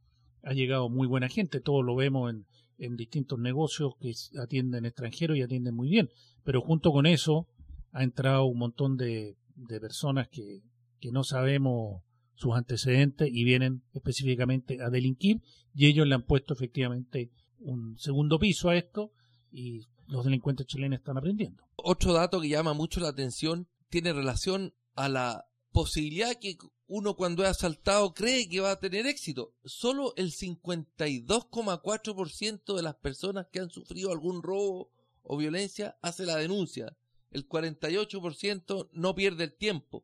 ha 0.43 0.53
llegado 0.53 0.89
muy 0.89 1.07
buena 1.07 1.29
gente, 1.29 1.61
todo 1.61 1.83
lo 1.83 1.95
vemos 1.95 2.31
en, 2.31 2.45
en 2.81 2.97
distintos 2.97 3.37
negocios 3.37 3.93
que 3.99 4.13
atienden 4.41 4.85
extranjeros 4.85 5.37
y 5.37 5.43
atienden 5.43 5.75
muy 5.75 5.87
bien. 5.87 6.09
Pero 6.43 6.61
junto 6.61 6.91
con 6.91 7.05
eso 7.05 7.47
ha 7.91 8.03
entrado 8.03 8.45
un 8.45 8.57
montón 8.57 8.97
de, 8.97 9.37
de 9.55 9.79
personas 9.79 10.27
que, 10.29 10.63
que 10.99 11.11
no 11.11 11.23
sabemos 11.23 12.01
sus 12.33 12.55
antecedentes 12.55 13.29
y 13.31 13.43
vienen 13.43 13.83
específicamente 13.93 14.81
a 14.81 14.89
delinquir 14.89 15.41
y 15.75 15.85
ellos 15.85 16.07
le 16.07 16.15
han 16.15 16.25
puesto 16.25 16.55
efectivamente 16.55 17.31
un 17.59 17.97
segundo 17.99 18.39
piso 18.39 18.69
a 18.69 18.75
esto 18.75 19.11
y 19.51 19.87
los 20.07 20.25
delincuentes 20.25 20.65
chilenos 20.65 20.99
están 20.99 21.19
aprendiendo. 21.19 21.63
Otro 21.75 22.13
dato 22.13 22.41
que 22.41 22.49
llama 22.49 22.73
mucho 22.73 22.99
la 22.99 23.09
atención 23.09 23.67
tiene 23.89 24.11
relación 24.11 24.73
a 24.95 25.07
la 25.07 25.45
posibilidad 25.71 26.33
que 26.39 26.57
uno 26.93 27.15
cuando 27.15 27.43
es 27.43 27.49
asaltado 27.49 28.13
cree 28.13 28.49
que 28.49 28.59
va 28.59 28.71
a 28.71 28.79
tener 28.81 29.07
éxito. 29.07 29.55
Solo 29.63 30.13
el 30.17 30.33
52,4% 30.33 32.75
de 32.75 32.83
las 32.83 32.95
personas 32.95 33.47
que 33.49 33.61
han 33.61 33.69
sufrido 33.69 34.11
algún 34.11 34.43
robo 34.43 34.91
o 35.23 35.37
violencia 35.37 35.97
hace 36.01 36.25
la 36.25 36.35
denuncia. 36.35 36.97
El 37.31 37.47
48% 37.47 38.89
no 38.91 39.15
pierde 39.15 39.45
el 39.45 39.53
tiempo. 39.53 40.03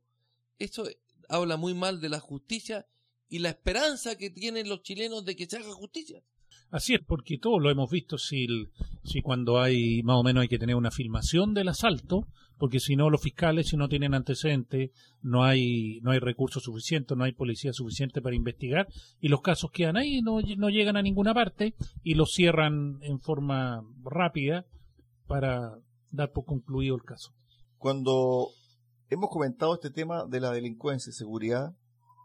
Eso 0.59 0.85
habla 1.27 1.57
muy 1.57 1.73
mal 1.73 1.99
de 1.99 2.07
la 2.07 2.21
justicia 2.21 2.87
y 3.27 3.39
la 3.39 3.49
esperanza 3.49 4.17
que 4.17 4.29
tienen 4.29 4.69
los 4.69 4.81
chilenos 4.81 5.25
de 5.25 5.35
que 5.35 5.45
se 5.45 5.57
haga 5.57 5.73
justicia. 5.73 6.23
Así 6.71 6.93
es, 6.93 7.01
porque 7.05 7.37
todos 7.37 7.61
lo 7.61 7.69
hemos 7.69 7.91
visto, 7.91 8.17
si, 8.17 8.47
si 9.03 9.21
cuando 9.21 9.59
hay, 9.59 10.03
más 10.03 10.15
o 10.15 10.23
menos 10.23 10.43
hay 10.43 10.47
que 10.47 10.59
tener 10.59 10.77
una 10.77 10.91
filmación 10.91 11.53
del 11.53 11.67
asalto, 11.67 12.29
porque 12.57 12.79
si 12.79 12.95
no 12.95 13.09
los 13.09 13.21
fiscales, 13.21 13.67
si 13.67 13.77
no 13.77 13.87
tienen 13.87 14.13
antecedentes, 14.13 14.91
no 15.21 15.43
hay, 15.43 15.99
no 16.01 16.11
hay 16.11 16.19
recursos 16.19 16.63
suficientes, 16.63 17.17
no 17.17 17.23
hay 17.23 17.33
policía 17.33 17.73
suficiente 17.73 18.21
para 18.21 18.35
investigar, 18.35 18.87
y 19.19 19.27
los 19.27 19.41
casos 19.41 19.71
quedan 19.71 19.97
ahí, 19.97 20.21
no, 20.21 20.39
no 20.57 20.69
llegan 20.69 20.97
a 20.97 21.01
ninguna 21.01 21.33
parte, 21.33 21.75
y 22.03 22.15
los 22.15 22.33
cierran 22.33 22.99
en 23.01 23.19
forma 23.19 23.83
rápida 24.03 24.65
para 25.27 25.77
dar 26.11 26.31
por 26.31 26.45
concluido 26.45 26.95
el 26.95 27.03
caso. 27.03 27.33
Cuando 27.77 28.49
hemos 29.09 29.29
comentado 29.29 29.73
este 29.75 29.91
tema 29.91 30.25
de 30.25 30.39
la 30.39 30.51
delincuencia 30.51 31.11
y 31.11 31.13
seguridad, 31.13 31.75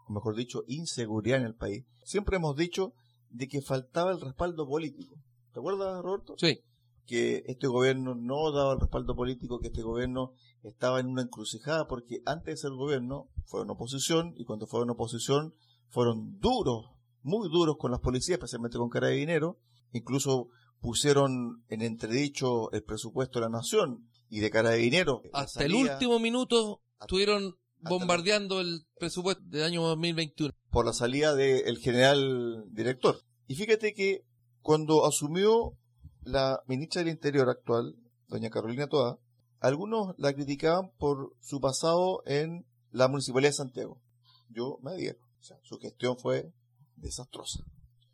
o 0.08 0.12
mejor 0.12 0.36
dicho, 0.36 0.64
inseguridad 0.66 1.38
en 1.38 1.46
el 1.46 1.54
país, 1.54 1.84
siempre 2.02 2.36
hemos 2.36 2.56
dicho 2.56 2.94
de 3.30 3.48
que 3.48 3.62
faltaba 3.62 4.12
el 4.12 4.20
respaldo 4.20 4.66
político. 4.66 5.16
¿Te 5.52 5.60
acuerdas, 5.60 6.02
Roberto? 6.02 6.34
Sí. 6.38 6.60
Que 7.07 7.42
este 7.46 7.66
gobierno 7.66 8.14
no 8.14 8.53
daba 8.53 8.74
el 8.74 8.80
respaldo 8.80 9.14
político, 9.16 9.59
que 9.59 9.68
este 9.68 9.82
gobierno 9.82 10.34
estaba 10.62 11.00
en 11.00 11.09
una 11.09 11.22
encrucijada, 11.22 11.86
porque 11.86 12.22
antes 12.26 12.55
de 12.55 12.57
ser 12.57 12.70
gobierno 12.72 13.28
fue 13.46 13.62
una 13.62 13.72
oposición, 13.72 14.34
y 14.36 14.44
cuando 14.44 14.66
fue 14.66 14.82
una 14.82 14.92
oposición 14.92 15.55
fueron 15.88 16.38
duros, 16.38 16.86
muy 17.22 17.48
duros 17.50 17.76
con 17.78 17.90
las 17.90 18.00
policías, 18.00 18.38
especialmente 18.38 18.78
con 18.78 18.88
Carabineros, 18.88 19.57
incluso 19.92 20.48
pusieron 20.80 21.64
en 21.68 21.82
entredicho 21.82 22.70
el 22.72 22.82
presupuesto 22.82 23.38
de 23.38 23.46
la 23.46 23.50
nación 23.50 24.09
y 24.28 24.40
de 24.40 24.50
Carabineros. 24.50 25.20
Hasta 25.32 25.64
el 25.64 25.74
último 25.74 26.18
minuto 26.18 26.80
estuvieron 27.00 27.57
bombardeando 27.78 28.61
el 28.61 28.86
presupuesto 28.98 29.42
del 29.46 29.64
año 29.64 29.82
2021. 29.82 30.53
Por 30.70 30.86
la 30.86 30.92
salida 30.92 31.34
del 31.34 31.78
general 31.78 32.64
director. 32.70 33.20
Y 33.46 33.55
fíjate 33.57 33.92
que 33.92 34.24
cuando 34.61 35.07
asumió 35.07 35.76
la 36.24 36.60
ministra 36.66 37.02
del 37.02 37.12
Interior 37.12 37.48
actual, 37.48 37.96
doña 38.28 38.50
Carolina 38.50 38.86
Toa, 38.86 39.18
algunos 39.60 40.14
la 40.18 40.32
criticaban 40.32 40.90
por 40.98 41.34
su 41.40 41.60
pasado 41.60 42.22
en 42.26 42.66
la 42.90 43.08
Municipalidad 43.08 43.50
de 43.50 43.56
Santiago. 43.56 44.00
Yo 44.48 44.78
me 44.82 44.92
adhiero. 44.92 45.18
O 45.40 45.42
sea, 45.42 45.56
su 45.62 45.78
gestión 45.78 46.18
fue 46.18 46.52
desastrosa. 46.96 47.64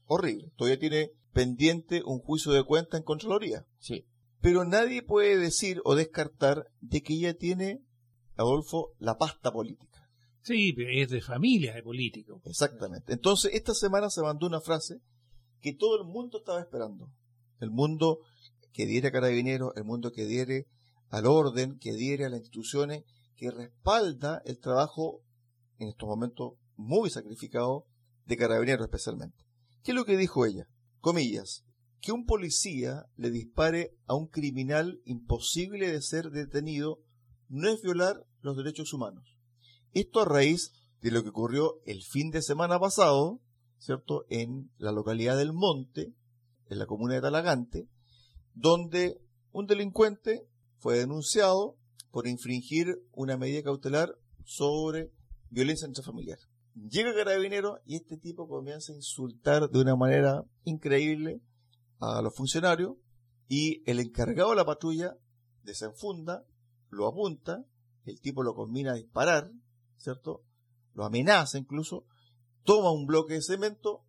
Horrible. 0.04 0.52
Todavía 0.56 0.78
tiene 0.78 1.12
pendiente 1.32 2.02
un 2.04 2.20
juicio 2.20 2.52
de 2.52 2.64
cuenta 2.64 2.96
en 2.96 3.02
Contraloría. 3.02 3.66
Sí. 3.78 4.06
Pero 4.40 4.64
nadie 4.64 5.02
puede 5.02 5.36
decir 5.36 5.80
o 5.84 5.94
descartar 5.94 6.66
de 6.80 7.02
que 7.02 7.14
ella 7.14 7.34
tiene 7.34 7.82
Adolfo, 8.36 8.94
la 8.98 9.18
pasta 9.18 9.52
política. 9.52 10.09
Sí, 10.42 10.74
es 10.78 11.11
de 11.11 11.20
familia, 11.20 11.74
de 11.74 11.82
político. 11.82 12.40
Exactamente. 12.44 13.12
Entonces, 13.12 13.52
esta 13.52 13.74
semana 13.74 14.09
se 14.11 14.22
mandó 14.22 14.46
una 14.46 14.61
frase 14.61 15.00
que 15.61 15.74
todo 15.74 16.00
el 16.00 16.06
mundo 16.06 16.38
estaba 16.38 16.61
esperando. 16.61 17.11
El 17.61 17.70
mundo 17.70 18.20
que 18.72 18.86
diere 18.86 19.09
a 19.09 19.12
Carabineros, 19.12 19.72
el 19.76 19.84
mundo 19.84 20.12
que 20.12 20.24
diere 20.24 20.66
al 21.11 21.26
orden, 21.26 21.78
que 21.78 21.92
diere 21.92 22.24
a 22.24 22.28
las 22.28 22.40
instituciones, 22.40 23.04
que 23.36 23.50
respalda 23.50 24.42
el 24.44 24.59
trabajo 24.59 25.22
en 25.78 25.88
estos 25.88 26.09
momentos 26.09 26.54
muy 26.76 27.11
sacrificado 27.11 27.86
de 28.26 28.36
Carabineros 28.36 28.86
especialmente. 28.86 29.44
¿Qué 29.82 29.92
es 29.92 29.96
lo 29.96 30.04
que 30.04 30.16
dijo 30.16 30.44
ella? 30.44 30.68
Comillas. 31.00 31.64
que 32.00 32.12
un 32.12 32.26
policía 32.26 33.06
le 33.16 33.32
dispare 33.32 33.90
a 34.06 34.14
un 34.14 34.28
criminal 34.28 35.00
imposible 35.04 35.90
de 35.90 36.00
ser 36.00 36.30
detenido 36.30 37.00
no 37.48 37.68
es 37.68 37.82
violar 37.82 38.24
los 38.40 38.56
derechos 38.56 38.92
humanos. 38.92 39.36
Esto 39.92 40.20
a 40.20 40.24
raíz 40.24 40.72
de 41.00 41.11
lo 41.11 41.22
que 41.24 41.30
ocurrió 41.30 41.80
el 41.86 42.02
fin 42.02 42.30
de 42.30 42.42
semana 42.42 42.78
pasado, 42.78 43.40
¿cierto? 43.78 44.26
En 44.28 44.70
la 44.76 44.92
localidad 44.92 45.36
del 45.36 45.52
Monte, 45.52 46.14
en 46.68 46.78
la 46.78 46.86
comuna 46.86 47.14
de 47.14 47.20
Talagante, 47.20 47.88
donde 48.54 49.20
un 49.52 49.66
delincuente 49.66 50.46
fue 50.78 50.98
denunciado 50.98 51.76
por 52.10 52.26
infringir 52.26 53.02
una 53.12 53.36
medida 53.36 53.62
cautelar 53.62 54.14
sobre 54.44 55.12
violencia 55.50 55.86
intrafamiliar. 55.86 56.38
Llega 56.74 57.10
el 57.10 57.16
carabinero 57.16 57.80
y 57.84 57.96
este 57.96 58.16
tipo 58.16 58.48
comienza 58.48 58.92
a 58.92 58.96
insultar 58.96 59.68
de 59.68 59.80
una 59.80 59.96
manera 59.96 60.44
increíble 60.64 61.40
a 61.98 62.22
los 62.22 62.34
funcionarios 62.34 62.96
y 63.48 63.82
el 63.90 63.98
encargado 64.00 64.50
de 64.50 64.56
la 64.56 64.64
patrulla 64.64 65.16
desenfunda, 65.62 66.44
lo 66.90 67.08
apunta, 67.08 67.64
el 68.04 68.20
tipo 68.20 68.42
lo 68.42 68.54
combina 68.54 68.92
a 68.92 68.96
disparar, 68.96 69.50
¿cierto? 69.96 70.44
Lo 70.94 71.04
amenaza 71.04 71.58
incluso, 71.58 72.06
toma 72.62 72.92
un 72.92 73.06
bloque 73.06 73.34
de 73.34 73.42
cemento, 73.42 74.04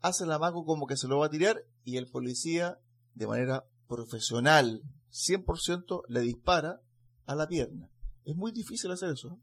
hace 0.00 0.26
la 0.26 0.38
mago 0.38 0.64
como 0.64 0.86
que 0.86 0.96
se 0.96 1.08
lo 1.08 1.18
va 1.18 1.26
a 1.26 1.30
tirar 1.30 1.64
y 1.86 1.96
el 1.96 2.08
policía 2.08 2.78
de 3.14 3.28
manera 3.28 3.64
profesional, 3.86 4.82
100% 5.12 6.02
le 6.08 6.20
dispara 6.20 6.80
a 7.24 7.34
la 7.36 7.46
pierna. 7.46 7.88
Es 8.24 8.34
muy 8.34 8.50
difícil 8.50 8.90
hacer 8.90 9.10
eso. 9.10 9.28
¿eh? 9.28 9.40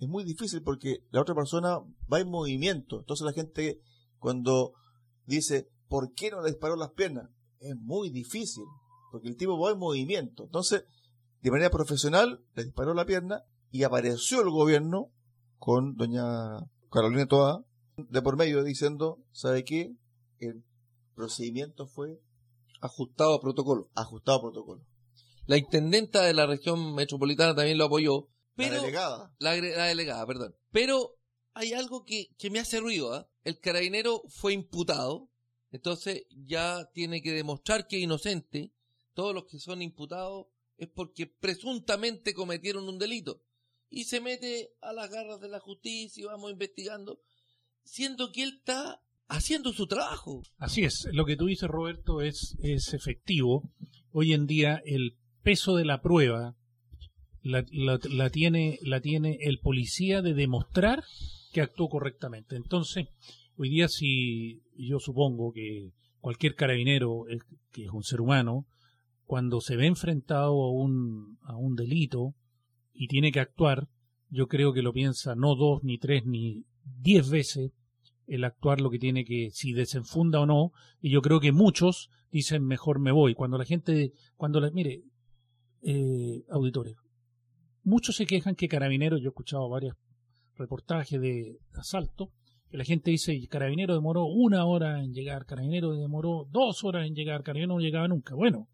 Es 0.00 0.08
muy 0.08 0.24
difícil 0.24 0.60
porque 0.62 0.98
la 1.10 1.22
otra 1.22 1.36
persona 1.36 1.78
va 2.12 2.20
en 2.20 2.28
movimiento. 2.28 2.98
Entonces 2.98 3.24
la 3.24 3.32
gente 3.32 3.80
cuando 4.18 4.72
dice, 5.24 5.70
¿por 5.88 6.12
qué 6.12 6.32
no 6.32 6.42
le 6.42 6.50
disparó 6.50 6.74
las 6.74 6.90
piernas? 6.90 7.30
Es 7.60 7.76
muy 7.76 8.10
difícil, 8.10 8.64
porque 9.12 9.28
el 9.28 9.36
tipo 9.36 9.58
va 9.58 9.70
en 9.70 9.78
movimiento. 9.78 10.44
Entonces, 10.44 10.84
de 11.42 11.50
manera 11.52 11.70
profesional, 11.70 12.44
le 12.54 12.64
disparó 12.64 12.92
la 12.92 13.06
pierna 13.06 13.44
y 13.70 13.84
apareció 13.84 14.42
el 14.42 14.50
gobierno 14.50 15.12
con 15.58 15.94
doña 15.94 16.58
Carolina 16.90 17.26
Toda 17.26 17.64
de 17.96 18.20
por 18.20 18.36
medio 18.36 18.64
diciendo, 18.64 19.22
¿sabe 19.30 19.62
qué? 19.62 19.94
El 20.40 20.64
procedimiento 21.14 21.86
fue 21.86 22.20
Ajustado 22.80 23.34
a 23.34 23.40
protocolo. 23.40 23.90
ajustado 23.94 24.38
a 24.38 24.42
protocolo. 24.42 24.86
La 25.46 25.56
intendenta 25.56 26.22
de 26.22 26.34
la 26.34 26.46
región 26.46 26.94
metropolitana 26.94 27.54
también 27.54 27.78
lo 27.78 27.86
apoyó. 27.86 28.28
Pero 28.56 28.74
la 28.74 28.80
delegada. 28.80 29.34
La, 29.38 29.52
delegada, 29.52 30.26
perdón. 30.26 30.54
Pero 30.70 31.18
hay 31.54 31.72
algo 31.72 32.04
que, 32.04 32.34
que 32.38 32.50
me 32.50 32.60
hace 32.60 32.80
ruido. 32.80 33.14
¿ah? 33.14 33.28
El 33.42 33.58
carabinero 33.58 34.22
fue 34.28 34.52
imputado, 34.52 35.30
entonces 35.70 36.26
ya 36.30 36.90
tiene 36.92 37.22
que 37.22 37.32
demostrar 37.32 37.86
que 37.86 37.96
es 37.96 38.02
inocente. 38.02 38.72
Todos 39.14 39.34
los 39.34 39.44
que 39.46 39.58
son 39.58 39.82
imputados 39.82 40.46
es 40.76 40.88
porque 40.88 41.26
presuntamente 41.26 42.34
cometieron 42.34 42.88
un 42.88 42.98
delito. 42.98 43.42
Y 43.88 44.04
se 44.04 44.20
mete 44.20 44.74
a 44.80 44.92
las 44.92 45.10
garras 45.10 45.40
de 45.40 45.48
la 45.48 45.60
justicia 45.60 46.22
y 46.22 46.26
vamos 46.26 46.50
investigando, 46.50 47.20
siendo 47.82 48.32
que 48.32 48.42
él 48.42 48.56
está 48.58 49.03
haciendo 49.28 49.72
su 49.72 49.86
trabajo. 49.86 50.42
Así 50.58 50.82
es, 50.84 51.08
lo 51.12 51.24
que 51.24 51.36
tú 51.36 51.46
dices, 51.46 51.68
Roberto, 51.68 52.20
es, 52.20 52.56
es 52.60 52.92
efectivo. 52.94 53.70
Hoy 54.10 54.32
en 54.32 54.46
día 54.46 54.80
el 54.84 55.16
peso 55.42 55.76
de 55.76 55.84
la 55.84 56.00
prueba 56.00 56.56
la, 57.42 57.64
la- 57.70 57.98
la 58.10 58.30
tiene, 58.30 58.78
la 58.82 59.00
tiene 59.00 59.38
el 59.40 59.58
policía 59.60 60.22
de 60.22 60.34
demostrar 60.34 61.04
que 61.52 61.60
actuó 61.60 61.88
correctamente. 61.88 62.56
Entonces, 62.56 63.08
hoy 63.56 63.70
día 63.70 63.88
si 63.88 64.62
yo 64.76 64.98
supongo 64.98 65.52
que 65.52 65.92
cualquier 66.20 66.54
carabinero, 66.54 67.24
que 67.70 67.84
es 67.84 67.90
un 67.90 68.02
ser 68.02 68.20
humano, 68.20 68.66
cuando 69.24 69.60
se 69.60 69.76
ve 69.76 69.86
enfrentado 69.86 70.62
a 70.64 70.70
un, 70.72 71.38
a 71.42 71.56
un 71.56 71.74
delito 71.76 72.34
y 72.92 73.08
tiene 73.08 73.32
que 73.32 73.40
actuar, 73.40 73.88
yo 74.30 74.48
creo 74.48 74.72
que 74.72 74.82
lo 74.82 74.92
piensa 74.92 75.34
no 75.34 75.54
dos, 75.54 75.82
ni 75.82 75.98
tres, 75.98 76.24
ni 76.26 76.64
diez 76.84 77.28
veces 77.30 77.72
el 78.26 78.44
actuar 78.44 78.80
lo 78.80 78.90
que 78.90 78.98
tiene 78.98 79.24
que, 79.24 79.50
si 79.52 79.72
desenfunda 79.72 80.40
o 80.40 80.46
no, 80.46 80.72
y 81.00 81.10
yo 81.10 81.22
creo 81.22 81.40
que 81.40 81.52
muchos 81.52 82.10
dicen 82.30 82.64
mejor 82.64 83.00
me 83.00 83.12
voy. 83.12 83.34
Cuando 83.34 83.58
la 83.58 83.64
gente, 83.64 84.12
cuando 84.36 84.60
la, 84.60 84.70
mire, 84.70 85.02
eh, 85.82 86.44
auditores, 86.50 86.96
muchos 87.82 88.16
se 88.16 88.26
quejan 88.26 88.54
que 88.54 88.68
carabineros, 88.68 89.20
yo 89.20 89.28
he 89.28 89.28
escuchado 89.28 89.68
varios 89.68 89.96
reportajes 90.56 91.20
de 91.20 91.58
asalto, 91.74 92.32
que 92.70 92.78
la 92.78 92.84
gente 92.84 93.10
dice, 93.10 93.38
carabinero 93.48 93.94
demoró 93.94 94.24
una 94.24 94.64
hora 94.64 95.02
en 95.02 95.12
llegar, 95.12 95.46
carabinero 95.46 95.92
demoró 95.92 96.48
dos 96.50 96.82
horas 96.84 97.06
en 97.06 97.14
llegar, 97.14 97.42
carabinero 97.42 97.74
no 97.74 97.80
llegaba 97.80 98.08
nunca. 98.08 98.34
Bueno, 98.34 98.68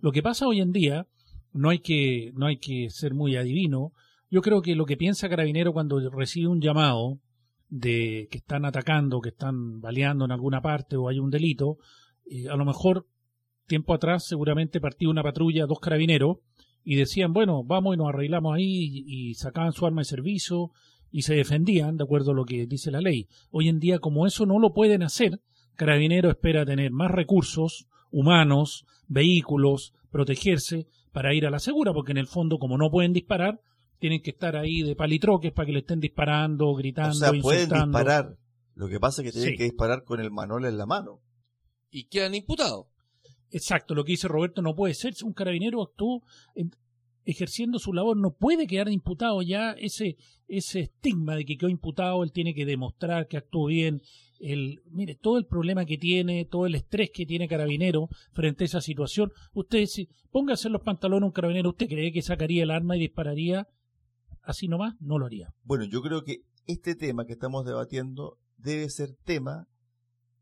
lo 0.00 0.12
que 0.12 0.22
pasa 0.22 0.46
hoy 0.46 0.60
en 0.60 0.72
día, 0.72 1.06
no 1.52 1.68
hay 1.68 1.80
que, 1.80 2.32
no 2.34 2.46
hay 2.46 2.58
que 2.58 2.88
ser 2.90 3.14
muy 3.14 3.36
adivino, 3.36 3.92
yo 4.30 4.40
creo 4.40 4.62
que 4.62 4.74
lo 4.74 4.86
que 4.86 4.96
piensa 4.96 5.28
carabinero 5.28 5.74
cuando 5.74 6.08
recibe 6.08 6.48
un 6.48 6.62
llamado, 6.62 7.18
de 7.72 8.28
que 8.30 8.36
están 8.36 8.66
atacando, 8.66 9.22
que 9.22 9.30
están 9.30 9.80
baleando 9.80 10.26
en 10.26 10.30
alguna 10.30 10.60
parte 10.60 10.94
o 10.94 11.08
hay 11.08 11.18
un 11.18 11.30
delito, 11.30 11.78
eh, 12.26 12.50
a 12.50 12.56
lo 12.56 12.66
mejor 12.66 13.06
tiempo 13.66 13.94
atrás 13.94 14.26
seguramente 14.26 14.78
partió 14.78 15.08
una 15.08 15.22
patrulla, 15.22 15.64
dos 15.64 15.80
carabineros, 15.80 16.36
y 16.84 16.96
decían, 16.96 17.32
bueno, 17.32 17.64
vamos 17.64 17.94
y 17.94 17.96
nos 17.96 18.10
arreglamos 18.10 18.54
ahí, 18.54 19.04
y, 19.06 19.30
y 19.30 19.34
sacaban 19.36 19.72
su 19.72 19.86
arma 19.86 20.02
de 20.02 20.04
servicio 20.04 20.72
y 21.10 21.22
se 21.22 21.34
defendían 21.34 21.96
de 21.96 22.04
acuerdo 22.04 22.32
a 22.32 22.34
lo 22.34 22.44
que 22.44 22.66
dice 22.66 22.90
la 22.90 23.00
ley. 23.00 23.26
Hoy 23.50 23.70
en 23.70 23.80
día, 23.80 24.00
como 24.00 24.26
eso 24.26 24.44
no 24.44 24.58
lo 24.58 24.74
pueden 24.74 25.02
hacer, 25.02 25.40
Carabinero 25.74 26.28
espera 26.28 26.66
tener 26.66 26.90
más 26.90 27.10
recursos 27.10 27.86
humanos, 28.10 28.84
vehículos, 29.08 29.94
protegerse 30.10 30.88
para 31.10 31.34
ir 31.34 31.46
a 31.46 31.50
la 31.50 31.58
segura, 31.58 31.94
porque 31.94 32.12
en 32.12 32.18
el 32.18 32.26
fondo, 32.26 32.58
como 32.58 32.76
no 32.76 32.90
pueden 32.90 33.14
disparar, 33.14 33.62
tienen 34.02 34.20
que 34.20 34.30
estar 34.30 34.56
ahí 34.56 34.82
de 34.82 34.96
palitroques 34.96 35.52
para 35.52 35.64
que 35.66 35.72
le 35.72 35.78
estén 35.78 36.00
disparando, 36.00 36.74
gritando, 36.74 37.10
O 37.10 37.14
sea, 37.14 37.28
pueden 37.40 37.62
insultando. 37.62 37.98
disparar. 37.98 38.36
Lo 38.74 38.88
que 38.88 38.98
pasa 38.98 39.22
es 39.22 39.26
que 39.28 39.32
tienen 39.32 39.52
Sí. 39.52 39.56
que 39.58 39.64
disparar 39.64 40.02
con 40.02 40.18
el 40.20 40.32
manual 40.32 40.64
en 40.64 40.76
la 40.76 40.86
mano. 40.86 41.20
Y 41.90 42.04
quedan 42.08 42.34
imputados. 42.34 42.86
Exacto, 43.50 43.94
lo 43.94 44.02
que 44.04 44.12
dice 44.12 44.26
Roberto 44.26 44.60
no 44.60 44.74
puede 44.74 44.94
ser. 44.94 45.14
Si 45.14 45.24
un 45.24 45.32
carabinero 45.34 45.82
actuó 45.82 46.22
en- 46.56 46.72
ejerciendo 47.24 47.78
su 47.78 47.92
labor, 47.92 48.16
no 48.16 48.32
puede 48.34 48.66
quedar 48.66 48.88
imputado 48.88 49.40
ya 49.42 49.72
ese, 49.72 50.16
ese 50.48 50.80
estigma 50.80 51.36
de 51.36 51.44
que 51.44 51.56
quedó 51.56 51.68
imputado, 51.70 52.24
él 52.24 52.32
tiene 52.32 52.54
que 52.54 52.66
demostrar 52.66 53.28
que 53.28 53.36
actuó 53.36 53.66
bien. 53.66 54.02
El, 54.40 54.80
mire, 54.90 55.14
todo 55.14 55.38
el 55.38 55.46
problema 55.46 55.84
que 55.84 55.98
tiene, 55.98 56.44
todo 56.46 56.66
el 56.66 56.74
estrés 56.74 57.10
que 57.14 57.24
tiene 57.24 57.46
carabinero 57.46 58.08
frente 58.32 58.64
a 58.64 58.66
esa 58.66 58.80
situación. 58.80 59.30
Usted, 59.54 59.86
si 59.86 60.08
póngase 60.32 60.66
en 60.66 60.72
los 60.72 60.82
pantalones 60.82 61.26
un 61.28 61.32
carabinero, 61.32 61.68
¿usted 61.70 61.86
cree 61.86 62.10
que 62.10 62.22
sacaría 62.22 62.64
el 62.64 62.72
arma 62.72 62.96
y 62.96 63.00
dispararía 63.00 63.68
así 64.42 64.68
nomás? 64.68 64.94
No 65.00 65.18
lo 65.18 65.26
haría. 65.26 65.54
Bueno, 65.64 65.84
yo 65.84 66.02
creo 66.02 66.24
que 66.24 66.42
este 66.66 66.94
tema 66.94 67.24
que 67.26 67.32
estamos 67.32 67.64
debatiendo 67.64 68.38
debe 68.56 68.88
ser 68.90 69.14
tema 69.24 69.68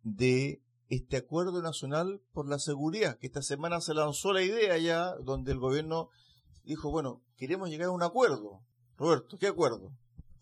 de 0.02 0.62
este 0.88 1.16
acuerdo 1.16 1.62
nacional 1.62 2.20
por 2.32 2.48
la 2.48 2.58
seguridad, 2.58 3.18
que 3.18 3.26
esta 3.28 3.42
semana 3.42 3.80
se 3.80 3.94
lanzó 3.94 4.32
la 4.32 4.42
idea 4.42 4.76
ya, 4.78 5.14
donde 5.16 5.52
el 5.52 5.58
gobierno 5.58 6.08
dijo, 6.64 6.90
bueno, 6.90 7.22
queremos 7.36 7.70
llegar 7.70 7.88
a 7.88 7.92
un 7.92 8.02
acuerdo. 8.02 8.62
Roberto, 8.96 9.38
¿qué 9.38 9.46
acuerdo? 9.46 9.92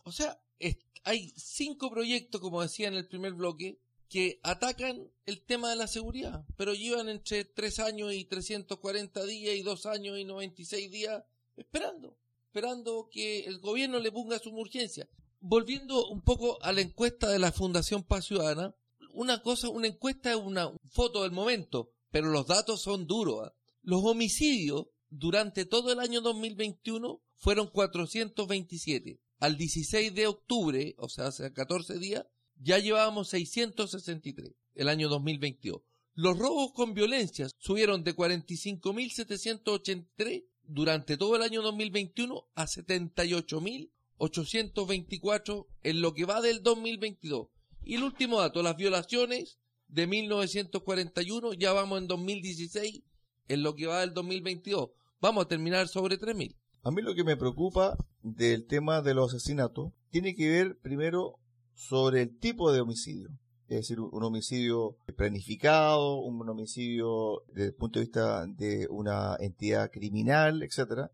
O 0.05 0.11
sea, 0.13 0.41
es- 0.59 0.79
hay 1.05 1.33
cinco 1.37 1.91
proyectos, 1.91 2.41
como 2.41 2.63
decía 2.63 2.89
en 2.89 2.95
el 2.95 3.07
primer 3.07 3.35
bloque, 3.35 3.79
que 4.09 4.41
atacan 4.43 5.11
el 5.27 5.45
tema 5.45 5.69
de 5.69 5.77
la 5.77 5.87
seguridad, 5.87 6.45
pero 6.57 6.73
llevan 6.73 7.11
entre 7.11 7.45
tres 7.45 7.79
años 7.79 8.13
y 8.15 8.25
340 8.25 9.23
días 9.25 9.55
y 9.55 9.63
dos 9.63 9.85
años 9.85 10.19
y 10.19 10.25
96 10.25 10.91
días 10.91 11.25
esperando, 11.57 12.17
esperando 12.59 13.09
que 13.09 13.45
el 13.45 13.61
gobierno 13.61 14.01
le 14.01 14.11
ponga 14.11 14.41
su 14.41 14.51
urgencia. 14.51 15.09
Volviendo 15.39 16.09
un 16.09 16.23
poco 16.23 16.61
a 16.63 16.73
la 16.73 16.81
encuesta 16.81 17.29
de 17.29 17.39
la 17.39 17.53
Fundación 17.53 18.03
Paz 18.03 18.27
Ciudadana, 18.27 18.75
una 19.13 19.43
cosa, 19.43 19.69
una 19.69 19.87
encuesta 19.87 20.33
es 20.33 20.37
una 20.37 20.73
foto 20.91 21.23
del 21.23 21.31
momento, 21.31 21.93
pero 22.11 22.31
los 22.31 22.49
datos 22.49 22.83
son 22.83 23.07
duros. 23.07 23.47
¿ah? 23.47 23.55
Los 23.83 24.05
homicidios 24.05 24.87
durante 25.09 25.67
todo 25.67 25.93
el 25.93 26.01
año 26.01 26.21
2021 26.21 27.23
fueron 27.37 27.69
427. 27.69 29.21
Al 29.39 29.57
16 29.57 30.13
de 30.13 30.27
octubre, 30.27 30.97
o 30.99 31.09
sea, 31.09 31.29
hace 31.29 31.53
14 31.53 32.01
días, 32.01 32.27
ya 32.57 32.81
llevábamos 32.81 33.29
663 33.29 34.53
el 34.75 34.89
año 34.89 35.09
2022. 35.09 35.81
Los 36.15 36.37
robos 36.37 36.73
con 36.73 36.93
violencia 36.93 37.49
subieron 37.59 38.03
de 38.03 38.17
45.783 38.17 40.45
durante 40.69 41.17
todo 41.17 41.35
el 41.35 41.43
año 41.43 41.63
2021 41.63 42.45
a 42.55 42.67
78.824 42.67 45.67
en 45.83 46.03
lo 46.03 46.15
que 46.15 46.25
va 46.25 46.41
del 46.41 46.63
2022. 46.63 47.49
Y 47.83 47.97
el 47.97 48.05
último 48.05 48.39
dato, 48.41 48.63
las 48.63 48.77
violaciones 48.77 49.59
de 49.89 50.07
1941, 50.07 51.55
ya 51.55 51.73
vamos 51.73 51.99
en 51.99 52.07
2016 52.07 53.03
en 53.49 53.63
lo 53.63 53.75
que 53.75 53.87
va 53.87 54.01
del 54.01 54.13
2022. 54.13 54.91
Vamos 55.21 55.47
a 55.47 55.49
terminar 55.49 55.89
sobre 55.89 56.19
3.000. 56.19 56.55
A 56.83 56.91
mí 56.91 57.01
lo 57.03 57.15
que 57.15 57.25
me 57.25 57.37
preocupa 57.37 57.97
del 58.23 58.67
tema 58.67 59.01
de 59.03 59.15
los 59.15 59.35
asesinatos 59.35 59.93
tiene 60.11 60.35
que 60.35 60.51
ver 60.51 60.79
primero 60.79 61.39
sobre 61.75 62.23
el 62.23 62.39
tipo 62.39 62.73
de 62.73 62.81
homicidio. 62.81 63.29
Es 63.69 63.77
decir, 63.77 64.01
un 64.01 64.23
homicidio 64.25 64.97
planificado, 65.17 66.17
un 66.17 66.49
homicidio 66.49 67.43
desde 67.49 67.69
el 67.69 67.75
punto 67.75 67.99
de 67.99 68.07
vista 68.07 68.47
de 68.47 68.87
una 68.91 69.37
entidad 69.39 69.91
criminal, 69.91 70.63
etcétera, 70.63 71.13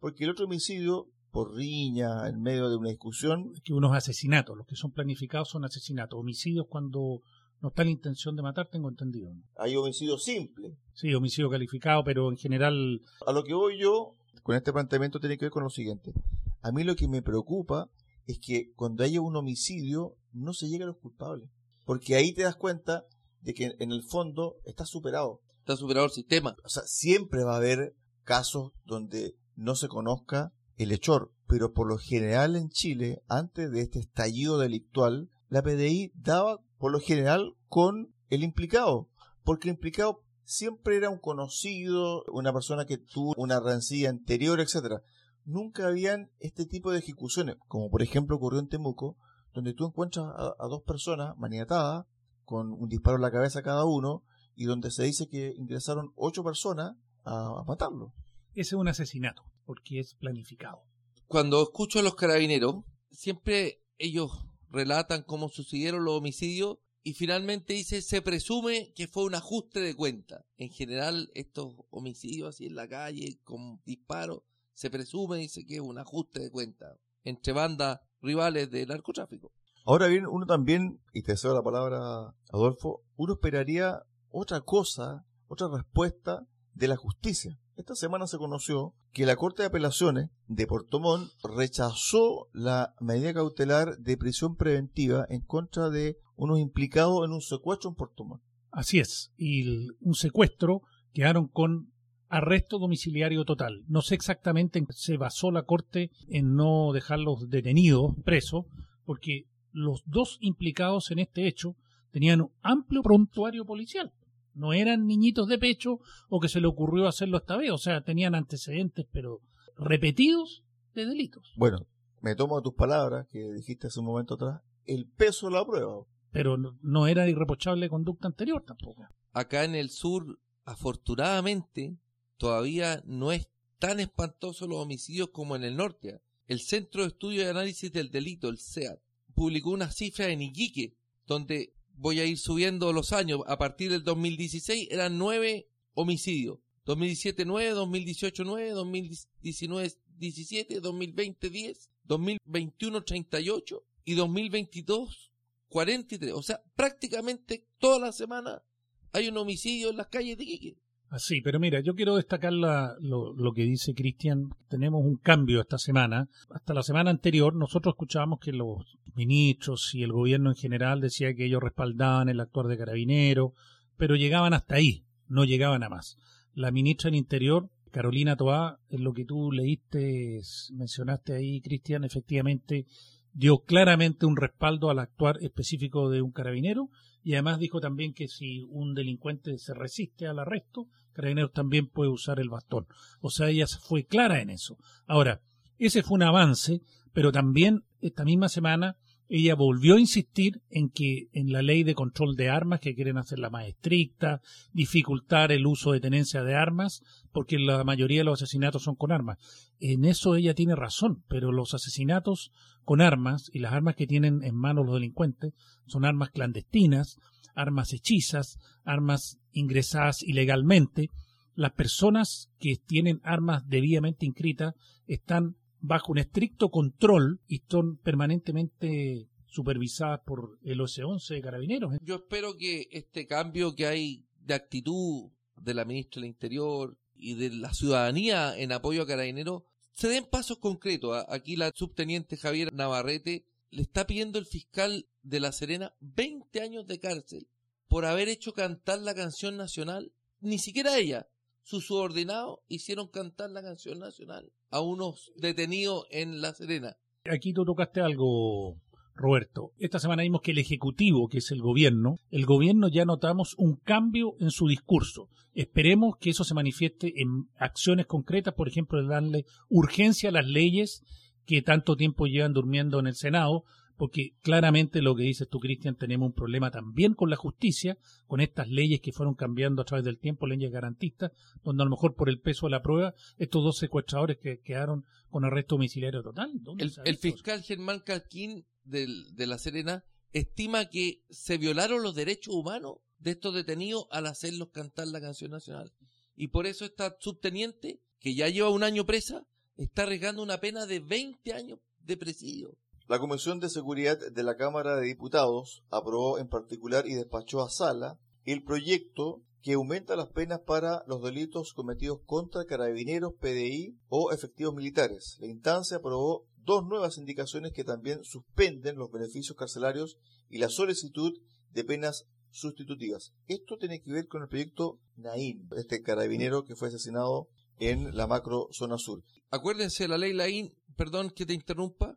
porque 0.00 0.24
el 0.24 0.30
otro 0.30 0.46
homicidio 0.46 1.08
por 1.30 1.54
riña, 1.54 2.28
en 2.28 2.42
medio 2.42 2.68
de 2.68 2.76
una 2.76 2.90
discusión. 2.90 3.54
Que 3.64 3.72
unos 3.72 3.96
asesinatos, 3.96 4.56
los 4.56 4.66
que 4.66 4.76
son 4.76 4.90
planificados 4.90 5.48
son 5.48 5.64
asesinatos, 5.64 6.18
homicidios 6.18 6.66
cuando 6.68 7.22
no 7.60 7.68
está 7.68 7.84
la 7.84 7.90
intención 7.90 8.36
de 8.36 8.42
matar, 8.42 8.68
tengo 8.68 8.88
entendido. 8.88 9.32
Hay 9.56 9.76
homicidio 9.76 10.18
simple. 10.18 10.76
Sí, 10.92 11.14
homicidio 11.14 11.48
calificado, 11.48 12.02
pero 12.04 12.28
en 12.30 12.36
general... 12.36 13.00
A 13.26 13.32
lo 13.32 13.44
que 13.44 13.54
voy 13.54 13.80
yo 13.80 14.16
con 14.42 14.56
este 14.56 14.72
planteamiento 14.72 15.20
tiene 15.20 15.38
que 15.38 15.46
ver 15.46 15.52
con 15.52 15.62
lo 15.62 15.70
siguiente. 15.70 16.12
A 16.60 16.72
mí 16.72 16.82
lo 16.84 16.96
que 16.96 17.08
me 17.08 17.22
preocupa 17.22 17.88
es 18.26 18.38
que 18.38 18.72
cuando 18.74 19.04
haya 19.04 19.20
un 19.20 19.36
homicidio 19.36 20.16
no 20.32 20.52
se 20.52 20.68
llega 20.68 20.84
a 20.84 20.88
los 20.88 20.98
culpables. 20.98 21.48
Porque 21.92 22.14
ahí 22.14 22.32
te 22.32 22.44
das 22.44 22.56
cuenta 22.56 23.04
de 23.42 23.52
que 23.52 23.76
en 23.78 23.92
el 23.92 24.02
fondo 24.02 24.56
está 24.64 24.86
superado. 24.86 25.42
Está 25.58 25.76
superado 25.76 26.06
el 26.06 26.12
sistema. 26.12 26.56
O 26.64 26.70
sea, 26.70 26.84
siempre 26.86 27.44
va 27.44 27.52
a 27.52 27.58
haber 27.58 27.94
casos 28.24 28.72
donde 28.86 29.36
no 29.56 29.74
se 29.74 29.88
conozca 29.88 30.54
el 30.78 30.90
hechor, 30.90 31.34
pero 31.46 31.74
por 31.74 31.86
lo 31.86 31.98
general 31.98 32.56
en 32.56 32.70
Chile, 32.70 33.20
antes 33.28 33.70
de 33.70 33.82
este 33.82 33.98
estallido 33.98 34.56
delictual, 34.56 35.28
la 35.50 35.60
PDI 35.60 36.12
daba 36.14 36.60
por 36.78 36.92
lo 36.92 36.98
general 36.98 37.56
con 37.68 38.14
el 38.30 38.42
implicado, 38.42 39.10
porque 39.44 39.68
el 39.68 39.74
implicado 39.74 40.24
siempre 40.44 40.96
era 40.96 41.10
un 41.10 41.18
conocido, 41.18 42.24
una 42.32 42.54
persona 42.54 42.86
que 42.86 42.96
tuvo 42.96 43.34
una 43.36 43.60
rencilla 43.60 44.08
anterior, 44.08 44.60
etcétera. 44.60 45.02
Nunca 45.44 45.88
habían 45.88 46.30
este 46.38 46.64
tipo 46.64 46.90
de 46.90 47.00
ejecuciones, 47.00 47.56
como 47.68 47.90
por 47.90 48.00
ejemplo 48.00 48.36
ocurrió 48.36 48.60
en 48.60 48.68
Temuco, 48.68 49.18
donde 49.52 49.74
tú 49.74 49.86
encuentras 49.86 50.26
a, 50.36 50.66
dos 50.66 50.82
personas 50.82 51.36
maniatadas 51.36 52.06
con 52.44 52.72
un 52.72 52.88
disparo 52.88 53.16
en 53.16 53.22
la 53.22 53.30
cabeza 53.30 53.62
cada 53.62 53.84
uno 53.84 54.24
y 54.54 54.64
donde 54.64 54.90
se 54.90 55.04
dice 55.04 55.28
que 55.28 55.54
ingresaron 55.56 56.12
ocho 56.16 56.42
personas 56.42 56.96
a 57.24 57.62
matarlo. 57.66 58.12
Ese 58.54 58.60
es 58.60 58.72
un 58.72 58.88
asesinato 58.88 59.44
porque 59.64 60.00
es 60.00 60.14
planificado. 60.14 60.82
Cuando 61.26 61.62
escucho 61.62 61.98
a 61.98 62.02
los 62.02 62.14
carabineros, 62.14 62.84
siempre 63.10 63.82
ellos 63.98 64.44
relatan 64.68 65.22
cómo 65.22 65.48
sucedieron 65.48 66.04
los 66.04 66.18
homicidios 66.18 66.78
y 67.02 67.14
finalmente 67.14 67.74
dice 67.74 68.00
se 68.02 68.22
presume 68.22 68.92
que 68.94 69.08
fue 69.08 69.24
un 69.24 69.34
ajuste 69.34 69.80
de 69.80 69.94
cuenta. 69.94 70.44
En 70.56 70.70
general 70.70 71.30
estos 71.34 71.74
homicidios 71.90 72.50
así 72.50 72.66
en 72.66 72.76
la 72.76 72.88
calle 72.88 73.38
con 73.44 73.80
disparos 73.84 74.42
se 74.74 74.90
presume 74.90 75.38
dice 75.38 75.64
que 75.64 75.76
es 75.76 75.80
un 75.80 75.98
ajuste 75.98 76.40
de 76.40 76.50
cuenta 76.50 76.98
entre 77.24 77.52
bandas 77.52 78.00
rivales 78.22 78.70
de 78.70 78.86
narcotráfico. 78.86 79.52
Ahora 79.84 80.06
bien, 80.06 80.26
uno 80.26 80.46
también, 80.46 81.00
y 81.12 81.22
te 81.22 81.36
cedo 81.36 81.54
la 81.54 81.62
palabra, 81.62 82.34
Adolfo, 82.52 83.02
uno 83.16 83.34
esperaría 83.34 84.02
otra 84.30 84.60
cosa, 84.60 85.26
otra 85.48 85.68
respuesta 85.68 86.46
de 86.74 86.88
la 86.88 86.96
justicia. 86.96 87.58
Esta 87.76 87.94
semana 87.94 88.26
se 88.26 88.38
conoció 88.38 88.94
que 89.12 89.26
la 89.26 89.36
Corte 89.36 89.62
de 89.62 89.68
Apelaciones 89.68 90.30
de 90.46 90.66
Portomón 90.66 91.30
rechazó 91.42 92.48
la 92.52 92.94
medida 93.00 93.34
cautelar 93.34 93.98
de 93.98 94.16
prisión 94.16 94.56
preventiva 94.56 95.26
en 95.28 95.40
contra 95.40 95.90
de 95.90 96.18
unos 96.36 96.60
implicados 96.60 97.24
en 97.24 97.32
un 97.32 97.40
secuestro 97.40 97.90
en 97.90 97.96
Portomón. 97.96 98.42
Así 98.70 99.00
es, 99.00 99.32
y 99.36 99.90
un 100.00 100.14
secuestro 100.14 100.82
quedaron 101.12 101.48
con 101.48 101.91
arresto 102.32 102.78
domiciliario 102.78 103.44
total. 103.44 103.84
No 103.86 104.02
sé 104.02 104.14
exactamente 104.14 104.78
en 104.78 104.86
qué 104.86 104.92
se 104.92 105.16
basó 105.16 105.50
la 105.50 105.62
Corte 105.62 106.10
en 106.28 106.54
no 106.54 106.92
dejarlos 106.92 107.48
detenidos, 107.48 108.14
presos, 108.24 108.66
porque 109.04 109.46
los 109.72 110.02
dos 110.06 110.38
implicados 110.40 111.10
en 111.10 111.20
este 111.20 111.46
hecho 111.46 111.76
tenían 112.10 112.40
un 112.40 112.50
amplio 112.62 113.02
prontuario 113.02 113.64
policial 113.64 114.12
no 114.54 114.72
eran 114.72 115.06
niñitos 115.06 115.48
de 115.48 115.58
pecho 115.58 116.00
o 116.28 116.40
que 116.40 116.48
se 116.48 116.60
le 116.60 116.66
ocurrió 116.66 117.06
hacerlo 117.06 117.38
esta 117.38 117.56
vez, 117.56 117.70
o 117.70 117.78
sea, 117.78 118.02
tenían 118.02 118.34
antecedentes, 118.34 119.06
pero 119.10 119.40
repetidos 119.76 120.62
de 120.94 121.06
delitos. 121.06 121.52
Bueno, 121.56 121.86
me 122.20 122.34
tomo 122.34 122.60
tus 122.62 122.74
palabras 122.74 123.26
que 123.30 123.52
dijiste 123.52 123.86
hace 123.86 124.00
un 124.00 124.06
momento 124.06 124.34
atrás, 124.34 124.60
el 124.84 125.06
peso 125.06 125.46
de 125.46 125.54
la 125.54 125.64
prueba. 125.64 126.04
Pero 126.30 126.56
no, 126.56 127.06
era 127.06 127.28
irreprochable 127.28 127.88
conducta 127.88 128.28
anterior 128.28 128.62
tampoco. 128.62 129.06
Acá 129.32 129.64
en 129.64 129.74
el 129.74 129.90
sur, 129.90 130.38
afortunadamente, 130.64 131.96
todavía 132.42 133.00
no 133.06 133.30
es 133.30 133.46
tan 133.78 134.00
espantoso 134.00 134.66
los 134.66 134.78
homicidios 134.78 135.28
como 135.28 135.54
en 135.54 135.62
el 135.62 135.76
norte. 135.76 136.20
El 136.48 136.58
Centro 136.58 137.02
de 137.02 137.08
Estudio 137.10 137.44
y 137.44 137.46
Análisis 137.46 137.92
del 137.92 138.10
Delito, 138.10 138.48
el 138.48 138.58
CEAT, 138.58 139.00
publicó 139.32 139.70
una 139.70 139.92
cifra 139.92 140.28
en 140.28 140.42
Iquique, 140.42 140.96
donde 141.24 141.72
voy 141.94 142.18
a 142.18 142.24
ir 142.24 142.36
subiendo 142.36 142.92
los 142.92 143.12
años. 143.12 143.42
A 143.46 143.58
partir 143.58 143.92
del 143.92 144.02
2016 144.02 144.88
eran 144.90 145.18
nueve 145.18 145.68
homicidios. 145.94 146.58
2017 146.84 147.44
9, 147.44 147.70
2018 147.70 148.42
9, 148.42 148.70
2019 148.70 149.92
17, 150.18 150.80
2020 150.80 151.48
10, 151.48 151.90
2021 152.02 153.04
38 153.04 153.84
y 154.04 154.14
2022 154.14 155.30
43. 155.68 156.32
O 156.32 156.42
sea, 156.42 156.60
prácticamente 156.74 157.68
toda 157.78 158.00
la 158.00 158.10
semana 158.10 158.64
hay 159.12 159.28
un 159.28 159.36
homicidio 159.36 159.90
en 159.90 159.96
las 159.96 160.08
calles 160.08 160.36
de 160.36 160.42
Iquique. 160.42 160.82
Así, 161.12 161.42
pero 161.42 161.60
mira, 161.60 161.80
yo 161.80 161.94
quiero 161.94 162.16
destacar 162.16 162.54
lo, 162.54 163.34
lo, 163.34 163.52
que 163.52 163.64
dice 163.64 163.92
Cristian. 163.92 164.48
Tenemos 164.68 165.04
un 165.04 165.16
cambio 165.16 165.60
esta 165.60 165.76
semana. 165.76 166.30
Hasta 166.48 166.72
la 166.72 166.82
semana 166.82 167.10
anterior 167.10 167.54
nosotros 167.54 167.92
escuchábamos 167.92 168.40
que 168.40 168.50
los 168.50 168.78
ministros 169.14 169.94
y 169.94 170.04
el 170.04 170.10
gobierno 170.10 170.48
en 170.48 170.56
general 170.56 171.02
decía 171.02 171.34
que 171.34 171.44
ellos 171.44 171.62
respaldaban 171.62 172.30
el 172.30 172.40
actuar 172.40 172.66
de 172.66 172.78
carabinero, 172.78 173.52
pero 173.98 174.16
llegaban 174.16 174.54
hasta 174.54 174.76
ahí, 174.76 175.04
no 175.28 175.44
llegaban 175.44 175.82
a 175.82 175.90
más. 175.90 176.16
La 176.54 176.70
ministra 176.70 177.10
del 177.10 177.18
Interior, 177.18 177.68
Carolina 177.90 178.34
Toá, 178.34 178.78
en 178.88 179.04
lo 179.04 179.12
que 179.12 179.26
tú 179.26 179.52
leíste, 179.52 180.40
mencionaste 180.72 181.34
ahí, 181.34 181.60
Cristian, 181.60 182.04
efectivamente 182.04 182.86
dio 183.34 183.58
claramente 183.58 184.24
un 184.24 184.38
respaldo 184.38 184.88
al 184.88 184.98
actuar 184.98 185.36
específico 185.42 186.08
de 186.08 186.22
un 186.22 186.32
carabinero 186.32 186.88
y 187.22 187.34
además 187.34 187.58
dijo 187.58 187.80
también 187.80 188.14
que 188.14 188.28
si 188.28 188.62
un 188.70 188.94
delincuente 188.94 189.58
se 189.58 189.74
resiste 189.74 190.26
al 190.26 190.38
arresto, 190.38 190.88
Carabineros 191.12 191.52
también 191.52 191.88
puede 191.88 192.10
usar 192.10 192.40
el 192.40 192.48
bastón. 192.48 192.86
O 193.20 193.30
sea, 193.30 193.48
ella 193.48 193.66
fue 193.66 194.04
clara 194.04 194.40
en 194.40 194.50
eso. 194.50 194.76
Ahora, 195.06 195.40
ese 195.78 196.02
fue 196.02 196.16
un 196.16 196.22
avance, 196.22 196.80
pero 197.12 197.32
también 197.32 197.84
esta 198.00 198.24
misma 198.24 198.48
semana 198.48 198.96
ella 199.34 199.54
volvió 199.54 199.94
a 199.94 200.00
insistir 200.00 200.60
en 200.68 200.90
que 200.90 201.28
en 201.32 201.52
la 201.52 201.62
ley 201.62 201.84
de 201.84 201.94
control 201.94 202.36
de 202.36 202.50
armas, 202.50 202.80
que 202.80 202.94
quieren 202.94 203.16
hacerla 203.16 203.48
más 203.48 203.66
estricta, 203.66 204.42
dificultar 204.74 205.52
el 205.52 205.66
uso 205.66 205.92
de 205.92 206.00
tenencia 206.00 206.42
de 206.42 206.54
armas, 206.54 207.02
porque 207.32 207.58
la 207.58 207.82
mayoría 207.82 208.20
de 208.20 208.24
los 208.24 208.42
asesinatos 208.42 208.82
son 208.82 208.94
con 208.94 209.10
armas. 209.10 209.38
En 209.80 210.04
eso 210.04 210.36
ella 210.36 210.54
tiene 210.54 210.76
razón, 210.76 211.24
pero 211.28 211.50
los 211.50 211.72
asesinatos 211.72 212.52
con 212.84 213.00
armas 213.00 213.48
y 213.54 213.60
las 213.60 213.72
armas 213.72 213.96
que 213.96 214.06
tienen 214.06 214.44
en 214.44 214.54
manos 214.54 214.84
los 214.84 214.96
delincuentes 214.96 215.54
son 215.86 216.04
armas 216.04 216.28
clandestinas, 216.28 217.16
armas 217.54 217.94
hechizas, 217.94 218.58
armas 218.84 219.38
ingresadas 219.52 220.22
ilegalmente. 220.22 221.10
Las 221.54 221.72
personas 221.72 222.50
que 222.58 222.76
tienen 222.76 223.20
armas 223.24 223.68
debidamente 223.68 224.26
inscritas 224.26 224.74
están 225.06 225.56
bajo 225.80 226.12
un 226.12 226.18
estricto 226.18 226.70
control 226.70 227.40
y 227.46 227.62
son 227.68 227.98
permanentemente 227.98 229.28
supervisadas 229.46 230.20
por 230.24 230.58
el 230.62 230.80
OS-11 230.80 231.34
de 231.34 231.42
Carabineros. 231.42 231.94
Yo 232.02 232.16
espero 232.16 232.56
que 232.56 232.88
este 232.90 233.26
cambio 233.26 233.74
que 233.74 233.86
hay 233.86 234.24
de 234.40 234.54
actitud 234.54 235.30
de 235.56 235.74
la 235.74 235.84
ministra 235.84 236.20
del 236.20 236.30
Interior 236.30 236.96
y 237.14 237.34
de 237.34 237.50
la 237.50 237.74
ciudadanía 237.74 238.56
en 238.56 238.72
apoyo 238.72 239.02
a 239.02 239.06
Carabineros 239.06 239.64
se 239.92 240.08
den 240.08 240.24
pasos 240.24 240.58
concretos. 240.58 241.24
Aquí 241.28 241.56
la 241.56 241.70
subteniente 241.74 242.36
Javier 242.36 242.72
Navarrete 242.72 243.44
le 243.70 243.82
está 243.82 244.06
pidiendo 244.06 244.38
el 244.38 244.46
fiscal 244.46 245.06
de 245.22 245.40
La 245.40 245.52
Serena 245.52 245.94
20 246.00 246.60
años 246.60 246.86
de 246.86 246.98
cárcel 246.98 247.46
por 247.92 248.06
haber 248.06 248.30
hecho 248.30 248.54
cantar 248.54 249.00
la 249.00 249.14
canción 249.14 249.58
nacional. 249.58 250.12
Ni 250.40 250.58
siquiera 250.58 250.96
ella, 250.96 251.26
sus 251.62 251.84
subordinados 251.84 252.60
hicieron 252.66 253.08
cantar 253.08 253.50
la 253.50 253.60
canción 253.60 253.98
nacional 253.98 254.50
a 254.70 254.80
unos 254.80 255.30
detenidos 255.36 256.06
en 256.08 256.40
La 256.40 256.54
Serena. 256.54 256.96
Aquí 257.30 257.52
tú 257.52 257.66
tocaste 257.66 258.00
algo, 258.00 258.80
Roberto. 259.14 259.74
Esta 259.76 259.98
semana 259.98 260.22
vimos 260.22 260.40
que 260.40 260.52
el 260.52 260.58
Ejecutivo, 260.58 261.28
que 261.28 261.36
es 261.38 261.50
el 261.50 261.60
gobierno, 261.60 262.16
el 262.30 262.46
gobierno 262.46 262.88
ya 262.88 263.04
notamos 263.04 263.54
un 263.58 263.76
cambio 263.76 264.36
en 264.40 264.50
su 264.50 264.68
discurso. 264.68 265.28
Esperemos 265.52 266.16
que 266.18 266.30
eso 266.30 266.44
se 266.44 266.54
manifieste 266.54 267.12
en 267.20 267.50
acciones 267.58 268.06
concretas, 268.06 268.54
por 268.54 268.68
ejemplo, 268.68 269.06
darle 269.06 269.44
urgencia 269.68 270.30
a 270.30 270.32
las 270.32 270.46
leyes 270.46 271.02
que 271.44 271.60
tanto 271.60 271.96
tiempo 271.96 272.24
llevan 272.24 272.54
durmiendo 272.54 273.00
en 273.00 273.08
el 273.08 273.16
Senado, 273.16 273.64
porque 273.96 274.34
claramente 274.42 275.02
lo 275.02 275.14
que 275.14 275.24
dices 275.24 275.48
tú, 275.48 275.60
Cristian, 275.60 275.96
tenemos 275.96 276.26
un 276.26 276.32
problema 276.32 276.70
también 276.70 277.14
con 277.14 277.30
la 277.30 277.36
justicia, 277.36 277.98
con 278.26 278.40
estas 278.40 278.68
leyes 278.68 279.00
que 279.00 279.12
fueron 279.12 279.34
cambiando 279.34 279.82
a 279.82 279.84
través 279.84 280.04
del 280.04 280.18
tiempo, 280.18 280.46
leyes 280.46 280.72
garantistas, 280.72 281.32
donde 281.62 281.82
a 281.82 281.84
lo 281.84 281.90
mejor 281.90 282.14
por 282.14 282.28
el 282.28 282.40
peso 282.40 282.66
de 282.66 282.70
la 282.70 282.82
prueba, 282.82 283.14
estos 283.38 283.62
dos 283.62 283.78
secuestradores 283.78 284.38
que 284.38 284.60
quedaron 284.60 285.04
con 285.30 285.44
arresto 285.44 285.76
domiciliario 285.76 286.22
total. 286.22 286.52
El, 286.78 287.16
fiscal 287.16 287.62
Germán 287.62 288.00
Calquín 288.00 288.66
de 288.84 289.46
La 289.46 289.58
Serena 289.58 290.04
estima 290.32 290.86
que 290.86 291.22
se 291.30 291.58
violaron 291.58 292.02
los 292.02 292.14
derechos 292.14 292.54
humanos 292.54 292.98
de 293.18 293.32
estos 293.32 293.54
detenidos 293.54 294.06
al 294.10 294.26
hacerlos 294.26 294.70
cantar 294.70 295.06
la 295.08 295.20
canción 295.20 295.50
nacional. 295.50 295.92
Y 296.34 296.48
por 296.48 296.66
eso 296.66 296.84
esta 296.84 297.16
subteniente, 297.20 298.00
que 298.18 298.34
ya 298.34 298.48
lleva 298.48 298.70
un 298.70 298.82
año 298.82 299.04
presa, 299.04 299.46
está 299.76 300.02
arriesgando 300.02 300.42
una 300.42 300.58
pena 300.58 300.86
de 300.86 301.00
20 301.00 301.52
años 301.52 301.78
de 302.00 302.16
presidio. 302.16 302.76
La 303.12 303.18
Comisión 303.18 303.60
de 303.60 303.68
Seguridad 303.68 304.18
de 304.18 304.42
la 304.42 304.56
Cámara 304.56 304.96
de 304.96 305.06
Diputados 305.06 305.84
aprobó 305.90 306.38
en 306.38 306.48
particular 306.48 307.06
y 307.06 307.12
despachó 307.12 307.60
a 307.60 307.68
Sala 307.68 308.18
el 308.44 308.64
proyecto 308.64 309.42
que 309.60 309.74
aumenta 309.74 310.16
las 310.16 310.28
penas 310.28 310.60
para 310.66 311.04
los 311.06 311.22
delitos 311.22 311.74
cometidos 311.74 312.20
contra 312.24 312.64
carabineros, 312.64 313.34
PDI 313.38 313.98
o 314.08 314.32
efectivos 314.32 314.74
militares. 314.74 315.36
La 315.40 315.48
instancia 315.48 315.98
aprobó 315.98 316.46
dos 316.56 316.86
nuevas 316.86 317.18
indicaciones 317.18 317.72
que 317.74 317.84
también 317.84 318.24
suspenden 318.24 318.96
los 318.96 319.10
beneficios 319.10 319.58
carcelarios 319.58 320.16
y 320.48 320.56
la 320.56 320.70
solicitud 320.70 321.34
de 321.68 321.84
penas 321.84 322.24
sustitutivas. 322.48 323.34
Esto 323.46 323.76
tiene 323.76 324.00
que 324.00 324.10
ver 324.10 324.26
con 324.26 324.40
el 324.40 324.48
proyecto 324.48 325.00
Naín, 325.16 325.68
este 325.76 326.00
carabinero 326.00 326.64
que 326.64 326.76
fue 326.76 326.88
asesinado 326.88 327.50
en 327.78 328.16
la 328.16 328.26
macro 328.26 328.68
zona 328.70 328.96
sur. 328.96 329.22
Acuérdense, 329.50 330.08
la 330.08 330.16
ley 330.16 330.32
Naín, 330.32 330.72
perdón 330.96 331.28
que 331.28 331.44
te 331.44 331.52
interrumpa, 331.52 332.16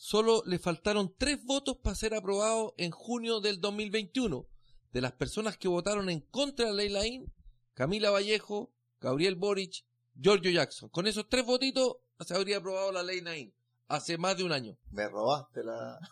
solo 0.00 0.42
le 0.46 0.58
faltaron 0.58 1.14
tres 1.18 1.44
votos 1.44 1.76
para 1.76 1.94
ser 1.94 2.14
aprobado 2.14 2.74
en 2.78 2.90
junio 2.90 3.40
del 3.40 3.60
2021. 3.60 4.46
De 4.92 5.00
las 5.02 5.12
personas 5.12 5.58
que 5.58 5.68
votaron 5.68 6.08
en 6.08 6.20
contra 6.20 6.64
de 6.64 6.70
la 6.72 6.76
ley 6.78 6.88
Laín, 6.88 7.34
Camila 7.74 8.10
Vallejo, 8.10 8.72
Gabriel 8.98 9.36
Boric, 9.36 9.84
Giorgio 10.14 10.50
Jackson. 10.50 10.88
Con 10.88 11.06
esos 11.06 11.28
tres 11.28 11.44
votitos 11.44 11.98
se 12.26 12.34
habría 12.34 12.56
aprobado 12.56 12.90
la 12.92 13.02
ley 13.02 13.20
Naín 13.20 13.54
hace 13.88 14.16
más 14.16 14.38
de 14.38 14.44
un 14.44 14.52
año. 14.52 14.78
Me 14.90 15.06
robaste 15.06 15.62
la... 15.62 15.98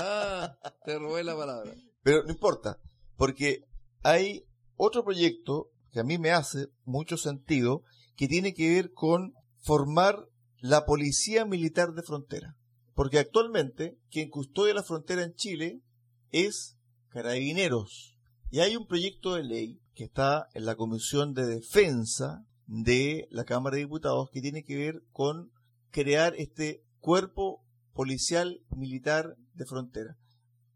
Ah, 0.00 0.56
te 0.84 0.96
robé 0.96 1.24
la 1.24 1.36
palabra. 1.36 1.72
Pero 2.04 2.22
no 2.22 2.30
importa, 2.30 2.80
porque 3.16 3.64
hay 4.04 4.46
otro 4.76 5.02
proyecto 5.02 5.72
que 5.90 5.98
a 5.98 6.04
mí 6.04 6.18
me 6.18 6.30
hace 6.30 6.68
mucho 6.84 7.16
sentido, 7.16 7.82
que 8.16 8.28
tiene 8.28 8.54
que 8.54 8.68
ver 8.76 8.92
con 8.92 9.34
formar 9.58 10.28
la 10.60 10.86
Policía 10.86 11.44
Militar 11.44 11.94
de 11.94 12.04
Frontera. 12.04 12.57
Porque 12.98 13.20
actualmente 13.20 13.96
quien 14.10 14.28
custodia 14.28 14.74
la 14.74 14.82
frontera 14.82 15.22
en 15.22 15.32
Chile 15.36 15.84
es 16.32 16.76
Carabineros. 17.10 18.18
Y 18.50 18.58
hay 18.58 18.74
un 18.74 18.88
proyecto 18.88 19.36
de 19.36 19.44
ley 19.44 19.80
que 19.94 20.02
está 20.02 20.48
en 20.52 20.64
la 20.64 20.74
Comisión 20.74 21.32
de 21.32 21.46
Defensa 21.46 22.44
de 22.66 23.28
la 23.30 23.44
Cámara 23.44 23.76
de 23.76 23.82
Diputados 23.82 24.30
que 24.32 24.40
tiene 24.40 24.64
que 24.64 24.76
ver 24.76 25.04
con 25.12 25.52
crear 25.92 26.34
este 26.38 26.82
cuerpo 26.98 27.64
policial 27.92 28.64
militar 28.70 29.36
de 29.54 29.64
frontera. 29.64 30.18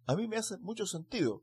A 0.07 0.15
mí 0.15 0.29
me 0.29 0.37
hace 0.37 0.59
mucho 0.59 0.87
sentido, 0.87 1.43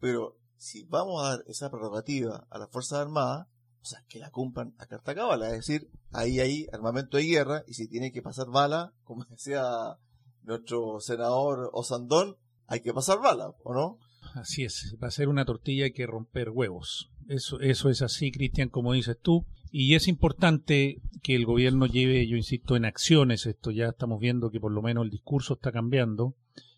pero 0.00 0.36
si 0.56 0.82
vamos 0.82 1.22
a 1.22 1.28
dar 1.28 1.44
esa 1.46 1.70
prerrogativa 1.70 2.44
a 2.50 2.58
las 2.58 2.72
Fuerzas 2.72 2.98
Armadas, 2.98 3.46
o 3.82 3.84
sea, 3.84 4.04
que 4.08 4.18
la 4.18 4.32
cumplan 4.32 4.74
a 4.78 4.86
carta 4.86 5.14
cabala, 5.14 5.46
es 5.50 5.58
decir, 5.58 5.88
ahí 6.10 6.40
hay 6.40 6.66
armamento 6.72 7.18
de 7.18 7.22
guerra 7.22 7.62
y 7.68 7.74
si 7.74 7.86
tiene 7.86 8.10
que 8.10 8.20
pasar 8.20 8.48
bala, 8.48 8.92
como 9.04 9.24
decía 9.30 9.96
nuestro 10.42 11.00
senador 11.00 11.70
Osandón, 11.72 12.36
hay 12.66 12.80
que 12.80 12.92
pasar 12.92 13.20
bala, 13.20 13.54
¿o 13.64 13.74
no? 13.74 13.98
Así 14.34 14.64
es, 14.64 14.96
va 15.02 15.08
a 15.08 15.12
ser 15.12 15.28
una 15.28 15.44
tortilla 15.44 15.90
que 15.90 16.06
romper 16.06 16.50
huevos. 16.50 17.10
Eso, 17.28 17.60
eso 17.60 17.90
es 17.90 18.02
así, 18.02 18.30
Cristian, 18.30 18.68
como 18.68 18.92
dices 18.92 19.18
tú. 19.20 19.46
Y 19.70 19.94
es 19.94 20.08
importante 20.08 21.02
que 21.22 21.34
el 21.34 21.44
gobierno 21.44 21.86
lleve, 21.86 22.26
yo 22.26 22.36
insisto, 22.36 22.76
en 22.76 22.84
acciones 22.84 23.46
esto. 23.46 23.70
Ya 23.70 23.88
estamos 23.88 24.18
viendo 24.20 24.50
que 24.50 24.60
por 24.60 24.72
lo 24.72 24.82
menos 24.82 25.04
el 25.04 25.10
discurso 25.10 25.54
está 25.54 25.72
cambiando, 25.72 26.34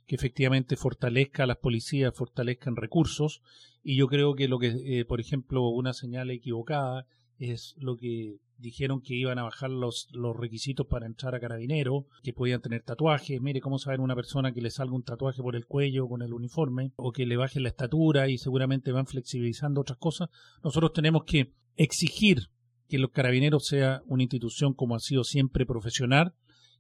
que 0.07 0.17
efectivamente 0.17 0.77
fortalezca 0.77 1.45
a 1.45 1.47
las 1.47 1.59
policías, 1.59 2.15
fortalezcan 2.15 2.77
recursos. 2.77 3.43
Y 3.83 3.97
yo 3.97 4.09
creo 4.09 4.35
que 4.35 4.49
lo 4.49 4.59
que, 4.59 4.75
eh, 4.85 5.05
por 5.05 5.21
ejemplo, 5.21 5.69
una 5.69 5.93
señal 5.93 6.31
equivocada 6.31 7.07
es 7.39 7.75
lo 7.79 7.97
que 7.97 8.39
dijeron 8.61 9.01
que 9.01 9.15
iban 9.15 9.39
a 9.39 9.43
bajar 9.43 9.71
los, 9.71 10.09
los 10.13 10.37
requisitos 10.37 10.87
para 10.87 11.07
entrar 11.07 11.35
a 11.35 11.41
carabinero, 11.41 12.07
que 12.23 12.33
podían 12.33 12.61
tener 12.61 12.83
tatuajes. 12.83 13.41
Mire, 13.41 13.61
¿cómo 13.61 13.79
saber 13.79 14.01
una 14.01 14.15
persona 14.15 14.53
que 14.53 14.61
le 14.61 14.71
salga 14.71 14.95
un 14.95 15.03
tatuaje 15.03 15.43
por 15.43 15.57
el 15.57 15.67
cuello 15.67 16.09
con 16.09 16.23
el 16.23 16.33
uniforme? 16.33 16.93
O 16.97 17.13
que 17.13 17.27
le 17.27 17.37
bajen 17.37 17.63
la 17.63 17.71
estatura 17.71 18.29
y 18.29 18.39
seguramente 18.39 18.93
van 18.93 19.07
flexibilizando 19.07 19.81
otras 19.81 19.99
cosas. 19.99 20.29
Nosotros 20.63 20.93
tenemos 20.93 21.25
que 21.25 21.53
exigir 21.77 22.51
que 22.89 22.99
los 22.99 23.11
carabineros 23.11 23.67
sea 23.67 24.03
una 24.07 24.25
institución 24.25 24.75
como 24.75 24.95
ha 24.95 25.01
sido 25.01 25.25
siempre 25.25 25.65
profesional 25.65 26.35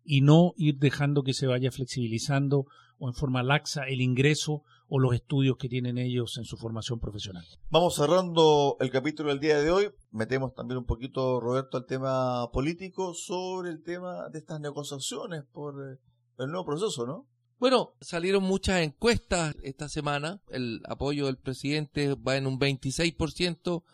y 0.04 0.22
no 0.22 0.52
ir 0.56 0.78
dejando 0.78 1.22
que 1.22 1.34
se 1.34 1.46
vaya 1.46 1.70
flexibilizando 1.70 2.66
o 2.98 3.08
en 3.08 3.14
forma 3.14 3.42
laxa 3.42 3.84
el 3.84 4.00
ingreso 4.00 4.62
o 4.90 4.98
los 4.98 5.14
estudios 5.14 5.56
que 5.56 5.68
tienen 5.68 5.98
ellos 5.98 6.36
en 6.36 6.44
su 6.44 6.56
formación 6.56 6.98
profesional. 6.98 7.46
Vamos 7.70 7.94
cerrando 7.94 8.76
el 8.80 8.90
capítulo 8.90 9.28
del 9.28 9.38
día 9.38 9.60
de 9.60 9.70
hoy. 9.70 9.88
Metemos 10.10 10.52
también 10.52 10.78
un 10.78 10.84
poquito, 10.84 11.38
Roberto, 11.40 11.76
al 11.76 11.86
tema 11.86 12.50
político 12.52 13.14
sobre 13.14 13.70
el 13.70 13.84
tema 13.84 14.28
de 14.30 14.40
estas 14.40 14.60
negociaciones 14.60 15.44
por 15.52 15.74
eh, 15.80 15.98
el 16.38 16.50
nuevo 16.50 16.66
proceso, 16.66 17.06
¿no? 17.06 17.28
Bueno, 17.60 17.94
salieron 18.00 18.42
muchas 18.42 18.80
encuestas 18.80 19.54
esta 19.62 19.88
semana. 19.88 20.42
El 20.48 20.80
apoyo 20.88 21.26
del 21.26 21.38
presidente 21.38 22.14
va 22.14 22.36
en 22.36 22.48
un 22.48 22.58
26% 22.58 23.84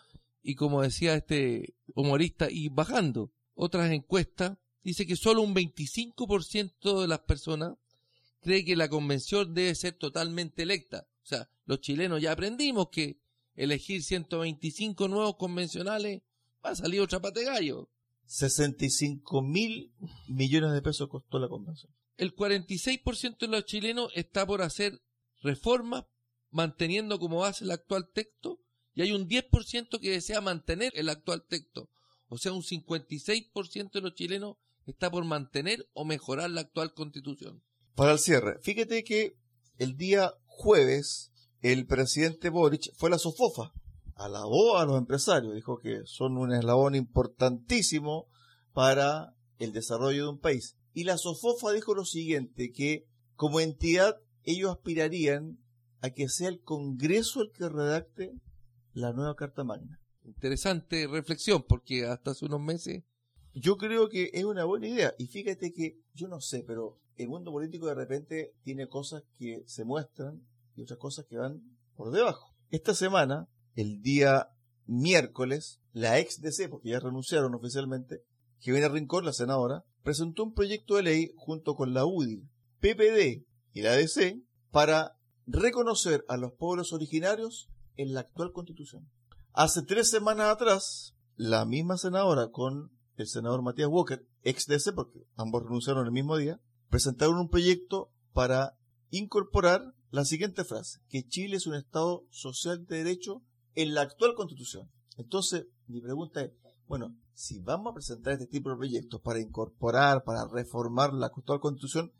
y 0.42 0.54
como 0.54 0.80
decía 0.80 1.14
este 1.14 1.74
humorista, 1.94 2.48
y 2.50 2.68
bajando. 2.68 3.32
Otras 3.54 3.90
encuestas 3.90 4.56
dice 4.82 5.06
que 5.06 5.16
solo 5.16 5.42
un 5.42 5.54
25% 5.54 7.00
de 7.00 7.08
las 7.08 7.18
personas 7.20 7.74
cree 8.46 8.64
que 8.64 8.76
la 8.76 8.88
convención 8.88 9.54
debe 9.54 9.74
ser 9.74 9.94
totalmente 9.94 10.62
electa. 10.62 11.08
O 11.24 11.26
sea, 11.26 11.50
los 11.64 11.80
chilenos 11.80 12.22
ya 12.22 12.30
aprendimos 12.30 12.90
que 12.90 13.18
elegir 13.56 14.04
125 14.04 15.08
nuevos 15.08 15.34
convencionales 15.34 16.22
va 16.64 16.70
a 16.70 16.76
salir 16.76 17.00
otra 17.00 17.20
pate 17.20 17.42
gallo. 17.42 17.90
65 18.26 19.42
mil 19.42 19.92
millones 20.28 20.70
de 20.72 20.80
pesos 20.80 21.08
costó 21.08 21.40
la 21.40 21.48
convención. 21.48 21.92
El 22.18 22.36
46% 22.36 23.36
de 23.36 23.48
los 23.48 23.64
chilenos 23.64 24.12
está 24.14 24.46
por 24.46 24.62
hacer 24.62 25.02
reformas 25.42 26.04
manteniendo 26.52 27.18
como 27.18 27.40
base 27.40 27.64
el 27.64 27.72
actual 27.72 28.08
texto 28.12 28.60
y 28.94 29.02
hay 29.02 29.10
un 29.10 29.28
10% 29.28 29.98
que 29.98 30.10
desea 30.12 30.40
mantener 30.40 30.92
el 30.94 31.08
actual 31.08 31.44
texto. 31.48 31.90
O 32.28 32.38
sea, 32.38 32.52
un 32.52 32.62
56% 32.62 33.90
de 33.90 34.00
los 34.00 34.14
chilenos 34.14 34.56
está 34.86 35.10
por 35.10 35.24
mantener 35.24 35.88
o 35.94 36.04
mejorar 36.04 36.50
la 36.50 36.60
actual 36.60 36.94
constitución. 36.94 37.65
Para 37.96 38.12
el 38.12 38.18
cierre, 38.18 38.58
fíjate 38.60 39.04
que 39.04 39.38
el 39.78 39.96
día 39.96 40.34
jueves 40.44 41.32
el 41.62 41.86
presidente 41.86 42.50
Boric 42.50 42.94
fue 42.94 43.08
a 43.08 43.12
la 43.12 43.18
Sofofa, 43.18 43.72
alabó 44.14 44.76
a 44.76 44.84
los 44.84 44.98
empresarios, 44.98 45.54
dijo 45.54 45.78
que 45.78 46.02
son 46.04 46.36
un 46.36 46.52
eslabón 46.52 46.94
importantísimo 46.94 48.28
para 48.74 49.34
el 49.58 49.72
desarrollo 49.72 50.24
de 50.24 50.28
un 50.28 50.38
país. 50.38 50.76
Y 50.92 51.04
la 51.04 51.16
Sofofa 51.16 51.72
dijo 51.72 51.94
lo 51.94 52.04
siguiente, 52.04 52.70
que 52.70 53.06
como 53.34 53.60
entidad 53.60 54.20
ellos 54.42 54.70
aspirarían 54.72 55.58
a 56.02 56.10
que 56.10 56.28
sea 56.28 56.50
el 56.50 56.60
Congreso 56.60 57.40
el 57.40 57.50
que 57.50 57.66
redacte 57.66 58.34
la 58.92 59.14
nueva 59.14 59.36
Carta 59.36 59.64
Magna. 59.64 60.02
Interesante 60.22 61.06
reflexión, 61.06 61.64
porque 61.66 62.04
hasta 62.04 62.32
hace 62.32 62.44
unos 62.44 62.60
meses... 62.60 63.04
Yo 63.54 63.78
creo 63.78 64.10
que 64.10 64.28
es 64.34 64.44
una 64.44 64.66
buena 64.66 64.86
idea. 64.86 65.14
Y 65.18 65.28
fíjate 65.28 65.72
que, 65.72 65.98
yo 66.12 66.28
no 66.28 66.42
sé, 66.42 66.62
pero 66.62 67.00
el 67.16 67.28
mundo 67.28 67.50
político 67.50 67.86
de 67.86 67.94
repente 67.94 68.54
tiene 68.62 68.88
cosas 68.88 69.22
que 69.38 69.62
se 69.66 69.84
muestran 69.84 70.46
y 70.74 70.82
otras 70.82 70.98
cosas 70.98 71.26
que 71.28 71.36
van 71.36 71.62
por 71.94 72.10
debajo. 72.10 72.54
Esta 72.70 72.94
semana, 72.94 73.48
el 73.74 74.02
día 74.02 74.48
miércoles, 74.86 75.80
la 75.92 76.18
ex 76.18 76.40
DC, 76.40 76.68
porque 76.68 76.90
ya 76.90 77.00
renunciaron 77.00 77.54
oficialmente, 77.54 78.22
que 78.60 78.70
viene 78.70 78.86
a 78.86 78.90
Rincón, 78.90 79.24
la 79.24 79.32
senadora, 79.32 79.84
presentó 80.02 80.44
un 80.44 80.52
proyecto 80.52 80.96
de 80.96 81.02
ley 81.02 81.32
junto 81.36 81.74
con 81.74 81.94
la 81.94 82.04
UDI, 82.04 82.42
PPD 82.80 83.44
y 83.72 83.82
la 83.82 83.92
DC 83.92 84.40
para 84.70 85.16
reconocer 85.46 86.24
a 86.28 86.36
los 86.36 86.52
pueblos 86.52 86.92
originarios 86.92 87.68
en 87.96 88.12
la 88.12 88.20
actual 88.20 88.52
constitución. 88.52 89.08
Hace 89.52 89.82
tres 89.82 90.10
semanas 90.10 90.52
atrás, 90.52 91.14
la 91.36 91.64
misma 91.64 91.96
senadora 91.96 92.50
con 92.50 92.90
el 93.16 93.26
senador 93.26 93.62
Matías 93.62 93.88
Walker, 93.88 94.26
ex 94.42 94.66
DC, 94.66 94.92
porque 94.92 95.26
ambos 95.36 95.62
renunciaron 95.62 96.06
el 96.06 96.12
mismo 96.12 96.36
día, 96.36 96.60
presentaron 96.88 97.38
un 97.38 97.48
proyecto 97.48 98.10
para 98.32 98.76
incorporar 99.10 99.94
la 100.10 100.24
siguiente 100.24 100.64
frase, 100.64 101.00
que 101.08 101.26
Chile 101.26 101.56
es 101.56 101.66
un 101.66 101.74
Estado 101.74 102.24
social 102.30 102.86
de 102.86 102.98
derecho 102.98 103.42
en 103.74 103.94
la 103.94 104.02
actual 104.02 104.34
constitución. 104.34 104.90
Entonces, 105.16 105.66
mi 105.86 106.00
pregunta 106.00 106.42
es, 106.42 106.52
bueno, 106.86 107.14
si 107.34 107.58
vamos 107.60 107.90
a 107.90 107.94
presentar 107.94 108.32
este 108.32 108.46
tipo 108.46 108.70
de 108.70 108.76
proyectos 108.76 109.20
para 109.20 109.40
incorporar, 109.40 110.24
para 110.24 110.46
reformar 110.46 111.12
la 111.12 111.26
actual 111.26 111.60
constitución, 111.60 112.12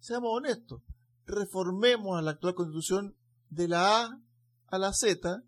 seamos 0.00 0.30
honestos, 0.32 0.82
reformemos 1.26 2.18
a 2.18 2.22
la 2.22 2.32
actual 2.32 2.54
constitución 2.54 3.16
de 3.50 3.68
la 3.68 4.04
A 4.04 4.20
a 4.66 4.78
la 4.78 4.92
Z 4.92 5.42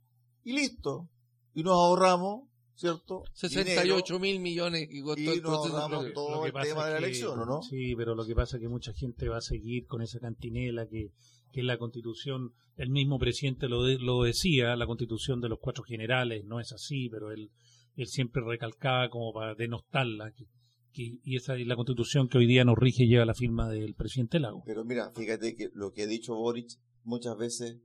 y 0.44 0.52
listo. 0.52 1.08
Y 1.54 1.62
nos 1.62 1.72
ahorramos 1.72 2.48
¿cierto? 2.76 3.24
68 3.32 4.18
mil 4.20 4.38
millones 4.40 4.88
que 4.88 5.02
costó 5.02 5.20
y 5.20 5.26
el 5.28 5.42
nos 5.42 5.52
proceso. 5.52 5.76
ahorramos 5.78 6.04
de- 6.04 6.10
todo 6.12 6.30
Lo 6.36 6.40
que 6.42 6.46
el 6.48 6.52
pasa 6.52 6.68
tema 6.68 6.86
de 6.86 6.92
la 6.92 6.98
elección, 6.98 7.38
¿o 7.40 7.44
no? 7.46 7.62
Sí, 7.62 7.94
pero 7.96 8.14
lo 8.14 8.24
que 8.26 8.34
pasa 8.34 8.56
es 8.56 8.60
que 8.62 8.68
mucha 8.68 8.92
gente 8.92 9.28
va 9.28 9.38
a 9.38 9.40
seguir 9.42 9.86
con 9.86 10.02
esa 10.02 10.20
cantinela 10.20 10.86
que, 10.86 11.10
que 11.52 11.60
es 11.60 11.66
la 11.66 11.78
constitución, 11.78 12.52
el 12.76 12.90
mismo 12.90 13.18
presidente 13.18 13.68
lo, 13.68 13.82
de- 13.84 13.98
lo 13.98 14.22
decía, 14.22 14.76
la 14.76 14.86
constitución 14.86 15.40
de 15.40 15.48
los 15.48 15.58
cuatro 15.60 15.82
generales, 15.84 16.44
no 16.44 16.60
es 16.60 16.72
así, 16.72 17.08
pero 17.08 17.32
él, 17.32 17.50
él 17.96 18.06
siempre 18.06 18.42
recalcaba 18.46 19.08
como 19.08 19.32
para 19.32 19.54
denostarla, 19.54 20.32
que, 20.32 20.44
que- 20.92 21.18
y 21.24 21.36
esa 21.36 21.56
es 21.56 21.66
la 21.66 21.76
constitución 21.76 22.28
que 22.28 22.38
hoy 22.38 22.46
día 22.46 22.64
nos 22.64 22.76
rige 22.78 23.04
y 23.04 23.08
lleva 23.08 23.24
la 23.24 23.34
firma 23.34 23.68
del 23.70 23.94
presidente 23.94 24.38
Lago. 24.38 24.62
Pero 24.66 24.84
mira, 24.84 25.10
fíjate 25.14 25.56
que 25.56 25.70
lo 25.72 25.92
que 25.92 26.02
ha 26.02 26.06
dicho 26.06 26.34
Boric 26.34 26.68
muchas 27.04 27.36
veces 27.38 27.78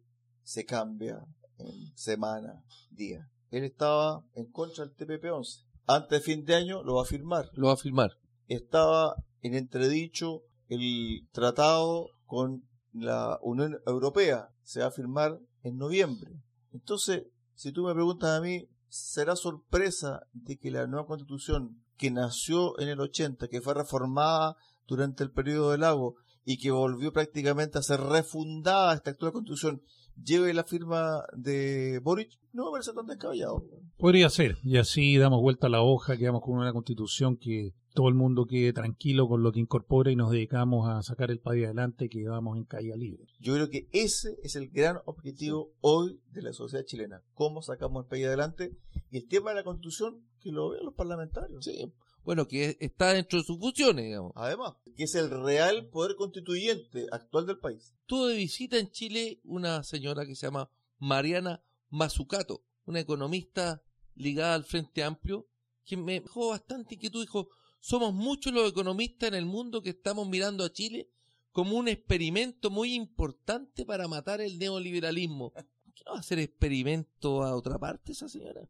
se 0.43 0.65
cambia 0.65 1.19
en 1.59 1.95
semana, 1.95 2.63
día. 2.89 3.29
Él 3.51 3.65
estaba 3.65 4.25
en 4.33 4.51
contra 4.51 4.85
del 4.85 4.95
TPP-11. 4.95 5.65
Antes 5.87 6.09
de 6.09 6.21
fin 6.21 6.45
de 6.45 6.55
año 6.55 6.83
lo 6.83 6.95
va 6.95 7.03
a 7.03 7.05
firmar. 7.05 7.49
Lo 7.53 7.67
va 7.67 7.73
a 7.73 7.77
firmar. 7.77 8.17
Estaba 8.47 9.15
en 9.41 9.55
entredicho 9.55 10.43
el 10.69 11.27
tratado 11.31 12.09
con 12.25 12.63
la 12.93 13.39
Unión 13.41 13.79
Europea. 13.85 14.49
Se 14.63 14.79
va 14.79 14.87
a 14.87 14.91
firmar 14.91 15.39
en 15.63 15.77
noviembre. 15.77 16.31
Entonces, 16.71 17.23
si 17.55 17.71
tú 17.71 17.83
me 17.83 17.93
preguntas 17.93 18.29
a 18.29 18.41
mí, 18.41 18.69
¿será 18.87 19.35
sorpresa 19.35 20.27
de 20.33 20.57
que 20.57 20.71
la 20.71 20.87
nueva 20.87 21.05
constitución 21.05 21.83
que 21.97 22.09
nació 22.09 22.79
en 22.79 22.89
el 22.89 22.99
80, 22.99 23.47
que 23.47 23.61
fue 23.61 23.73
reformada 23.73 24.55
durante 24.87 25.23
el 25.23 25.31
periodo 25.31 25.71
del 25.71 25.81
lago 25.81 26.15
y 26.43 26.57
que 26.57 26.71
volvió 26.71 27.13
prácticamente 27.13 27.77
a 27.77 27.83
ser 27.83 27.99
refundada 27.99 28.93
esta 28.93 29.11
actual 29.11 29.33
constitución, 29.33 29.83
lleve 30.23 30.53
la 30.53 30.63
firma 30.63 31.23
de 31.35 31.99
Boric? 31.99 32.39
No 32.53 32.65
me 32.65 32.71
parece 32.71 32.93
tan 32.93 33.07
descabellado. 33.07 33.63
Podría 33.97 34.29
ser, 34.29 34.57
y 34.63 34.77
así 34.77 35.17
damos 35.17 35.41
vuelta 35.41 35.67
a 35.67 35.69
la 35.69 35.81
hoja, 35.81 36.17
quedamos 36.17 36.41
con 36.41 36.55
una 36.55 36.73
constitución 36.73 37.37
que 37.37 37.73
todo 37.93 38.07
el 38.07 38.15
mundo 38.15 38.45
quede 38.45 38.73
tranquilo 38.73 39.27
con 39.27 39.43
lo 39.43 39.51
que 39.51 39.59
incorpora 39.59 40.11
y 40.11 40.15
nos 40.15 40.31
dedicamos 40.31 40.89
a 40.89 41.01
sacar 41.03 41.29
el 41.29 41.39
país 41.39 41.65
adelante, 41.65 42.09
que 42.09 42.27
vamos 42.27 42.57
en 42.57 42.63
caída 42.63 42.95
libre. 42.95 43.25
Yo 43.39 43.53
creo 43.53 43.69
que 43.69 43.87
ese 43.91 44.37
es 44.43 44.55
el 44.55 44.69
gran 44.69 44.99
objetivo 45.05 45.73
hoy 45.81 46.21
de 46.31 46.41
la 46.41 46.53
sociedad 46.53 46.85
chilena. 46.85 47.21
Cómo 47.33 47.61
sacamos 47.61 48.03
el 48.03 48.09
país 48.09 48.25
adelante 48.25 48.77
y 49.09 49.17
el 49.17 49.27
tema 49.27 49.51
de 49.51 49.57
la 49.57 49.63
constitución, 49.63 50.21
que 50.39 50.51
lo 50.51 50.69
vean 50.69 50.85
los 50.85 50.93
parlamentarios. 50.93 51.63
Sí. 51.65 51.91
Bueno, 52.23 52.47
que 52.47 52.77
está 52.79 53.13
dentro 53.13 53.39
de 53.39 53.45
sus 53.45 53.57
funciones, 53.57 54.05
digamos. 54.05 54.31
Además, 54.35 54.73
que 54.95 55.03
es 55.03 55.15
el 55.15 55.29
real 55.29 55.89
poder 55.89 56.15
constituyente 56.15 57.07
actual 57.11 57.47
del 57.47 57.57
país. 57.59 57.93
Tuvo 58.05 58.27
de 58.27 58.35
visita 58.35 58.77
en 58.77 58.91
Chile 58.91 59.39
una 59.43 59.83
señora 59.83 60.25
que 60.25 60.35
se 60.35 60.45
llama 60.45 60.69
Mariana 60.99 61.63
Mazzucato, 61.89 62.63
una 62.85 62.99
economista 62.99 63.81
ligada 64.15 64.53
al 64.53 64.63
Frente 64.63 65.03
Amplio, 65.03 65.47
que 65.83 65.97
me 65.97 66.19
dejó 66.21 66.49
bastante 66.49 66.95
inquietud. 66.95 67.21
Dijo, 67.21 67.49
somos 67.79 68.13
muchos 68.13 68.53
los 68.53 68.69
economistas 68.69 69.29
en 69.29 69.35
el 69.35 69.45
mundo 69.45 69.81
que 69.81 69.89
estamos 69.89 70.27
mirando 70.27 70.63
a 70.63 70.71
Chile 70.71 71.09
como 71.51 71.75
un 71.75 71.87
experimento 71.87 72.69
muy 72.69 72.93
importante 72.93 73.85
para 73.85 74.07
matar 74.07 74.41
el 74.41 74.57
neoliberalismo. 74.57 75.51
¿Por 75.51 75.93
qué 75.93 76.03
no 76.05 76.11
va 76.11 76.17
a 76.17 76.21
hacer 76.21 76.39
experimento 76.39 77.43
a 77.43 77.55
otra 77.55 77.77
parte 77.77 78.11
esa 78.11 78.29
señora? 78.29 78.61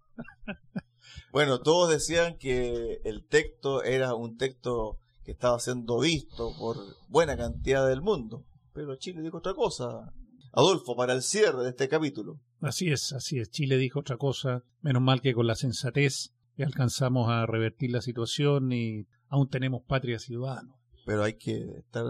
Bueno, 1.32 1.62
todos 1.62 1.90
decían 1.90 2.38
que 2.38 3.02
el 3.04 3.26
texto 3.26 3.84
era 3.84 4.16
un 4.16 4.38
texto 4.38 4.98
que 5.24 5.32
estaba 5.32 5.60
siendo 5.60 6.00
visto 6.00 6.52
por 6.58 6.78
buena 7.08 7.38
cantidad 7.38 7.88
del 7.88 8.02
mundo. 8.02 8.46
Pero 8.74 8.96
Chile 8.96 9.22
dijo 9.22 9.38
otra 9.38 9.54
cosa. 9.54 10.14
Adolfo, 10.54 10.96
para 10.96 11.14
el 11.14 11.22
cierre 11.22 11.64
de 11.64 11.70
este 11.70 11.88
capítulo. 11.88 12.40
Así 12.60 12.90
es, 12.90 13.14
así 13.14 13.40
es. 13.40 13.50
Chile 13.50 13.78
dijo 13.78 14.00
otra 14.00 14.18
cosa, 14.18 14.64
menos 14.82 15.02
mal 15.02 15.22
que 15.22 15.34
con 15.34 15.48
la 15.48 15.56
sensatez 15.56 16.34
alcanzamos 16.64 17.30
a 17.30 17.46
revertir 17.46 17.92
la 17.92 18.02
situación 18.02 18.72
y 18.72 19.08
aún 19.28 19.50
tenemos 19.50 19.84
patria 19.84 20.20
ciudadana. 20.20 20.76
Pero 21.06 21.24
hay 21.24 21.38
que 21.38 21.78
estar, 21.78 22.06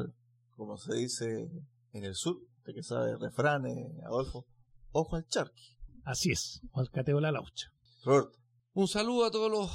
como 0.55 0.77
se 0.77 0.95
dice 0.95 1.49
en 1.93 2.03
el 2.03 2.15
sur, 2.15 2.37
usted 2.57 2.73
que 2.73 2.83
sabe 2.83 3.17
refranes, 3.17 3.89
Adolfo, 4.05 4.45
ojo 4.91 5.15
al 5.15 5.27
charqui. 5.27 5.77
Así 6.03 6.31
es, 6.31 6.61
o 6.71 6.79
al 6.79 6.89
cateo 6.89 7.19
la 7.19 7.31
laucha. 7.31 7.71
Roberto. 8.03 8.40
Un 8.73 8.87
saludo 8.87 9.25
a 9.25 9.31
todos 9.31 9.51
los 9.51 9.69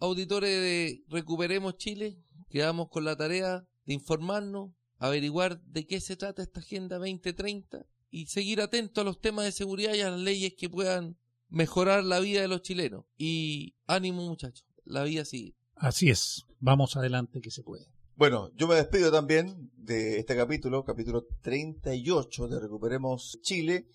auditores 0.00 0.50
de 0.50 1.04
Recuperemos 1.08 1.76
Chile. 1.76 2.18
Quedamos 2.50 2.88
con 2.88 3.04
la 3.04 3.14
tarea 3.14 3.68
de 3.86 3.94
informarnos, 3.94 4.72
averiguar 4.98 5.62
de 5.62 5.86
qué 5.86 6.00
se 6.00 6.16
trata 6.16 6.42
esta 6.42 6.58
Agenda 6.58 6.98
2030 6.98 7.86
y 8.10 8.26
seguir 8.26 8.60
atentos 8.60 9.00
a 9.00 9.04
los 9.04 9.20
temas 9.20 9.44
de 9.44 9.52
seguridad 9.52 9.94
y 9.94 10.00
a 10.00 10.10
las 10.10 10.18
leyes 10.18 10.54
que 10.58 10.68
puedan 10.68 11.16
mejorar 11.50 12.02
la 12.02 12.18
vida 12.18 12.40
de 12.40 12.48
los 12.48 12.62
chilenos. 12.62 13.04
Y 13.16 13.76
ánimo 13.86 14.26
muchachos, 14.26 14.66
la 14.84 15.04
vida 15.04 15.24
sigue. 15.24 15.54
Así 15.76 16.10
es, 16.10 16.44
vamos 16.58 16.96
adelante 16.96 17.40
que 17.40 17.52
se 17.52 17.62
puede. 17.62 17.86
Bueno, 18.16 18.50
yo 18.56 18.66
me 18.66 18.74
despido 18.74 19.12
también 19.12 19.70
de 19.76 20.18
este 20.18 20.34
capítulo, 20.34 20.84
capítulo 20.84 21.28
38 21.42 22.48
de 22.48 22.58
Recuperemos 22.58 23.38
Chile. 23.40 23.86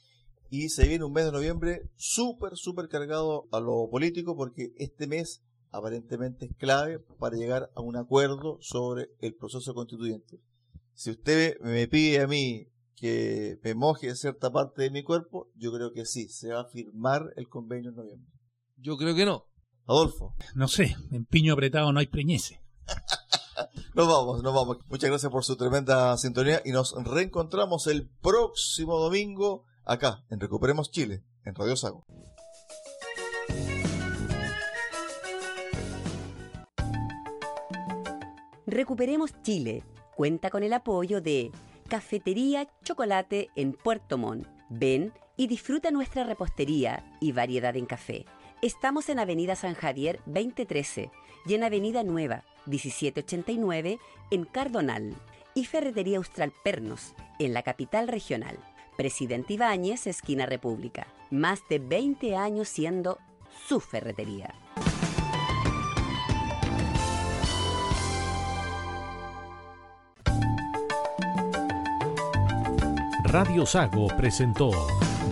Y 0.49 0.69
se 0.69 0.87
viene 0.87 1.03
un 1.03 1.13
mes 1.13 1.25
de 1.25 1.31
noviembre 1.31 1.89
súper, 1.95 2.55
súper 2.55 2.87
cargado 2.87 3.47
a 3.51 3.59
lo 3.59 3.89
político 3.89 4.35
porque 4.35 4.73
este 4.77 5.07
mes 5.07 5.43
aparentemente 5.71 6.45
es 6.45 6.55
clave 6.57 6.99
para 7.19 7.35
llegar 7.35 7.69
a 7.75 7.81
un 7.81 7.97
acuerdo 7.97 8.57
sobre 8.61 9.09
el 9.19 9.35
proceso 9.35 9.73
constituyente. 9.73 10.39
Si 10.93 11.11
usted 11.11 11.59
me 11.61 11.87
pide 11.87 12.21
a 12.21 12.27
mí 12.27 12.67
que 12.95 13.59
me 13.63 13.75
moje 13.75 14.15
cierta 14.15 14.51
parte 14.51 14.83
de 14.83 14.91
mi 14.91 15.03
cuerpo, 15.03 15.51
yo 15.55 15.71
creo 15.71 15.91
que 15.91 16.05
sí, 16.05 16.29
se 16.29 16.49
va 16.49 16.61
a 16.61 16.69
firmar 16.69 17.33
el 17.35 17.47
convenio 17.47 17.91
en 17.91 17.95
noviembre. 17.95 18.31
Yo 18.77 18.97
creo 18.97 19.15
que 19.15 19.25
no. 19.25 19.45
Adolfo, 19.85 20.35
No 20.55 20.67
sé, 20.67 20.95
en 21.11 21.25
piño 21.25 21.53
apretado 21.53 21.93
no 21.93 21.99
hay 21.99 22.07
preñece. 22.07 22.61
nos 23.95 24.07
vamos, 24.07 24.43
nos 24.43 24.53
vamos. 24.53 24.77
Muchas 24.87 25.09
gracias 25.09 25.31
por 25.31 25.45
su 25.45 25.55
tremenda 25.55 26.17
sintonía 26.17 26.61
y 26.65 26.71
nos 26.71 26.93
reencontramos 27.05 27.87
el 27.87 28.09
próximo 28.09 28.99
domingo 28.99 29.65
acá 29.87 30.23
en 30.29 30.39
Recuperemos 30.39 30.91
Chile, 30.91 31.23
en 31.45 31.55
Radio 31.55 31.75
Sago. 31.75 32.05
Recuperemos 38.65 39.41
Chile. 39.43 39.83
Cuenta 40.15 40.49
con 40.49 40.63
el 40.63 40.73
apoyo 40.73 41.21
de 41.21 41.51
Cafetería 41.87 42.67
Chocolate 42.83 43.49
en 43.55 43.71
Puerto 43.73 44.17
Montt. 44.17 44.47
Ven 44.69 45.13
y 45.37 45.47
disfruta 45.47 45.91
nuestra 45.91 46.23
repostería 46.25 47.03
y 47.21 47.31
variedad 47.31 47.75
en 47.77 47.85
café. 47.85 48.25
Estamos 48.61 49.07
en 49.09 49.19
Avenida 49.19 49.55
San 49.55 49.75
Javier 49.75 50.19
2013 50.25 51.11
y 51.45 51.53
en 51.53 51.63
Avenida 51.63 52.03
Nueva 52.03 52.43
1789 52.65 53.99
en 54.31 54.43
Cardonal. 54.45 55.15
Y 55.53 55.65
Ferretería 55.65 56.17
Austral 56.17 56.51
Pernos 56.63 57.13
en 57.39 57.53
la 57.53 57.63
capital 57.63 58.07
regional. 58.07 58.59
Presidente 58.97 59.53
Ibáñez, 59.53 60.07
esquina 60.07 60.47
República. 60.47 61.05
Más 61.29 61.61
de 61.69 61.77
20 61.77 62.35
años 62.35 62.67
siendo 62.67 63.19
su 63.67 63.79
ferretería. 63.79 64.55
Radio 73.23 73.67
Sago 73.67 74.07
presentó 74.17 74.71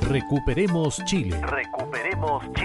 Recuperemos 0.02 1.04
Chile. 1.06 1.42
Recuperemos 1.42 2.44
Chile. 2.54 2.65